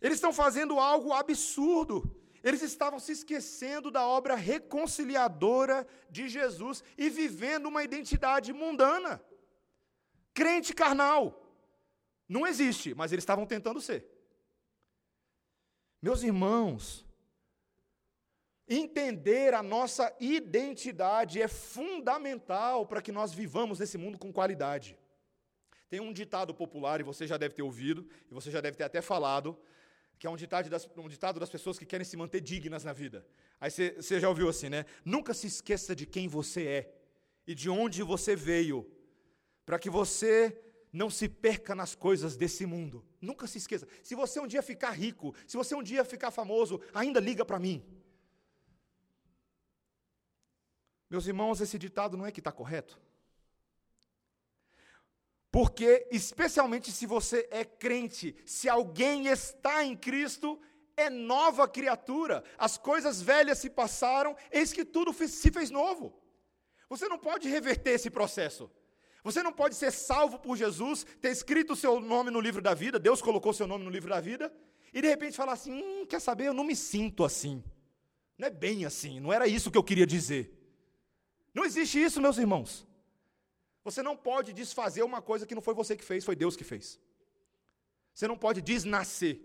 Eles 0.00 0.16
estão 0.16 0.32
fazendo 0.32 0.78
algo 0.78 1.12
absurdo. 1.12 2.14
Eles 2.48 2.62
estavam 2.62 2.98
se 2.98 3.12
esquecendo 3.12 3.90
da 3.90 4.06
obra 4.06 4.34
reconciliadora 4.34 5.86
de 6.08 6.30
Jesus 6.30 6.82
e 6.96 7.10
vivendo 7.10 7.66
uma 7.66 7.84
identidade 7.84 8.54
mundana. 8.54 9.22
Crente 10.32 10.72
carnal. 10.72 11.22
Não 12.26 12.46
existe, 12.46 12.94
mas 12.94 13.12
eles 13.12 13.20
estavam 13.20 13.44
tentando 13.44 13.82
ser. 13.82 14.00
Meus 16.00 16.22
irmãos, 16.22 17.04
entender 18.66 19.52
a 19.52 19.62
nossa 19.62 20.10
identidade 20.18 21.42
é 21.42 21.48
fundamental 21.48 22.86
para 22.86 23.02
que 23.02 23.12
nós 23.12 23.30
vivamos 23.30 23.78
nesse 23.78 23.98
mundo 23.98 24.16
com 24.18 24.32
qualidade. 24.32 24.96
Tem 25.90 26.00
um 26.00 26.14
ditado 26.14 26.54
popular, 26.54 26.98
e 26.98 27.02
você 27.02 27.26
já 27.26 27.36
deve 27.36 27.54
ter 27.54 27.62
ouvido, 27.62 28.08
e 28.30 28.32
você 28.32 28.50
já 28.50 28.62
deve 28.62 28.78
ter 28.78 28.84
até 28.84 29.02
falado, 29.02 29.58
que 30.18 30.26
é 30.26 30.30
um 30.30 30.36
ditado, 30.36 30.68
das, 30.68 30.88
um 30.96 31.08
ditado 31.08 31.38
das 31.38 31.48
pessoas 31.48 31.78
que 31.78 31.86
querem 31.86 32.04
se 32.04 32.16
manter 32.16 32.40
dignas 32.40 32.84
na 32.84 32.92
vida. 32.92 33.24
Aí 33.60 33.70
você, 33.70 34.20
já 34.20 34.28
ouviu 34.28 34.48
assim, 34.48 34.68
né? 34.68 34.84
Nunca 35.04 35.32
se 35.32 35.46
esqueça 35.46 35.94
de 35.94 36.06
quem 36.06 36.26
você 36.26 36.66
é 36.66 36.94
e 37.46 37.54
de 37.54 37.70
onde 37.70 38.02
você 38.02 38.34
veio, 38.34 38.90
para 39.64 39.78
que 39.78 39.88
você 39.88 40.60
não 40.92 41.08
se 41.08 41.28
perca 41.28 41.74
nas 41.74 41.94
coisas 41.94 42.36
desse 42.36 42.66
mundo. 42.66 43.04
Nunca 43.20 43.46
se 43.46 43.58
esqueça. 43.58 43.86
Se 44.02 44.14
você 44.14 44.40
um 44.40 44.46
dia 44.46 44.62
ficar 44.62 44.90
rico, 44.90 45.34
se 45.46 45.56
você 45.56 45.74
um 45.74 45.82
dia 45.82 46.04
ficar 46.04 46.30
famoso, 46.30 46.80
ainda 46.92 47.20
liga 47.20 47.44
para 47.44 47.58
mim. 47.58 47.84
Meus 51.08 51.26
irmãos, 51.26 51.60
esse 51.60 51.78
ditado 51.78 52.16
não 52.16 52.26
é 52.26 52.32
que 52.32 52.40
está 52.40 52.50
correto? 52.50 53.00
Porque, 55.50 56.06
especialmente 56.10 56.92
se 56.92 57.06
você 57.06 57.48
é 57.50 57.64
crente, 57.64 58.36
se 58.44 58.68
alguém 58.68 59.28
está 59.28 59.82
em 59.84 59.96
Cristo, 59.96 60.60
é 60.96 61.08
nova 61.08 61.66
criatura. 61.66 62.44
As 62.58 62.76
coisas 62.76 63.22
velhas 63.22 63.58
se 63.58 63.70
passaram, 63.70 64.36
eis 64.50 64.72
que 64.72 64.84
tudo 64.84 65.12
se 65.12 65.50
fez 65.50 65.70
novo. 65.70 66.20
Você 66.88 67.08
não 67.08 67.18
pode 67.18 67.48
reverter 67.48 67.92
esse 67.92 68.10
processo. 68.10 68.70
Você 69.22 69.42
não 69.42 69.52
pode 69.52 69.74
ser 69.74 69.90
salvo 69.90 70.38
por 70.38 70.56
Jesus, 70.56 71.04
ter 71.20 71.30
escrito 71.30 71.72
o 71.72 71.76
seu 71.76 72.00
nome 72.00 72.30
no 72.30 72.40
livro 72.40 72.62
da 72.62 72.72
vida, 72.72 72.98
Deus 72.98 73.20
colocou 73.20 73.52
seu 73.52 73.66
nome 73.66 73.84
no 73.84 73.90
livro 73.90 74.08
da 74.08 74.20
vida, 74.20 74.52
e 74.92 75.02
de 75.02 75.08
repente 75.08 75.36
falar 75.36 75.52
assim: 75.52 75.72
hum, 75.72 76.06
quer 76.06 76.20
saber, 76.20 76.46
eu 76.46 76.54
não 76.54 76.64
me 76.64 76.74
sinto 76.74 77.24
assim. 77.24 77.62
Não 78.38 78.46
é 78.46 78.50
bem 78.50 78.84
assim, 78.84 79.20
não 79.20 79.32
era 79.32 79.46
isso 79.46 79.70
que 79.70 79.76
eu 79.76 79.82
queria 79.82 80.06
dizer. 80.06 80.56
Não 81.52 81.64
existe 81.64 82.02
isso, 82.02 82.20
meus 82.20 82.38
irmãos. 82.38 82.87
Você 83.88 84.02
não 84.02 84.14
pode 84.14 84.52
desfazer 84.52 85.02
uma 85.02 85.22
coisa 85.22 85.46
que 85.46 85.54
não 85.54 85.62
foi 85.62 85.72
você 85.72 85.96
que 85.96 86.04
fez, 86.04 86.22
foi 86.22 86.36
Deus 86.36 86.54
que 86.54 86.64
fez. 86.72 87.00
Você 88.12 88.28
não 88.28 88.36
pode 88.36 88.60
desnascer. 88.60 89.40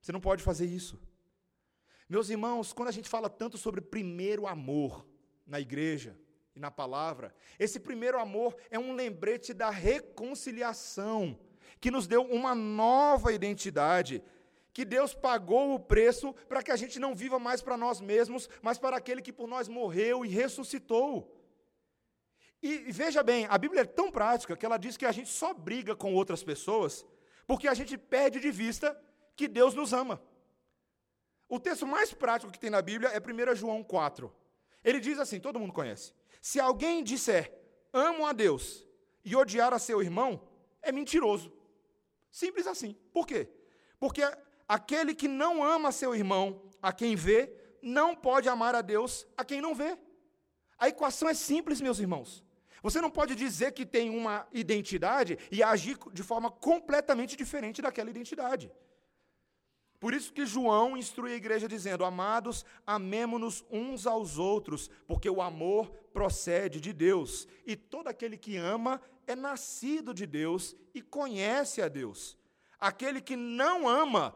Você 0.00 0.12
não 0.12 0.20
pode 0.20 0.40
fazer 0.40 0.66
isso. 0.66 0.96
Meus 2.08 2.30
irmãos, 2.30 2.72
quando 2.72 2.90
a 2.90 2.92
gente 2.92 3.08
fala 3.08 3.28
tanto 3.28 3.58
sobre 3.58 3.80
primeiro 3.80 4.46
amor 4.46 5.04
na 5.44 5.58
igreja 5.58 6.16
e 6.54 6.60
na 6.60 6.70
palavra, 6.70 7.34
esse 7.58 7.80
primeiro 7.80 8.20
amor 8.20 8.56
é 8.70 8.78
um 8.78 8.94
lembrete 8.94 9.52
da 9.52 9.68
reconciliação, 9.68 11.36
que 11.80 11.90
nos 11.90 12.06
deu 12.06 12.22
uma 12.22 12.54
nova 12.54 13.32
identidade, 13.32 14.22
que 14.72 14.84
Deus 14.84 15.12
pagou 15.12 15.74
o 15.74 15.80
preço 15.80 16.32
para 16.48 16.62
que 16.62 16.70
a 16.70 16.76
gente 16.76 17.00
não 17.00 17.16
viva 17.16 17.40
mais 17.40 17.60
para 17.60 17.76
nós 17.76 18.00
mesmos, 18.00 18.48
mas 18.62 18.78
para 18.78 18.96
aquele 18.96 19.20
que 19.20 19.32
por 19.32 19.48
nós 19.48 19.66
morreu 19.66 20.24
e 20.24 20.28
ressuscitou. 20.28 21.37
E 22.62 22.90
veja 22.90 23.22
bem, 23.22 23.46
a 23.48 23.56
Bíblia 23.56 23.82
é 23.82 23.84
tão 23.84 24.10
prática 24.10 24.56
que 24.56 24.66
ela 24.66 24.78
diz 24.78 24.96
que 24.96 25.06
a 25.06 25.12
gente 25.12 25.28
só 25.28 25.54
briga 25.54 25.94
com 25.94 26.14
outras 26.14 26.42
pessoas 26.42 27.04
porque 27.46 27.66
a 27.66 27.72
gente 27.72 27.96
perde 27.96 28.40
de 28.40 28.50
vista 28.50 29.00
que 29.34 29.48
Deus 29.48 29.74
nos 29.74 29.94
ama. 29.94 30.22
O 31.48 31.58
texto 31.58 31.86
mais 31.86 32.12
prático 32.12 32.52
que 32.52 32.58
tem 32.58 32.68
na 32.68 32.82
Bíblia 32.82 33.08
é 33.08 33.18
1 33.18 33.56
João 33.56 33.82
4. 33.82 34.30
Ele 34.84 35.00
diz 35.00 35.18
assim: 35.18 35.40
todo 35.40 35.58
mundo 35.58 35.72
conhece. 35.72 36.12
Se 36.42 36.60
alguém 36.60 37.02
disser 37.02 37.50
amo 37.90 38.26
a 38.26 38.32
Deus 38.32 38.84
e 39.24 39.34
odiar 39.34 39.72
a 39.72 39.78
seu 39.78 40.02
irmão, 40.02 40.46
é 40.82 40.92
mentiroso. 40.92 41.50
Simples 42.30 42.66
assim. 42.66 42.94
Por 43.12 43.26
quê? 43.26 43.48
Porque 43.98 44.22
aquele 44.68 45.14
que 45.14 45.26
não 45.26 45.64
ama 45.64 45.90
seu 45.90 46.14
irmão, 46.14 46.70
a 46.82 46.92
quem 46.92 47.16
vê, 47.16 47.50
não 47.80 48.14
pode 48.14 48.48
amar 48.48 48.74
a 48.74 48.82
Deus 48.82 49.26
a 49.36 49.44
quem 49.44 49.62
não 49.62 49.74
vê. 49.74 49.96
A 50.78 50.88
equação 50.88 51.28
é 51.28 51.34
simples, 51.34 51.80
meus 51.80 51.98
irmãos. 51.98 52.44
Você 52.82 53.00
não 53.00 53.10
pode 53.10 53.34
dizer 53.34 53.72
que 53.72 53.84
tem 53.84 54.10
uma 54.10 54.46
identidade 54.52 55.38
e 55.50 55.62
agir 55.62 55.98
de 56.12 56.22
forma 56.22 56.50
completamente 56.50 57.36
diferente 57.36 57.82
daquela 57.82 58.10
identidade. 58.10 58.70
Por 60.00 60.14
isso 60.14 60.32
que 60.32 60.46
João 60.46 60.96
instrui 60.96 61.32
a 61.32 61.36
igreja 61.36 61.66
dizendo: 61.66 62.04
Amados, 62.04 62.64
amemo-nos 62.86 63.64
uns 63.70 64.06
aos 64.06 64.38
outros, 64.38 64.88
porque 65.06 65.28
o 65.28 65.42
amor 65.42 65.90
procede 66.12 66.80
de 66.80 66.92
Deus, 66.92 67.48
e 67.66 67.74
todo 67.74 68.08
aquele 68.08 68.36
que 68.36 68.56
ama 68.56 69.00
é 69.26 69.34
nascido 69.34 70.14
de 70.14 70.26
Deus 70.26 70.76
e 70.94 71.02
conhece 71.02 71.82
a 71.82 71.88
Deus. 71.88 72.38
Aquele 72.78 73.20
que 73.20 73.34
não 73.34 73.88
ama 73.88 74.34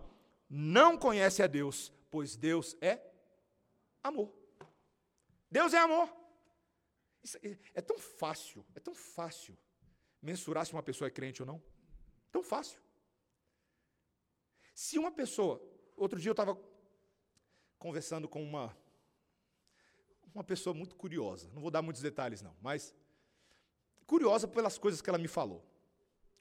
não 0.51 0.99
conhece 0.99 1.43
a 1.43 1.47
Deus, 1.47 1.93
pois 2.11 2.37
Deus 2.37 2.77
é 2.81 3.01
amor. 4.03 4.33
Deus 5.51 5.73
é 5.73 5.79
amor. 5.79 6.22
É, 7.75 7.81
tão 7.81 7.99
fácil, 7.99 8.65
é 8.75 8.81
tão 8.81 8.95
fácil 8.95 9.57
mensurar 10.21 10.67
se 10.67 10.73
uma 10.73 10.83
pessoa 10.83 11.09
é 11.09 11.11
crente 11.11 11.43
ou 11.43 11.47
não. 11.47 11.63
Tão 12.31 12.43
fácil. 12.43 12.81
Se 14.75 14.99
uma 14.99 15.11
pessoa, 15.13 15.63
outro 15.97 16.19
dia 16.19 16.31
eu 16.31 16.33
estava 16.33 16.59
conversando 17.79 18.29
com 18.29 18.43
uma 18.43 18.77
uma 20.35 20.43
pessoa 20.43 20.73
muito 20.73 20.97
curiosa, 20.97 21.51
não 21.53 21.61
vou 21.61 21.71
dar 21.71 21.83
muitos 21.83 22.01
detalhes 22.01 22.41
não, 22.41 22.57
mas 22.63 22.95
curiosa 24.07 24.49
pelas 24.49 24.79
coisas 24.79 25.03
que 25.03 25.11
ela 25.11 25.19
me 25.19 25.29
falou. 25.29 25.63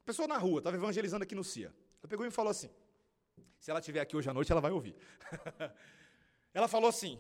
Pessoa 0.06 0.28
na 0.28 0.38
rua, 0.38 0.60
estava 0.60 0.78
evangelizando 0.78 1.24
aqui 1.24 1.36
no 1.36 1.44
CIA. 1.44 1.76
Ela 2.00 2.08
pegou 2.08 2.26
e 2.26 2.30
me 2.30 2.34
falou 2.34 2.52
assim: 2.52 2.70
se 3.60 3.70
ela 3.70 3.80
estiver 3.80 4.00
aqui 4.00 4.16
hoje 4.16 4.30
à 4.30 4.34
noite, 4.34 4.52
ela 4.52 4.62
vai 4.62 4.72
ouvir. 4.72 4.96
ela 6.54 6.68
falou 6.68 6.90
assim: 6.90 7.20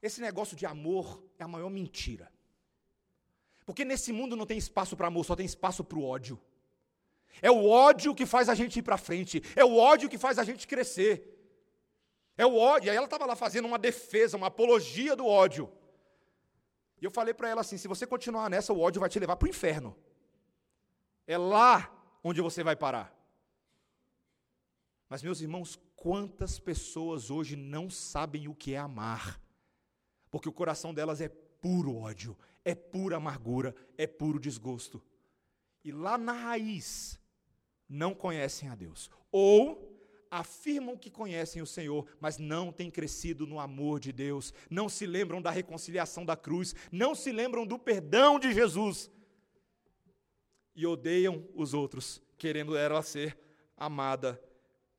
esse 0.00 0.20
negócio 0.20 0.56
de 0.56 0.66
amor 0.66 1.24
é 1.38 1.44
a 1.44 1.48
maior 1.48 1.70
mentira. 1.70 2.30
Porque 3.72 3.86
nesse 3.86 4.12
mundo 4.12 4.36
não 4.36 4.44
tem 4.44 4.58
espaço 4.58 4.94
para 4.94 5.06
amor, 5.06 5.24
só 5.24 5.34
tem 5.34 5.46
espaço 5.46 5.82
para 5.82 5.98
o 5.98 6.04
ódio. 6.04 6.38
É 7.40 7.50
o 7.50 7.66
ódio 7.66 8.14
que 8.14 8.26
faz 8.26 8.50
a 8.50 8.54
gente 8.54 8.80
ir 8.80 8.82
para 8.82 8.98
frente, 8.98 9.42
é 9.56 9.64
o 9.64 9.78
ódio 9.78 10.10
que 10.10 10.18
faz 10.18 10.38
a 10.38 10.44
gente 10.44 10.68
crescer. 10.68 11.14
É 12.36 12.44
o 12.44 12.54
ódio. 12.54 12.88
E 12.88 12.90
aí 12.90 12.96
ela 12.96 13.06
estava 13.06 13.24
lá 13.24 13.34
fazendo 13.34 13.64
uma 13.64 13.78
defesa, 13.78 14.36
uma 14.36 14.48
apologia 14.48 15.16
do 15.16 15.26
ódio. 15.26 15.72
E 17.00 17.04
eu 17.06 17.10
falei 17.10 17.32
para 17.32 17.48
ela 17.48 17.62
assim: 17.62 17.78
se 17.78 17.88
você 17.88 18.06
continuar 18.06 18.50
nessa, 18.50 18.74
o 18.74 18.80
ódio 18.80 19.00
vai 19.00 19.08
te 19.08 19.18
levar 19.18 19.36
para 19.36 19.46
o 19.46 19.48
inferno. 19.48 19.96
É 21.26 21.38
lá 21.38 21.90
onde 22.22 22.42
você 22.42 22.62
vai 22.62 22.76
parar. 22.76 23.10
Mas, 25.08 25.22
meus 25.22 25.40
irmãos, 25.40 25.80
quantas 25.96 26.58
pessoas 26.58 27.30
hoje 27.30 27.56
não 27.56 27.88
sabem 27.88 28.48
o 28.48 28.54
que 28.54 28.74
é 28.74 28.78
amar? 28.78 29.40
Porque 30.30 30.46
o 30.46 30.52
coração 30.52 30.92
delas 30.92 31.22
é 31.22 31.30
puro 31.30 31.96
ódio, 31.96 32.36
é 32.64 32.74
pura 32.74 33.16
amargura, 33.16 33.74
é 33.96 34.06
puro 34.06 34.38
desgosto. 34.38 35.02
E 35.84 35.90
lá 35.90 36.16
na 36.16 36.32
raiz, 36.32 37.18
não 37.88 38.14
conhecem 38.14 38.68
a 38.68 38.74
Deus. 38.74 39.10
Ou 39.30 39.92
afirmam 40.30 40.96
que 40.96 41.10
conhecem 41.10 41.60
o 41.60 41.66
Senhor, 41.66 42.06
mas 42.18 42.38
não 42.38 42.72
têm 42.72 42.90
crescido 42.90 43.46
no 43.46 43.60
amor 43.60 44.00
de 44.00 44.12
Deus, 44.12 44.54
não 44.70 44.88
se 44.88 45.04
lembram 45.04 45.42
da 45.42 45.50
reconciliação 45.50 46.24
da 46.24 46.34
cruz, 46.34 46.74
não 46.90 47.14
se 47.14 47.30
lembram 47.30 47.66
do 47.66 47.78
perdão 47.78 48.38
de 48.38 48.52
Jesus. 48.52 49.10
E 50.74 50.86
odeiam 50.86 51.46
os 51.54 51.74
outros, 51.74 52.22
querendo 52.38 52.74
ela 52.74 53.02
ser 53.02 53.38
amada 53.76 54.42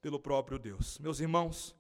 pelo 0.02 0.20
próprio 0.20 0.60
Deus. 0.60 1.00
Meus 1.00 1.20
irmãos, 1.20 1.76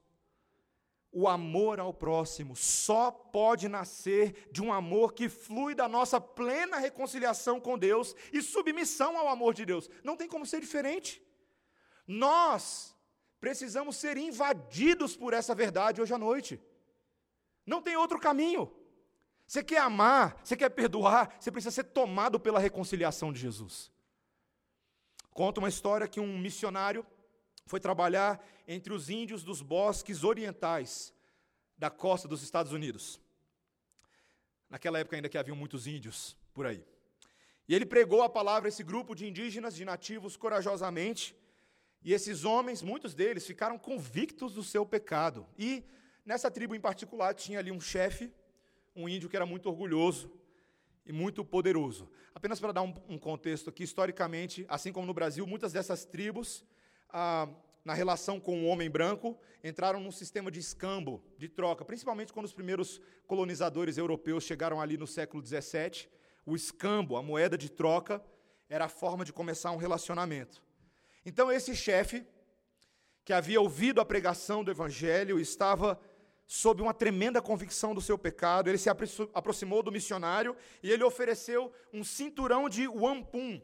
o 1.13 1.27
amor 1.27 1.79
ao 1.79 1.93
próximo 1.93 2.55
só 2.55 3.11
pode 3.11 3.69
nascer 3.69 4.49
de 4.51 4.63
um 4.63 4.73
amor 4.73 5.13
que 5.13 5.29
flui 5.29 5.75
da 5.75 5.87
nossa 5.87 6.19
plena 6.19 6.77
reconciliação 6.77 7.59
com 7.59 7.77
Deus 7.77 8.15
e 8.31 8.41
submissão 8.41 9.15
ao 9.15 9.27
amor 9.27 9.53
de 9.53 9.63
Deus. 9.63 9.87
Não 10.03 10.17
tem 10.17 10.27
como 10.27 10.45
ser 10.45 10.59
diferente. 10.59 11.21
Nós 12.07 12.95
precisamos 13.39 13.95
ser 13.95 14.17
invadidos 14.17 15.15
por 15.15 15.33
essa 15.33 15.53
verdade 15.53 16.01
hoje 16.01 16.13
à 16.13 16.17
noite. 16.17 16.59
Não 17.65 17.81
tem 17.81 17.95
outro 17.95 18.19
caminho. 18.19 18.73
Você 19.45 19.63
quer 19.63 19.79
amar, 19.79 20.41
você 20.43 20.57
quer 20.57 20.69
perdoar, 20.69 21.35
você 21.39 21.51
precisa 21.51 21.69
ser 21.69 21.83
tomado 21.83 22.39
pela 22.39 22.59
reconciliação 22.59 23.31
de 23.31 23.39
Jesus. 23.39 23.91
Conta 25.31 25.59
uma 25.59 25.69
história 25.69 26.07
que 26.07 26.19
um 26.19 26.39
missionário 26.39 27.05
foi 27.65 27.79
trabalhar 27.79 28.43
entre 28.67 28.93
os 28.93 29.09
índios 29.09 29.43
dos 29.43 29.61
bosques 29.61 30.23
orientais 30.23 31.13
da 31.77 31.89
costa 31.89 32.27
dos 32.27 32.43
Estados 32.43 32.71
Unidos. 32.71 33.19
Naquela 34.69 34.99
época 34.99 35.15
ainda 35.15 35.29
que 35.29 35.37
haviam 35.37 35.55
muitos 35.55 35.87
índios 35.87 36.37
por 36.53 36.65
aí. 36.65 36.83
E 37.67 37.73
ele 37.73 37.85
pregou 37.85 38.21
a 38.21 38.29
palavra 38.29 38.67
a 38.67 38.69
esse 38.69 38.83
grupo 38.83 39.15
de 39.15 39.25
indígenas, 39.25 39.75
de 39.75 39.85
nativos, 39.85 40.35
corajosamente. 40.35 41.35
E 42.03 42.13
esses 42.13 42.43
homens, 42.43 42.81
muitos 42.81 43.13
deles, 43.13 43.47
ficaram 43.47 43.77
convictos 43.77 44.53
do 44.53 44.63
seu 44.63 44.85
pecado. 44.85 45.47
E 45.57 45.83
nessa 46.25 46.51
tribo 46.51 46.75
em 46.75 46.79
particular 46.79 47.33
tinha 47.33 47.59
ali 47.59 47.71
um 47.71 47.79
chefe, 47.79 48.31
um 48.95 49.07
índio 49.07 49.29
que 49.29 49.35
era 49.35 49.45
muito 49.45 49.69
orgulhoso 49.69 50.31
e 51.05 51.13
muito 51.13 51.45
poderoso. 51.45 52.09
Apenas 52.35 52.59
para 52.59 52.73
dar 52.73 52.81
um, 52.81 52.93
um 53.07 53.17
contexto 53.17 53.69
aqui, 53.69 53.83
historicamente, 53.83 54.65
assim 54.67 54.91
como 54.91 55.07
no 55.07 55.13
Brasil, 55.13 55.47
muitas 55.47 55.71
dessas 55.71 56.03
tribos 56.03 56.63
ah, 57.13 57.47
na 57.85 57.93
relação 57.93 58.39
com 58.39 58.63
o 58.63 58.65
homem 58.65 58.89
branco, 58.89 59.37
entraram 59.63 59.99
num 59.99 60.11
sistema 60.11 60.49
de 60.49 60.59
escambo, 60.59 61.23
de 61.37 61.47
troca, 61.47 61.85
principalmente 61.85 62.33
quando 62.33 62.45
os 62.45 62.53
primeiros 62.53 62.99
colonizadores 63.27 63.97
europeus 63.97 64.43
chegaram 64.43 64.81
ali 64.81 64.97
no 64.97 65.05
século 65.05 65.45
XVII. 65.45 66.09
O 66.45 66.55
escambo, 66.55 67.15
a 67.15 67.21
moeda 67.21 67.57
de 67.57 67.69
troca, 67.69 68.21
era 68.67 68.85
a 68.85 68.89
forma 68.89 69.23
de 69.23 69.31
começar 69.31 69.71
um 69.71 69.77
relacionamento. 69.77 70.63
Então, 71.25 71.51
esse 71.51 71.75
chefe, 71.75 72.25
que 73.23 73.31
havia 73.31 73.61
ouvido 73.61 74.01
a 74.01 74.05
pregação 74.05 74.63
do 74.63 74.71
evangelho, 74.71 75.39
estava 75.39 75.99
sob 76.45 76.81
uma 76.81 76.93
tremenda 76.93 77.41
convicção 77.41 77.95
do 77.95 78.01
seu 78.01 78.17
pecado, 78.17 78.69
ele 78.69 78.77
se 78.77 78.89
aproximou 78.89 79.81
do 79.81 79.91
missionário 79.91 80.55
e 80.81 80.91
ele 80.91 81.03
ofereceu 81.03 81.71
um 81.93 82.03
cinturão 82.03 82.67
de 82.67 82.87
wampum, 82.87 83.61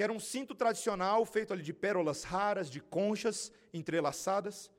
que 0.00 0.04
era 0.04 0.14
um 0.14 0.18
cinto 0.18 0.54
tradicional 0.54 1.26
feito 1.26 1.52
ali 1.52 1.62
de 1.62 1.74
pérolas 1.74 2.24
raras, 2.24 2.70
de 2.70 2.80
conchas 2.80 3.52
entrelaçadas. 3.70 4.70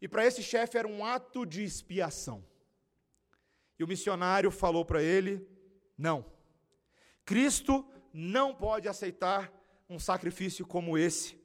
E 0.00 0.08
para 0.08 0.26
esse 0.26 0.42
chefe 0.42 0.76
era 0.76 0.88
um 0.88 1.04
ato 1.04 1.46
de 1.46 1.62
expiação. 1.62 2.44
E 3.78 3.84
o 3.84 3.86
missionário 3.86 4.50
falou 4.50 4.84
para 4.84 5.00
ele: 5.00 5.48
não, 5.96 6.26
Cristo 7.24 7.88
não 8.12 8.52
pode 8.52 8.88
aceitar 8.88 9.48
um 9.88 10.00
sacrifício 10.00 10.66
como 10.66 10.98
esse. 10.98 11.40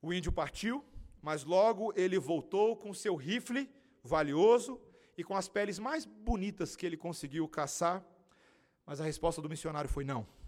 O 0.00 0.12
índio 0.12 0.30
partiu, 0.30 0.84
mas 1.20 1.42
logo 1.42 1.92
ele 1.96 2.16
voltou 2.16 2.76
com 2.76 2.94
seu 2.94 3.16
rifle 3.16 3.68
valioso 4.04 4.80
e 5.18 5.24
com 5.24 5.34
as 5.34 5.48
peles 5.48 5.80
mais 5.80 6.04
bonitas 6.04 6.76
que 6.76 6.86
ele 6.86 6.96
conseguiu 6.96 7.48
caçar. 7.48 8.06
Mas 8.86 9.00
a 9.00 9.04
resposta 9.04 9.42
do 9.42 9.50
missionário 9.50 9.90
foi: 9.90 10.04
não. 10.04 10.41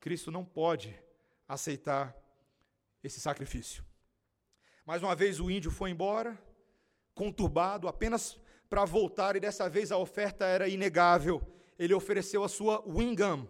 Cristo 0.00 0.30
não 0.30 0.44
pode 0.44 0.98
aceitar 1.46 2.16
esse 3.04 3.20
sacrifício. 3.20 3.84
Mais 4.84 5.02
uma 5.02 5.14
vez 5.14 5.38
o 5.38 5.50
índio 5.50 5.70
foi 5.70 5.90
embora, 5.90 6.36
conturbado, 7.14 7.86
apenas 7.86 8.40
para 8.68 8.84
voltar, 8.84 9.36
e 9.36 9.40
dessa 9.40 9.68
vez 9.68 9.92
a 9.92 9.98
oferta 9.98 10.44
era 10.44 10.68
inegável. 10.68 11.40
Ele 11.78 11.94
ofereceu 11.94 12.42
a 12.42 12.48
sua 12.48 12.82
wingam, 12.86 13.48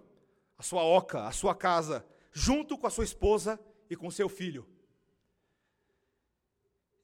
a 0.58 0.62
sua 0.62 0.82
oca, 0.82 1.26
a 1.26 1.32
sua 1.32 1.54
casa, 1.54 2.04
junto 2.32 2.76
com 2.76 2.86
a 2.86 2.90
sua 2.90 3.04
esposa 3.04 3.58
e 3.88 3.96
com 3.96 4.10
seu 4.10 4.28
filho. 4.28 4.68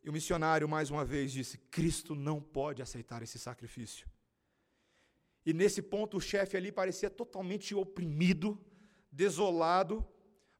E 0.03 0.09
o 0.09 0.13
missionário, 0.13 0.69
mais 0.69 0.91
uma 0.91 1.05
vez, 1.05 1.33
disse: 1.33 1.59
Cristo 1.59 2.15
não 2.15 2.41
pode 2.41 2.81
aceitar 2.81 3.23
esse 3.23 3.39
sacrifício. 3.39 4.09
E 5.45 5.53
nesse 5.53 5.83
ponto, 5.83 6.17
o 6.17 6.21
chefe 6.21 6.57
ali 6.57 6.71
parecia 6.73 7.11
totalmente 7.11 7.75
oprimido, 7.75 8.59
desolado, 9.17 10.07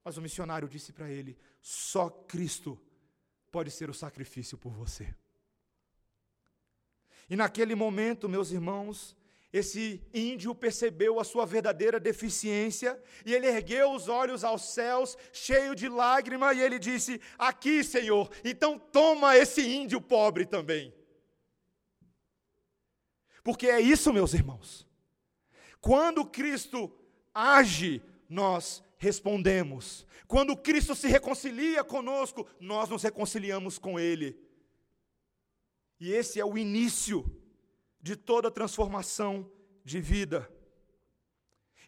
mas 0.03 0.17
o 0.17 0.23
missionário 0.23 0.69
disse 0.69 0.93
para 0.93 1.11
ele: 1.11 1.39
só 1.61 2.09
Cristo 2.09 2.81
pode 3.53 3.71
ser 3.71 3.91
o 3.91 3.95
sacrifício 3.95 4.57
por 4.57 4.73
você. 4.73 5.15
E 7.29 7.37
naquele 7.37 7.75
momento, 7.75 8.29
meus 8.29 8.51
irmãos, 8.51 9.17
esse 9.53 10.03
índio 10.15 10.55
percebeu 10.55 11.21
a 11.21 11.25
sua 11.25 11.45
verdadeira 11.45 12.01
deficiência 12.01 13.01
e 13.25 13.35
ele 13.35 13.47
ergueu 13.47 13.93
os 13.93 14.09
olhos 14.09 14.43
aos 14.43 14.73
céus, 14.73 15.17
cheio 15.33 15.75
de 15.75 15.89
lágrima, 15.89 16.55
e 16.55 16.61
ele 16.61 16.79
disse: 16.79 17.21
Aqui, 17.39 17.85
Senhor, 17.85 18.31
então 18.43 18.79
toma 18.79 19.37
esse 19.37 19.61
índio 19.61 20.01
pobre 20.01 20.47
também. 20.47 20.95
Porque 23.45 23.69
é 23.69 23.81
isso, 23.81 24.13
meus 24.13 24.35
irmãos. 24.35 24.87
Quando 25.81 26.25
Cristo 26.25 26.91
age 27.33 28.03
nós 28.29 28.83
respondemos. 28.99 30.07
Quando 30.27 30.57
Cristo 30.57 30.95
se 30.95 31.09
reconcilia 31.09 31.85
conosco, 31.85 32.47
nós 32.61 32.89
nos 32.89 33.03
reconciliamos 33.03 33.79
com 33.79 33.99
Ele. 33.99 34.39
E 35.99 36.13
esse 36.13 36.41
é 36.41 36.45
o 36.45 36.59
início 36.59 37.25
de 38.01 38.17
toda 38.17 38.51
transformação 38.51 39.51
de 39.85 40.01
vida. 40.01 40.51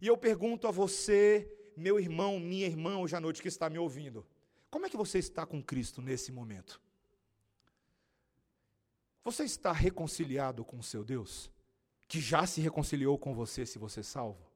E 0.01 0.07
eu 0.07 0.16
pergunto 0.16 0.66
a 0.66 0.70
você, 0.70 1.51
meu 1.76 1.99
irmão, 1.99 2.39
minha 2.39 2.66
irmã, 2.66 2.99
hoje 2.99 3.16
à 3.16 3.20
noite 3.20 3.43
que 3.43 3.49
está 3.49 3.68
me 3.68 3.78
ouvindo, 3.78 4.26
como 4.70 4.86
é 4.86 4.91
que 4.91 4.97
você 4.97 5.18
está 5.18 5.45
com 5.45 5.62
Cristo 5.62 6.01
nesse 6.01 6.30
momento? 6.30 6.80
Você 9.24 9.45
está 9.45 9.72
reconciliado 9.72 10.64
com 10.64 10.78
o 10.78 10.82
seu 10.82 11.05
Deus? 11.05 11.51
Que 12.07 12.20
já 12.20 12.47
se 12.47 12.61
reconciliou 12.61 13.18
com 13.18 13.34
você 13.34 13.66
se 13.66 13.78
você 13.78 14.01
é 14.01 14.03
salvo? 14.03 14.47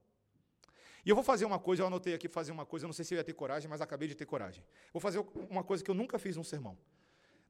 E 1.05 1.11
eu 1.11 1.17
vou 1.17 1.25
fazer 1.25 1.45
uma 1.45 1.59
coisa, 1.59 1.83
eu 1.83 1.87
anotei 1.87 2.15
aqui 2.15 2.29
fazer 2.29 2.53
uma 2.53 2.65
coisa, 2.65 2.85
eu 2.85 2.89
não 2.89 2.93
sei 2.93 3.05
se 3.05 3.15
eu 3.15 3.19
ia 3.19 3.25
ter 3.25 3.33
coragem, 3.33 3.69
mas 3.69 3.81
acabei 3.81 4.09
de 4.09 4.15
ter 4.15 4.25
coragem. 4.25 4.65
Vou 4.93 5.01
fazer 5.01 5.25
uma 5.51 5.65
coisa 5.65 5.83
que 5.83 5.91
eu 5.91 5.95
nunca 5.95 6.19
fiz 6.19 6.37
num 6.37 6.45
sermão. 6.45 6.79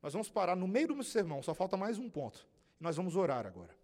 Nós 0.03 0.13
vamos 0.13 0.31
parar 0.31 0.57
no 0.57 0.67
meio 0.67 0.89
do 0.89 0.95
meu 0.95 1.05
sermão, 1.05 1.43
só 1.43 1.55
falta 1.55 1.77
mais 1.77 1.99
um 1.99 2.09
ponto. 2.09 2.49
Nós 2.81 2.97
vamos 2.97 3.15
orar 3.15 3.47
agora. 3.47 3.77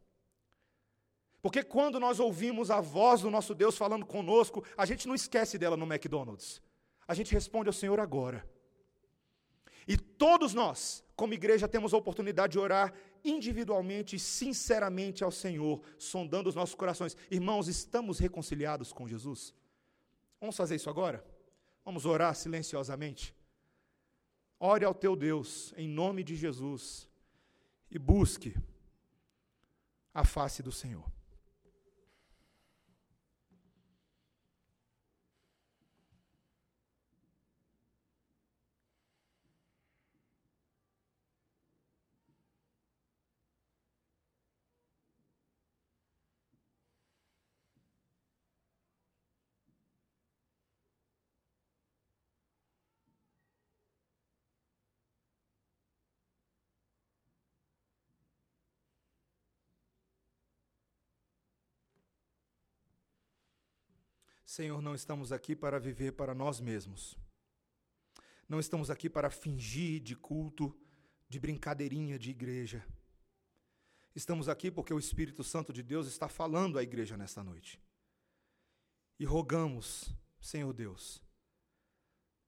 Porque 1.41 1.63
quando 1.63 2.01
nós 2.01 2.19
ouvimos 2.19 2.71
a 2.71 2.81
voz 2.81 3.21
do 3.21 3.31
nosso 3.31 3.55
Deus 3.55 3.77
falando 3.77 4.05
conosco, 4.05 4.65
a 4.77 4.85
gente 4.85 5.07
não 5.07 5.15
esquece 5.15 5.57
dela 5.57 5.77
no 5.77 5.87
McDonald's. 5.87 6.61
A 7.07 7.15
gente 7.15 7.33
responde 7.33 7.69
ao 7.69 7.73
Senhor 7.73 8.01
agora. 8.01 8.45
E 9.89 9.97
todos 9.97 10.53
nós, 10.53 11.03
como 11.17 11.33
igreja, 11.33 11.67
temos 11.67 11.95
a 11.95 11.97
oportunidade 11.97 12.53
de 12.53 12.59
orar 12.59 12.93
individualmente 13.25 14.17
e 14.17 14.19
sinceramente 14.19 15.25
ao 15.25 15.33
Senhor, 15.33 15.81
sondando 15.99 16.51
os 16.51 16.55
nossos 16.55 16.75
corações. 16.75 17.17
Irmãos, 17.31 17.69
estamos 17.69 18.19
reconciliados 18.19 18.93
com 18.93 19.09
Jesus? 19.09 19.55
Vamos 20.39 20.57
fazer 20.57 20.77
isso 20.77 20.91
agora? 20.91 21.25
Vamos 21.83 22.05
orar 22.05 22.35
silenciosamente? 22.35 23.35
Ore 24.61 24.85
ao 24.85 24.95
teu 24.95 25.17
Deus, 25.17 25.73
em 25.75 25.89
nome 25.89 26.23
de 26.23 26.37
Jesus, 26.37 27.09
e 27.91 27.99
busque 27.99 28.55
a 30.13 30.23
face 30.23 30.63
do 30.63 30.71
Senhor. 30.71 31.18
Senhor, 64.49 64.81
não 64.81 64.95
estamos 64.95 65.31
aqui 65.31 65.55
para 65.55 65.79
viver 65.79 66.13
para 66.13 66.35
nós 66.35 66.59
mesmos. 66.59 67.19
Não 68.49 68.59
estamos 68.59 68.89
aqui 68.89 69.07
para 69.11 69.29
fingir 69.29 70.01
de 70.01 70.17
culto, 70.17 70.75
de 71.29 71.39
brincadeirinha 71.39 72.19
de 72.19 72.31
igreja. 72.31 72.83
Estamos 74.15 74.49
aqui 74.49 74.71
porque 74.71 74.95
o 74.95 74.99
Espírito 74.99 75.45
Santo 75.45 75.71
de 75.71 75.83
Deus 75.83 76.07
está 76.07 76.31
falando 76.31 76.79
à 76.79 76.83
igreja 76.83 77.15
nesta 77.15 77.45
noite. 77.45 77.79
E 79.19 79.27
rogamos, 79.27 80.17
Senhor 80.41 80.73
Deus, 80.73 81.23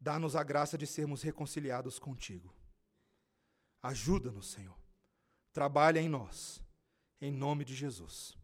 dá-nos 0.01 0.35
a 0.35 0.43
graça 0.43 0.79
de 0.79 0.87
sermos 0.87 1.21
reconciliados 1.21 1.99
contigo. 1.99 2.51
Ajuda-nos, 3.83 4.51
Senhor. 4.51 4.81
Trabalha 5.53 6.01
em 6.01 6.09
nós. 6.09 6.65
Em 7.21 7.31
nome 7.31 7.63
de 7.63 7.75
Jesus. 7.75 8.39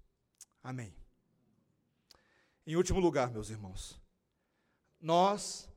Amém. 0.63 0.95
Em 2.67 2.75
último 2.75 2.99
lugar, 2.99 3.31
meus 3.31 3.49
irmãos, 3.49 3.97
nós 5.01 5.69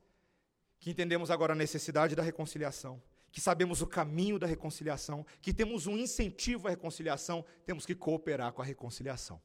que 0.80 0.90
entendemos 0.90 1.30
agora 1.30 1.52
a 1.52 1.56
necessidade 1.56 2.16
da 2.16 2.22
reconciliação, 2.22 3.00
que 3.30 3.40
sabemos 3.40 3.80
o 3.80 3.86
caminho 3.86 4.38
da 4.38 4.46
reconciliação, 4.46 5.24
que 5.40 5.54
temos 5.54 5.86
um 5.86 5.96
incentivo 5.96 6.66
à 6.66 6.70
reconciliação, 6.70 7.44
temos 7.64 7.86
que 7.86 7.94
cooperar 7.94 8.52
com 8.52 8.60
a 8.60 8.64
reconciliação. 8.64 9.40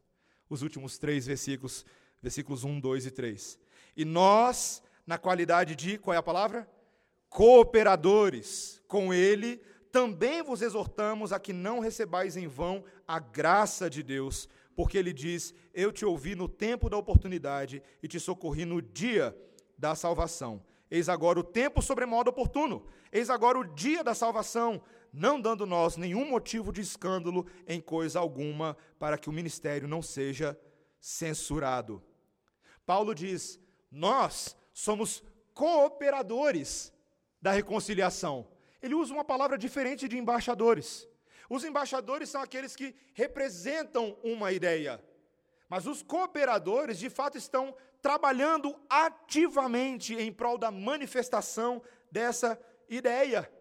Os 0.49 0.63
últimos 0.63 0.97
três 0.97 1.27
versículos, 1.27 1.85
versículos 2.19 2.63
1, 2.63 2.79
2 2.79 3.05
e 3.05 3.11
3. 3.11 3.59
E 3.95 4.05
nós, 4.05 4.81
na 5.05 5.19
qualidade 5.19 5.75
de, 5.75 5.99
qual 5.99 6.15
é 6.15 6.17
a 6.17 6.23
palavra? 6.23 6.67
Cooperadores 7.29 8.81
com 8.87 9.13
Ele, 9.13 9.57
também 9.91 10.41
vos 10.41 10.61
exortamos 10.61 11.31
a 11.31 11.39
que 11.39 11.53
não 11.53 11.79
recebais 11.79 12.35
em 12.35 12.47
vão 12.47 12.83
a 13.07 13.19
graça 13.19 13.89
de 13.89 14.01
Deus, 14.01 14.49
porque 14.75 14.97
ele 14.97 15.13
diz: 15.13 15.53
Eu 15.73 15.91
te 15.91 16.05
ouvi 16.05 16.35
no 16.35 16.47
tempo 16.47 16.89
da 16.89 16.97
oportunidade 16.97 17.81
e 18.03 18.07
te 18.07 18.19
socorri 18.19 18.65
no 18.65 18.81
dia 18.81 19.35
da 19.77 19.95
salvação. 19.95 20.63
Eis 20.89 21.09
agora 21.09 21.39
o 21.39 21.43
tempo 21.43 21.81
sobremodo 21.81 22.29
oportuno, 22.29 22.85
eis 23.11 23.29
agora 23.29 23.57
o 23.57 23.63
dia 23.63 24.03
da 24.03 24.13
salvação, 24.13 24.81
não 25.11 25.41
dando 25.41 25.65
nós 25.65 25.97
nenhum 25.97 26.29
motivo 26.29 26.71
de 26.71 26.81
escândalo 26.81 27.47
em 27.67 27.81
coisa 27.81 28.19
alguma, 28.19 28.77
para 28.99 29.17
que 29.17 29.29
o 29.29 29.33
ministério 29.33 29.87
não 29.87 30.01
seja 30.01 30.59
censurado. 30.99 32.03
Paulo 32.85 33.15
diz: 33.15 33.59
Nós 33.89 34.55
somos 34.73 35.23
cooperadores 35.53 36.93
da 37.41 37.51
reconciliação. 37.51 38.47
Ele 38.81 38.93
usa 38.93 39.13
uma 39.13 39.23
palavra 39.23 39.57
diferente 39.57 40.07
de 40.07 40.17
embaixadores. 40.17 41.07
Os 41.49 41.63
embaixadores 41.63 42.29
são 42.29 42.41
aqueles 42.41 42.75
que 42.75 42.95
representam 43.13 44.17
uma 44.23 44.51
ideia, 44.51 45.03
mas 45.69 45.85
os 45.87 46.01
cooperadores, 46.01 46.97
de 46.97 47.09
fato, 47.09 47.37
estão 47.37 47.75
trabalhando 48.01 48.75
ativamente 48.89 50.15
em 50.15 50.31
prol 50.31 50.57
da 50.57 50.71
manifestação 50.71 51.81
dessa 52.11 52.59
ideia. 52.87 53.51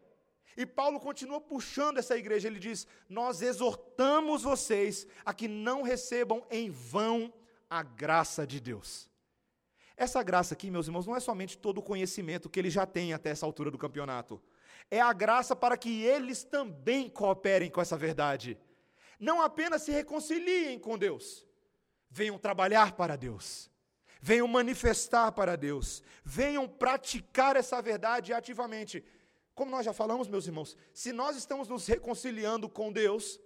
E 0.56 0.64
Paulo 0.64 1.00
continua 1.00 1.40
puxando 1.40 1.98
essa 1.98 2.16
igreja, 2.16 2.48
ele 2.48 2.58
diz: 2.58 2.86
Nós 3.08 3.42
exortamos 3.42 4.42
vocês 4.42 5.06
a 5.24 5.34
que 5.34 5.48
não 5.48 5.82
recebam 5.82 6.46
em 6.50 6.70
vão 6.70 7.32
a 7.68 7.82
graça 7.82 8.46
de 8.46 8.60
Deus. 8.60 9.10
Essa 9.96 10.22
graça 10.22 10.54
aqui, 10.54 10.70
meus 10.70 10.86
irmãos, 10.86 11.06
não 11.06 11.16
é 11.16 11.20
somente 11.20 11.56
todo 11.56 11.78
o 11.78 11.82
conhecimento 11.82 12.48
que 12.48 12.58
ele 12.58 12.70
já 12.70 12.84
tem 12.84 13.12
até 13.12 13.30
essa 13.30 13.46
altura 13.46 13.70
do 13.70 13.78
campeonato 13.78 14.40
é 14.90 15.00
a 15.00 15.12
graça 15.12 15.56
para 15.56 15.76
que 15.76 16.02
eles 16.02 16.44
também 16.44 17.08
cooperem 17.08 17.70
com 17.70 17.80
essa 17.80 17.96
verdade. 17.96 18.58
Não 19.18 19.40
apenas 19.40 19.82
se 19.82 19.92
reconciliem 19.92 20.78
com 20.78 20.98
Deus, 20.98 21.46
venham 22.10 22.38
trabalhar 22.38 22.92
para 22.92 23.16
Deus, 23.16 23.70
venham 24.20 24.46
manifestar 24.46 25.32
para 25.32 25.56
Deus, 25.56 26.02
venham 26.24 26.68
praticar 26.68 27.56
essa 27.56 27.80
verdade 27.80 28.32
ativamente. 28.32 29.04
Como 29.54 29.70
nós 29.70 29.84
já 29.84 29.92
falamos, 29.92 30.28
meus 30.28 30.46
irmãos, 30.46 30.76
se 30.92 31.12
nós 31.12 31.36
estamos 31.36 31.68
nos 31.68 31.86
reconciliando 31.86 32.68
com 32.68 32.92
Deus, 32.92 33.40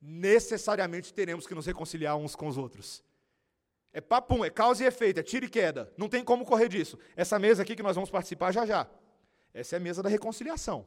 necessariamente 0.00 1.12
teremos 1.12 1.46
que 1.46 1.54
nos 1.54 1.66
reconciliar 1.66 2.16
uns 2.16 2.34
com 2.34 2.48
os 2.48 2.58
outros. 2.58 3.04
É 3.92 4.00
papum, 4.00 4.42
é 4.44 4.48
causa 4.48 4.82
e 4.82 4.86
efeito, 4.86 5.20
é 5.20 5.22
tiro 5.22 5.44
e 5.44 5.50
queda. 5.50 5.92
Não 5.98 6.08
tem 6.08 6.24
como 6.24 6.46
correr 6.46 6.68
disso. 6.68 6.98
Essa 7.14 7.38
mesa 7.38 7.62
aqui 7.62 7.76
que 7.76 7.82
nós 7.82 7.94
vamos 7.94 8.10
participar 8.10 8.50
já 8.50 8.64
já. 8.64 8.88
Essa 9.52 9.76
é 9.76 9.78
a 9.78 9.80
mesa 9.80 10.02
da 10.02 10.08
reconciliação. 10.08 10.86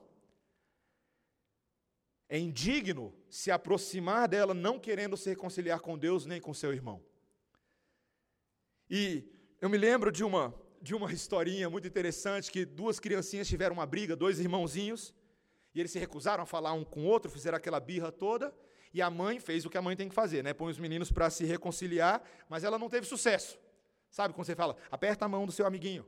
É 2.28 2.38
indigno 2.40 3.14
se 3.30 3.52
aproximar 3.52 4.28
dela 4.28 4.54
não 4.54 4.80
querendo 4.80 5.16
se 5.16 5.30
reconciliar 5.30 5.80
com 5.80 5.98
Deus 5.98 6.26
nem 6.26 6.42
com 6.42 6.54
seu 6.54 6.74
irmão. 6.74 7.04
E 8.90 9.30
eu 9.62 9.70
me 9.70 9.78
lembro 9.78 10.12
de 10.12 10.24
uma 10.24 10.54
de 10.86 10.94
uma 10.94 11.12
historinha 11.12 11.68
muito 11.68 11.88
interessante 11.88 12.52
que 12.52 12.64
duas 12.64 13.00
criancinhas 13.00 13.48
tiveram 13.48 13.74
uma 13.74 13.88
briga, 13.88 14.16
dois 14.16 14.40
irmãozinhos, 14.40 15.16
e 15.74 15.80
eles 15.80 15.92
se 15.92 15.98
recusaram 15.98 16.44
a 16.44 16.46
falar 16.46 16.74
um 16.74 16.84
com 16.84 17.02
o 17.02 17.08
outro, 17.08 17.32
fizeram 17.32 17.58
aquela 17.58 17.80
birra 17.80 18.12
toda, 18.12 18.54
e 18.94 19.02
a 19.02 19.10
mãe 19.10 19.40
fez 19.40 19.66
o 19.66 19.70
que 19.70 19.80
a 19.80 19.82
mãe 19.82 19.96
tem 19.96 20.08
que 20.08 20.14
fazer, 20.14 20.44
né? 20.44 20.54
Põe 20.54 20.70
os 20.70 20.78
meninos 20.78 21.12
para 21.12 21.28
se 21.32 21.44
reconciliar, 21.44 22.22
mas 22.48 22.64
ela 22.64 22.78
não 22.78 22.88
teve 22.88 23.08
sucesso. 23.08 23.58
Sabe 24.12 24.36
quando 24.36 24.46
você 24.46 24.56
fala, 24.56 24.78
aperta 24.92 25.26
a 25.26 25.28
mão 25.28 25.48
do 25.48 25.52
seu 25.52 25.66
amiguinho, 25.66 26.06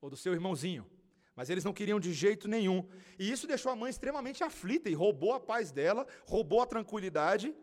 ou 0.00 0.08
do 0.08 0.16
seu 0.16 0.32
irmãozinho. 0.32 0.90
Mas 1.34 1.48
eles 1.48 1.64
não 1.64 1.72
queriam 1.72 1.98
de 1.98 2.12
jeito 2.12 2.46
nenhum. 2.46 2.86
E 3.18 3.30
isso 3.30 3.46
deixou 3.46 3.72
a 3.72 3.76
mãe 3.76 3.90
extremamente 3.90 4.44
aflita 4.44 4.90
e 4.90 4.94
roubou 4.94 5.32
a 5.32 5.40
paz 5.40 5.72
dela, 5.72 6.06
roubou 6.26 6.60
a 6.60 6.66
tranquilidade. 6.66 7.54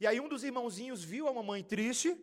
E 0.00 0.06
aí 0.06 0.18
um 0.18 0.28
dos 0.28 0.44
irmãozinhos 0.44 1.04
viu 1.04 1.28
a 1.28 1.32
mamãe 1.32 1.62
triste 1.62 2.16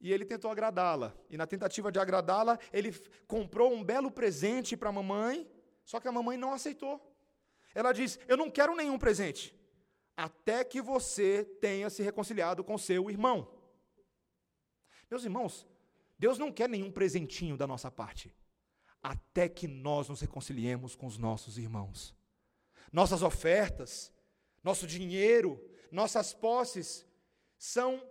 e 0.00 0.12
ele 0.12 0.24
tentou 0.24 0.50
agradá-la. 0.50 1.14
E 1.28 1.36
na 1.36 1.46
tentativa 1.46 1.92
de 1.92 1.98
agradá-la, 1.98 2.58
ele 2.72 2.92
comprou 3.26 3.72
um 3.72 3.84
belo 3.84 4.10
presente 4.10 4.76
para 4.76 4.88
a 4.88 4.92
mamãe, 4.92 5.50
só 5.84 6.00
que 6.00 6.08
a 6.08 6.12
mamãe 6.12 6.36
não 6.36 6.52
aceitou. 6.52 7.14
Ela 7.74 7.92
diz: 7.92 8.18
Eu 8.26 8.36
não 8.36 8.50
quero 8.50 8.74
nenhum 8.74 8.98
presente, 8.98 9.54
até 10.16 10.64
que 10.64 10.80
você 10.80 11.44
tenha 11.60 11.90
se 11.90 12.02
reconciliado 12.02 12.64
com 12.64 12.78
seu 12.78 13.10
irmão. 13.10 13.52
Meus 15.10 15.24
irmãos, 15.24 15.66
Deus 16.18 16.38
não 16.38 16.50
quer 16.50 16.68
nenhum 16.68 16.90
presentinho 16.90 17.56
da 17.56 17.66
nossa 17.66 17.90
parte 17.90 18.34
até 19.06 19.48
que 19.48 19.68
nós 19.68 20.08
nos 20.08 20.20
reconciliemos 20.20 20.96
com 20.96 21.06
os 21.06 21.16
nossos 21.16 21.58
irmãos. 21.58 22.12
Nossas 22.92 23.22
ofertas, 23.22 24.12
nosso 24.64 24.84
dinheiro, 24.84 25.62
nossas 25.92 26.34
posses 26.34 27.06
são 27.56 28.02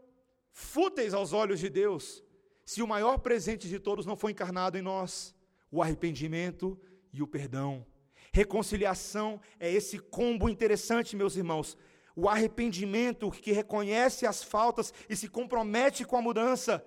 fúteis 0.51 1.13
aos 1.13 1.33
olhos 1.33 1.59
de 1.59 1.69
Deus 1.69 2.23
se 2.63 2.81
o 2.81 2.87
maior 2.87 3.17
presente 3.17 3.67
de 3.67 3.77
todos 3.77 4.05
não 4.05 4.15
foi 4.15 4.31
encarnado 4.31 4.77
em 4.77 4.81
nós, 4.81 5.35
o 5.69 5.83
arrependimento 5.83 6.79
e 7.11 7.21
o 7.21 7.27
perdão. 7.27 7.85
Reconciliação 8.31 9.41
é 9.59 9.69
esse 9.69 9.99
combo 9.99 10.47
interessante, 10.47 11.15
meus 11.15 11.35
irmãos. 11.35 11.77
O 12.15 12.29
arrependimento 12.29 13.29
que 13.29 13.51
reconhece 13.51 14.25
as 14.25 14.41
faltas 14.41 14.93
e 15.09 15.15
se 15.15 15.27
compromete 15.27 16.05
com 16.05 16.15
a 16.15 16.21
mudança, 16.21 16.83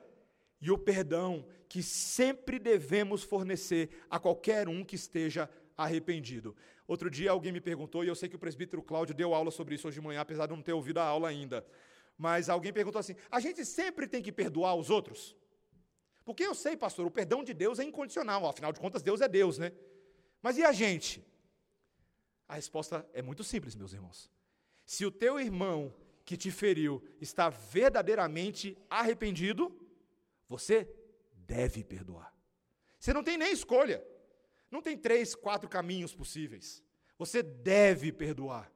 e 0.60 0.70
o 0.70 0.78
perdão 0.78 1.46
que 1.68 1.82
sempre 1.82 2.58
devemos 2.58 3.22
fornecer 3.22 3.90
a 4.08 4.18
qualquer 4.18 4.68
um 4.68 4.84
que 4.84 4.96
esteja 4.96 5.48
arrependido. 5.76 6.56
Outro 6.86 7.10
dia 7.10 7.30
alguém 7.30 7.52
me 7.52 7.60
perguntou, 7.60 8.02
e 8.02 8.08
eu 8.08 8.14
sei 8.14 8.28
que 8.28 8.36
o 8.36 8.38
presbítero 8.38 8.82
Cláudio 8.82 9.14
deu 9.14 9.34
aula 9.34 9.50
sobre 9.50 9.74
isso 9.74 9.86
hoje 9.86 10.00
de 10.00 10.06
manhã, 10.06 10.20
apesar 10.20 10.46
de 10.46 10.52
não 10.54 10.62
ter 10.62 10.72
ouvido 10.72 10.98
a 10.98 11.04
aula 11.04 11.28
ainda. 11.28 11.64
Mas 12.16 12.48
alguém 12.48 12.72
perguntou 12.72 12.98
assim: 12.98 13.14
a 13.30 13.38
gente 13.38 13.64
sempre 13.64 14.08
tem 14.08 14.22
que 14.22 14.32
perdoar 14.32 14.74
os 14.74 14.88
outros? 14.88 15.36
Porque 16.24 16.42
eu 16.42 16.54
sei, 16.54 16.76
pastor, 16.76 17.06
o 17.06 17.10
perdão 17.10 17.44
de 17.44 17.54
Deus 17.54 17.78
é 17.78 17.84
incondicional, 17.84 18.46
afinal 18.46 18.72
de 18.72 18.80
contas, 18.80 19.02
Deus 19.02 19.20
é 19.20 19.28
Deus, 19.28 19.58
né? 19.58 19.72
Mas 20.42 20.58
e 20.58 20.64
a 20.64 20.72
gente? 20.72 21.24
A 22.48 22.54
resposta 22.54 23.06
é 23.12 23.20
muito 23.22 23.44
simples, 23.44 23.74
meus 23.74 23.92
irmãos. 23.92 24.30
Se 24.84 25.04
o 25.04 25.10
teu 25.10 25.38
irmão 25.38 25.94
que 26.24 26.36
te 26.36 26.50
feriu 26.50 27.02
está 27.20 27.50
verdadeiramente 27.50 28.76
arrependido, 28.88 29.74
você 30.48 30.84
deve 31.48 31.82
perdoar. 31.82 32.32
Você 33.00 33.12
não 33.12 33.24
tem 33.24 33.38
nem 33.38 33.50
escolha. 33.50 34.04
Não 34.70 34.82
tem 34.82 34.96
três, 34.96 35.34
quatro 35.34 35.68
caminhos 35.68 36.14
possíveis. 36.14 36.84
Você 37.18 37.42
deve 37.42 38.12
perdoar. 38.12 38.70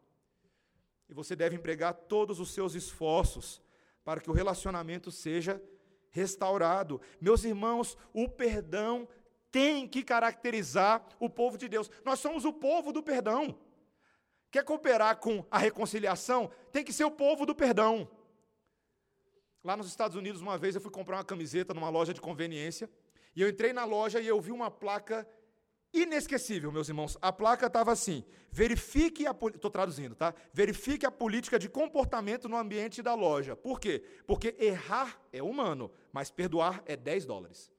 E 1.08 1.12
você 1.14 1.36
deve 1.36 1.54
empregar 1.54 1.92
todos 1.92 2.40
os 2.40 2.52
seus 2.54 2.74
esforços 2.74 3.60
para 4.02 4.20
que 4.20 4.30
o 4.30 4.32
relacionamento 4.32 5.10
seja 5.10 5.62
restaurado. 6.10 7.00
Meus 7.20 7.44
irmãos, 7.44 7.96
o 8.14 8.26
perdão 8.28 9.06
tem 9.50 9.86
que 9.86 10.02
caracterizar 10.02 11.06
o 11.20 11.28
povo 11.28 11.58
de 11.58 11.68
Deus. 11.68 11.90
Nós 12.04 12.18
somos 12.18 12.46
o 12.46 12.52
povo 12.52 12.90
do 12.90 13.02
perdão. 13.02 13.58
Quer 14.50 14.64
cooperar 14.64 15.18
com 15.18 15.44
a 15.50 15.58
reconciliação? 15.58 16.50
Tem 16.72 16.82
que 16.82 16.92
ser 16.92 17.04
o 17.04 17.10
povo 17.10 17.44
do 17.44 17.54
perdão. 17.54 18.08
Lá 19.64 19.76
nos 19.76 19.86
Estados 19.86 20.16
Unidos, 20.16 20.40
uma 20.40 20.58
vez 20.58 20.74
eu 20.74 20.80
fui 20.80 20.90
comprar 20.90 21.18
uma 21.18 21.24
camiseta 21.24 21.72
numa 21.72 21.88
loja 21.88 22.12
de 22.12 22.20
conveniência, 22.20 22.90
e 23.34 23.42
eu 23.42 23.48
entrei 23.48 23.72
na 23.72 23.84
loja 23.84 24.20
e 24.20 24.26
eu 24.26 24.40
vi 24.40 24.50
uma 24.50 24.70
placa 24.70 25.26
inesquecível, 25.92 26.72
meus 26.72 26.88
irmãos. 26.88 27.16
A 27.22 27.32
placa 27.32 27.66
estava 27.66 27.92
assim: 27.92 28.24
verifique 28.50 29.24
a 29.26 29.30
estou 29.30 29.70
traduzindo, 29.70 30.16
tá? 30.16 30.34
Verifique 30.52 31.06
a 31.06 31.10
política 31.10 31.58
de 31.58 31.68
comportamento 31.68 32.48
no 32.48 32.56
ambiente 32.56 33.02
da 33.02 33.14
loja. 33.14 33.54
Por 33.54 33.78
quê? 33.78 34.02
Porque 34.26 34.56
errar 34.58 35.20
é 35.32 35.40
humano, 35.42 35.92
mas 36.12 36.30
perdoar 36.30 36.82
é 36.84 36.96
10 36.96 37.26
dólares. 37.26 37.72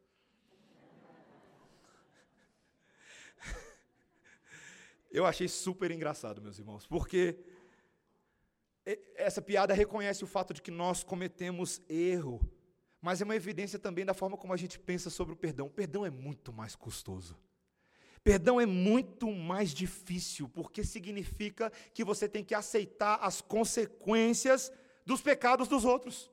Eu 5.11 5.25
achei 5.25 5.49
super 5.49 5.91
engraçado, 5.91 6.41
meus 6.41 6.57
irmãos, 6.57 6.87
porque 6.87 7.37
essa 9.15 9.41
piada 9.41 9.73
reconhece 9.73 10.23
o 10.23 10.27
fato 10.27 10.53
de 10.53 10.61
que 10.61 10.71
nós 10.71 11.03
cometemos 11.03 11.81
erro, 11.87 12.41
mas 13.01 13.21
é 13.21 13.25
uma 13.25 13.35
evidência 13.35 13.79
também 13.79 14.05
da 14.05 14.13
forma 14.13 14.37
como 14.37 14.53
a 14.53 14.57
gente 14.57 14.79
pensa 14.79 15.09
sobre 15.09 15.33
o 15.33 15.37
perdão. 15.37 15.67
O 15.67 15.69
perdão 15.69 16.05
é 16.05 16.09
muito 16.09 16.51
mais 16.51 16.75
custoso. 16.75 17.37
Perdão 18.23 18.59
é 18.59 18.65
muito 18.65 19.29
mais 19.31 19.73
difícil, 19.73 20.47
porque 20.47 20.83
significa 20.83 21.69
que 21.93 22.05
você 22.05 22.27
tem 22.29 22.43
que 22.43 22.55
aceitar 22.55 23.19
as 23.21 23.41
consequências 23.41 24.71
dos 25.05 25.21
pecados 25.21 25.67
dos 25.67 25.83
outros. 25.83 26.31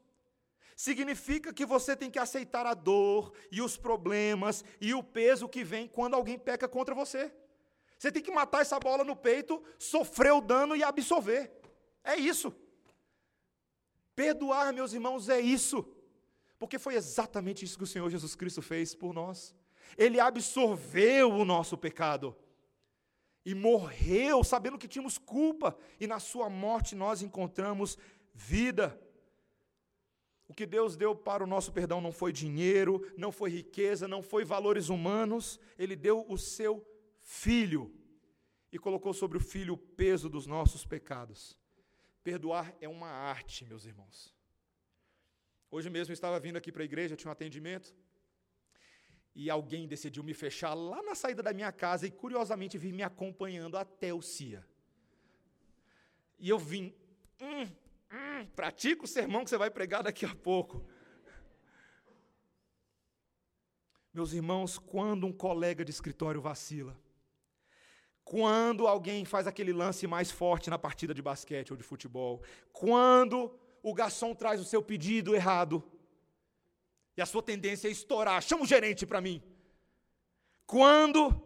Significa 0.77 1.53
que 1.53 1.67
você 1.67 1.97
tem 1.97 2.11
que 2.11 2.19
aceitar 2.19 2.65
a 2.65 2.75
dor 2.75 3.33
e 3.51 3.61
os 3.61 3.77
problemas 3.77 4.65
e 4.81 4.95
o 4.95 5.03
peso 5.03 5.49
que 5.49 5.65
vem 5.65 5.89
quando 5.89 6.15
alguém 6.15 6.39
peca 6.39 6.69
contra 6.69 6.95
você. 6.95 7.33
Você 7.99 8.11
tem 8.11 8.23
que 8.23 8.31
matar 8.31 8.63
essa 8.63 8.79
bola 8.79 9.05
no 9.05 9.15
peito, 9.15 9.63
sofrer 9.79 10.33
o 10.33 10.41
dano 10.41 10.75
e 10.75 10.83
absorver. 10.83 11.60
É 12.05 12.17
isso. 12.17 12.55
Perdoar, 14.15 14.73
meus 14.73 14.93
irmãos, 14.93 15.29
é 15.29 15.41
isso. 15.41 15.87
Porque 16.59 16.79
foi 16.79 16.95
exatamente 16.95 17.65
isso 17.65 17.79
que 17.79 17.85
o 17.85 17.87
Senhor 17.87 18.09
Jesus 18.11 18.35
Cristo 18.35 18.61
fez 18.61 18.95
por 18.95 19.15
nós. 19.15 19.55
Ele 19.97 20.21
absorveu 20.21 21.31
o 21.31 21.45
nosso 21.45 21.77
pecado 21.77 22.37
e 23.45 23.55
morreu 23.55 24.45
sabendo 24.45 24.79
que 24.79 24.89
tínhamos 24.89 25.17
culpa, 25.17 25.77
e 25.99 26.07
na 26.07 26.21
sua 26.21 26.49
morte 26.51 26.95
nós 26.95 27.23
encontramos 27.23 27.97
vida. 28.35 29.01
O 30.47 30.55
que 30.55 30.67
Deus 30.67 30.97
deu 30.97 31.15
para 31.15 31.45
o 31.45 31.47
nosso 31.47 31.73
perdão 31.73 32.01
não 32.01 32.13
foi 32.13 32.33
dinheiro, 32.33 33.09
não 33.17 33.31
foi 33.31 33.51
riqueza, 33.51 34.09
não 34.09 34.23
foi 34.23 34.45
valores 34.45 34.89
humanos, 34.89 35.61
Ele 35.79 35.95
deu 35.95 36.27
o 36.29 36.37
seu 36.37 36.85
filho 37.21 37.95
e 38.73 38.79
colocou 38.79 39.15
sobre 39.15 39.39
o 39.39 39.41
filho 39.41 39.75
o 39.75 39.79
peso 39.79 40.29
dos 40.29 40.47
nossos 40.47 40.85
pecados. 40.85 41.60
Perdoar 42.31 42.73
é 42.81 42.89
uma 42.89 43.09
arte, 43.09 43.65
meus 43.65 43.85
irmãos. 43.85 44.33
Hoje 45.69 45.91
mesmo 45.91 46.13
eu 46.13 46.15
estava 46.15 46.39
vindo 46.39 46.57
aqui 46.57 46.71
para 46.71 46.83
a 46.83 46.85
igreja, 46.85 47.17
tinha 47.17 47.29
um 47.29 47.33
atendimento, 47.33 47.93
e 49.35 49.51
alguém 49.51 49.89
decidiu 49.89 50.23
me 50.23 50.33
fechar 50.33 50.73
lá 50.73 51.03
na 51.03 51.17
saída 51.17 51.43
da 51.43 51.53
minha 51.53 51.73
casa 51.73 52.07
e 52.07 52.11
curiosamente 52.23 52.79
vir 52.79 52.93
me 52.93 53.03
acompanhando 53.03 53.77
até 53.77 54.15
o 54.15 54.23
CIA. 54.23 54.65
E 56.39 56.49
eu 56.49 56.57
vim, 56.57 56.95
hum, 57.41 57.65
hum, 58.13 58.47
pratica 58.55 59.03
o 59.03 59.09
sermão 59.09 59.43
que 59.43 59.51
você 59.51 59.59
vai 59.59 59.69
pregar 59.69 60.05
daqui 60.05 60.25
a 60.25 60.33
pouco. 60.33 60.87
Meus 64.15 64.33
irmãos, 64.33 64.79
quando 64.79 65.27
um 65.27 65.33
colega 65.33 65.85
de 65.85 65.91
escritório 65.91 66.41
vacila, 66.41 66.97
quando 68.31 68.87
alguém 68.87 69.25
faz 69.25 69.49
aquele 69.49 69.73
lance 69.73 70.07
mais 70.07 70.31
forte 70.31 70.71
na 70.71 70.79
partida 70.79 71.13
de 71.13 71.21
basquete 71.21 71.73
ou 71.73 71.77
de 71.77 71.83
futebol, 71.83 72.41
quando 72.73 73.53
o 73.83 73.93
garçom 73.93 74.37
traz 74.37 74.61
o 74.61 74.65
seu 74.65 74.81
pedido 74.81 75.35
errado, 75.35 75.83
e 77.17 77.21
a 77.21 77.27
sua 77.27 77.43
tendência 77.43 77.89
é 77.89 77.91
estourar. 77.91 78.41
Chama 78.41 78.63
o 78.63 78.67
gerente 78.67 79.05
para 79.05 79.21
mim. 79.21 79.43
Quando 80.65 81.43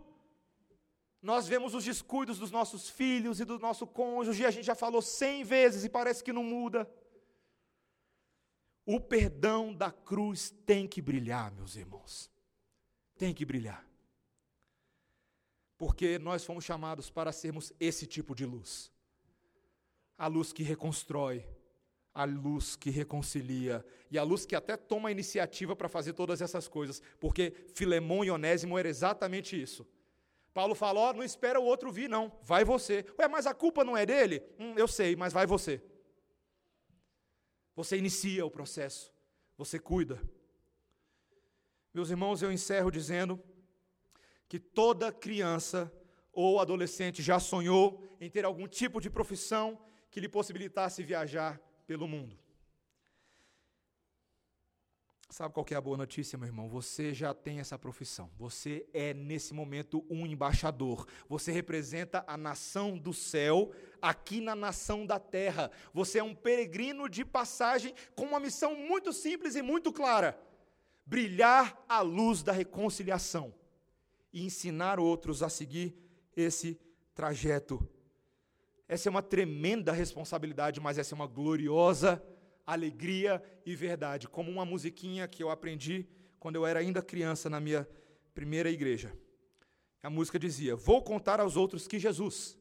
nós 1.22 1.48
vemos 1.48 1.74
os 1.74 1.86
descuidos 1.86 2.38
dos 2.38 2.50
nossos 2.50 2.90
filhos 2.90 3.40
e 3.40 3.46
do 3.46 3.58
nosso 3.58 3.86
cônjuge, 3.86 4.42
e 4.42 4.46
a 4.46 4.50
gente 4.50 4.66
já 4.66 4.74
falou 4.74 5.00
cem 5.00 5.42
vezes 5.42 5.84
e 5.84 5.88
parece 5.88 6.22
que 6.22 6.34
não 6.34 6.44
muda. 6.44 6.86
O 8.84 9.00
perdão 9.00 9.72
da 9.72 9.90
cruz 9.90 10.50
tem 10.66 10.86
que 10.86 11.00
brilhar, 11.00 11.50
meus 11.50 11.76
irmãos. 11.76 12.30
Tem 13.16 13.32
que 13.32 13.46
brilhar. 13.46 13.93
Porque 15.84 16.18
nós 16.18 16.42
fomos 16.42 16.64
chamados 16.64 17.10
para 17.10 17.30
sermos 17.30 17.70
esse 17.78 18.06
tipo 18.06 18.34
de 18.34 18.46
luz. 18.46 18.90
A 20.16 20.26
luz 20.26 20.50
que 20.50 20.62
reconstrói, 20.62 21.46
a 22.14 22.24
luz 22.24 22.74
que 22.74 22.88
reconcilia 22.88 23.84
e 24.10 24.16
a 24.16 24.22
luz 24.22 24.46
que 24.46 24.56
até 24.56 24.78
toma 24.78 25.10
a 25.10 25.12
iniciativa 25.12 25.76
para 25.76 25.86
fazer 25.86 26.14
todas 26.14 26.40
essas 26.40 26.66
coisas, 26.66 27.02
porque 27.20 27.50
Filemão 27.74 28.24
e 28.24 28.30
Onésimo 28.30 28.78
era 28.78 28.88
exatamente 28.88 29.60
isso. 29.60 29.86
Paulo 30.54 30.74
falou: 30.74 31.10
oh, 31.10 31.12
não 31.12 31.22
espera 31.22 31.60
o 31.60 31.64
outro 31.64 31.92
vir, 31.92 32.08
não, 32.08 32.32
vai 32.40 32.64
você. 32.64 33.04
Ué, 33.18 33.28
mas 33.28 33.46
a 33.46 33.52
culpa 33.52 33.84
não 33.84 33.94
é 33.94 34.06
dele? 34.06 34.42
Hum, 34.58 34.72
eu 34.78 34.88
sei, 34.88 35.14
mas 35.14 35.34
vai 35.34 35.46
você. 35.46 35.82
Você 37.76 37.98
inicia 37.98 38.46
o 38.46 38.50
processo, 38.50 39.12
você 39.54 39.78
cuida. 39.78 40.18
Meus 41.92 42.08
irmãos, 42.08 42.40
eu 42.40 42.50
encerro 42.50 42.90
dizendo 42.90 43.38
que 44.54 44.60
toda 44.60 45.10
criança 45.10 45.92
ou 46.32 46.60
adolescente 46.60 47.20
já 47.20 47.40
sonhou 47.40 48.00
em 48.20 48.30
ter 48.30 48.44
algum 48.44 48.68
tipo 48.68 49.00
de 49.00 49.10
profissão 49.10 49.76
que 50.12 50.20
lhe 50.20 50.28
possibilitasse 50.28 51.02
viajar 51.02 51.60
pelo 51.88 52.06
mundo. 52.06 52.38
Sabe 55.28 55.52
qual 55.52 55.66
é 55.68 55.74
a 55.74 55.80
boa 55.80 55.96
notícia, 55.96 56.38
meu 56.38 56.46
irmão? 56.46 56.68
Você 56.68 57.12
já 57.12 57.34
tem 57.34 57.58
essa 57.58 57.76
profissão. 57.76 58.30
Você 58.38 58.86
é, 58.94 59.12
nesse 59.12 59.52
momento, 59.52 60.06
um 60.08 60.24
embaixador. 60.24 61.04
Você 61.28 61.50
representa 61.50 62.22
a 62.24 62.36
nação 62.36 62.96
do 62.96 63.12
céu 63.12 63.72
aqui 64.00 64.40
na 64.40 64.54
nação 64.54 65.04
da 65.04 65.18
terra. 65.18 65.68
Você 65.92 66.20
é 66.20 66.22
um 66.22 66.32
peregrino 66.32 67.08
de 67.08 67.24
passagem 67.24 67.92
com 68.14 68.26
uma 68.26 68.38
missão 68.38 68.76
muito 68.76 69.12
simples 69.12 69.56
e 69.56 69.62
muito 69.62 69.92
clara: 69.92 70.40
brilhar 71.04 71.84
a 71.88 72.02
luz 72.02 72.44
da 72.44 72.52
reconciliação 72.52 73.52
e 74.34 74.44
ensinar 74.44 75.00
outros 75.00 75.42
a 75.42 75.48
seguir 75.48 75.96
esse 76.36 76.78
trajeto 77.14 77.88
essa 78.86 79.08
é 79.08 79.10
uma 79.10 79.22
tremenda 79.22 79.92
responsabilidade, 79.92 80.80
mas 80.80 80.98
essa 80.98 81.14
é 81.14 81.16
uma 81.16 81.26
gloriosa 81.26 82.22
alegria 82.66 83.42
e 83.64 83.74
verdade, 83.74 84.28
como 84.28 84.50
uma 84.50 84.64
musiquinha 84.64 85.26
que 85.26 85.42
eu 85.42 85.50
aprendi 85.50 86.06
quando 86.38 86.56
eu 86.56 86.66
era 86.66 86.80
ainda 86.80 87.02
criança 87.02 87.48
na 87.48 87.60
minha 87.60 87.88
primeira 88.34 88.70
igreja. 88.70 89.16
A 90.02 90.10
música 90.10 90.38
dizia: 90.38 90.76
Vou 90.76 91.02
contar 91.02 91.40
aos 91.40 91.56
outros 91.56 91.86
que 91.86 91.98
Jesus 91.98 92.58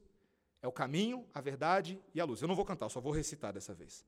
é 0.61 0.67
o 0.67 0.71
caminho, 0.71 1.27
a 1.33 1.41
verdade 1.41 2.01
e 2.13 2.21
a 2.21 2.25
luz. 2.25 2.41
Eu 2.41 2.47
não 2.47 2.55
vou 2.55 2.65
cantar, 2.65 2.89
só 2.89 3.01
vou 3.01 3.11
recitar 3.11 3.51
dessa 3.51 3.73
vez. 3.73 4.05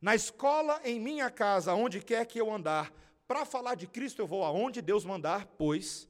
Na 0.00 0.14
escola, 0.14 0.80
em 0.84 0.98
minha 0.98 1.30
casa, 1.30 1.72
onde 1.72 2.00
quer 2.00 2.26
que 2.26 2.40
eu 2.40 2.52
andar, 2.52 2.92
para 3.28 3.44
falar 3.44 3.76
de 3.76 3.86
Cristo 3.86 4.20
eu 4.20 4.26
vou 4.26 4.44
aonde 4.44 4.82
Deus 4.82 5.04
mandar, 5.04 5.46
pois 5.56 6.08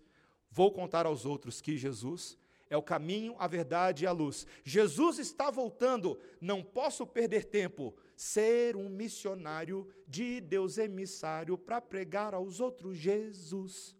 vou 0.55 0.71
contar 0.71 1.05
aos 1.05 1.27
outros 1.27 1.61
que 1.61 1.77
Jesus 1.77 2.39
é 2.71 2.77
o 2.77 2.83
caminho, 2.83 3.35
a 3.39 3.49
verdade 3.49 4.05
e 4.05 4.07
a 4.07 4.13
luz. 4.13 4.47
Jesus 4.63 5.19
está 5.19 5.51
voltando, 5.51 6.19
não 6.41 6.63
posso 6.63 7.05
perder 7.05 7.45
tempo. 7.45 7.95
Ser 8.17 8.77
um 8.77 8.89
missionário 8.89 9.89
de 10.07 10.41
Deus 10.41 10.79
emissário 10.79 11.59
para 11.59 11.81
pregar 11.81 12.35
aos 12.35 12.61
outros 12.61 12.97
Jesus. 12.97 13.97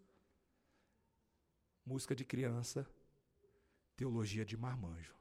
Música 1.85 2.15
de 2.15 2.23
criança, 2.23 2.87
teologia 3.97 4.45
de 4.45 4.55
marmanjo. 4.55 5.13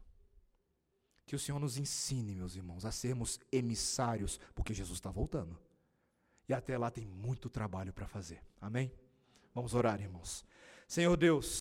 Que 1.26 1.34
o 1.34 1.38
Senhor 1.38 1.58
nos 1.58 1.76
ensine, 1.76 2.36
meus 2.36 2.54
irmãos, 2.54 2.84
a 2.84 2.92
sermos 2.92 3.40
emissários, 3.50 4.38
porque 4.54 4.72
Jesus 4.72 4.98
está 4.98 5.10
voltando. 5.10 5.58
E 6.48 6.54
até 6.54 6.78
lá 6.78 6.90
tem 6.90 7.04
muito 7.04 7.50
trabalho 7.50 7.92
para 7.92 8.06
fazer. 8.06 8.40
Amém? 8.60 8.92
Vamos 9.54 9.74
orar, 9.74 10.00
irmãos. 10.00 10.44
Senhor 10.94 11.16
Deus. 11.16 11.52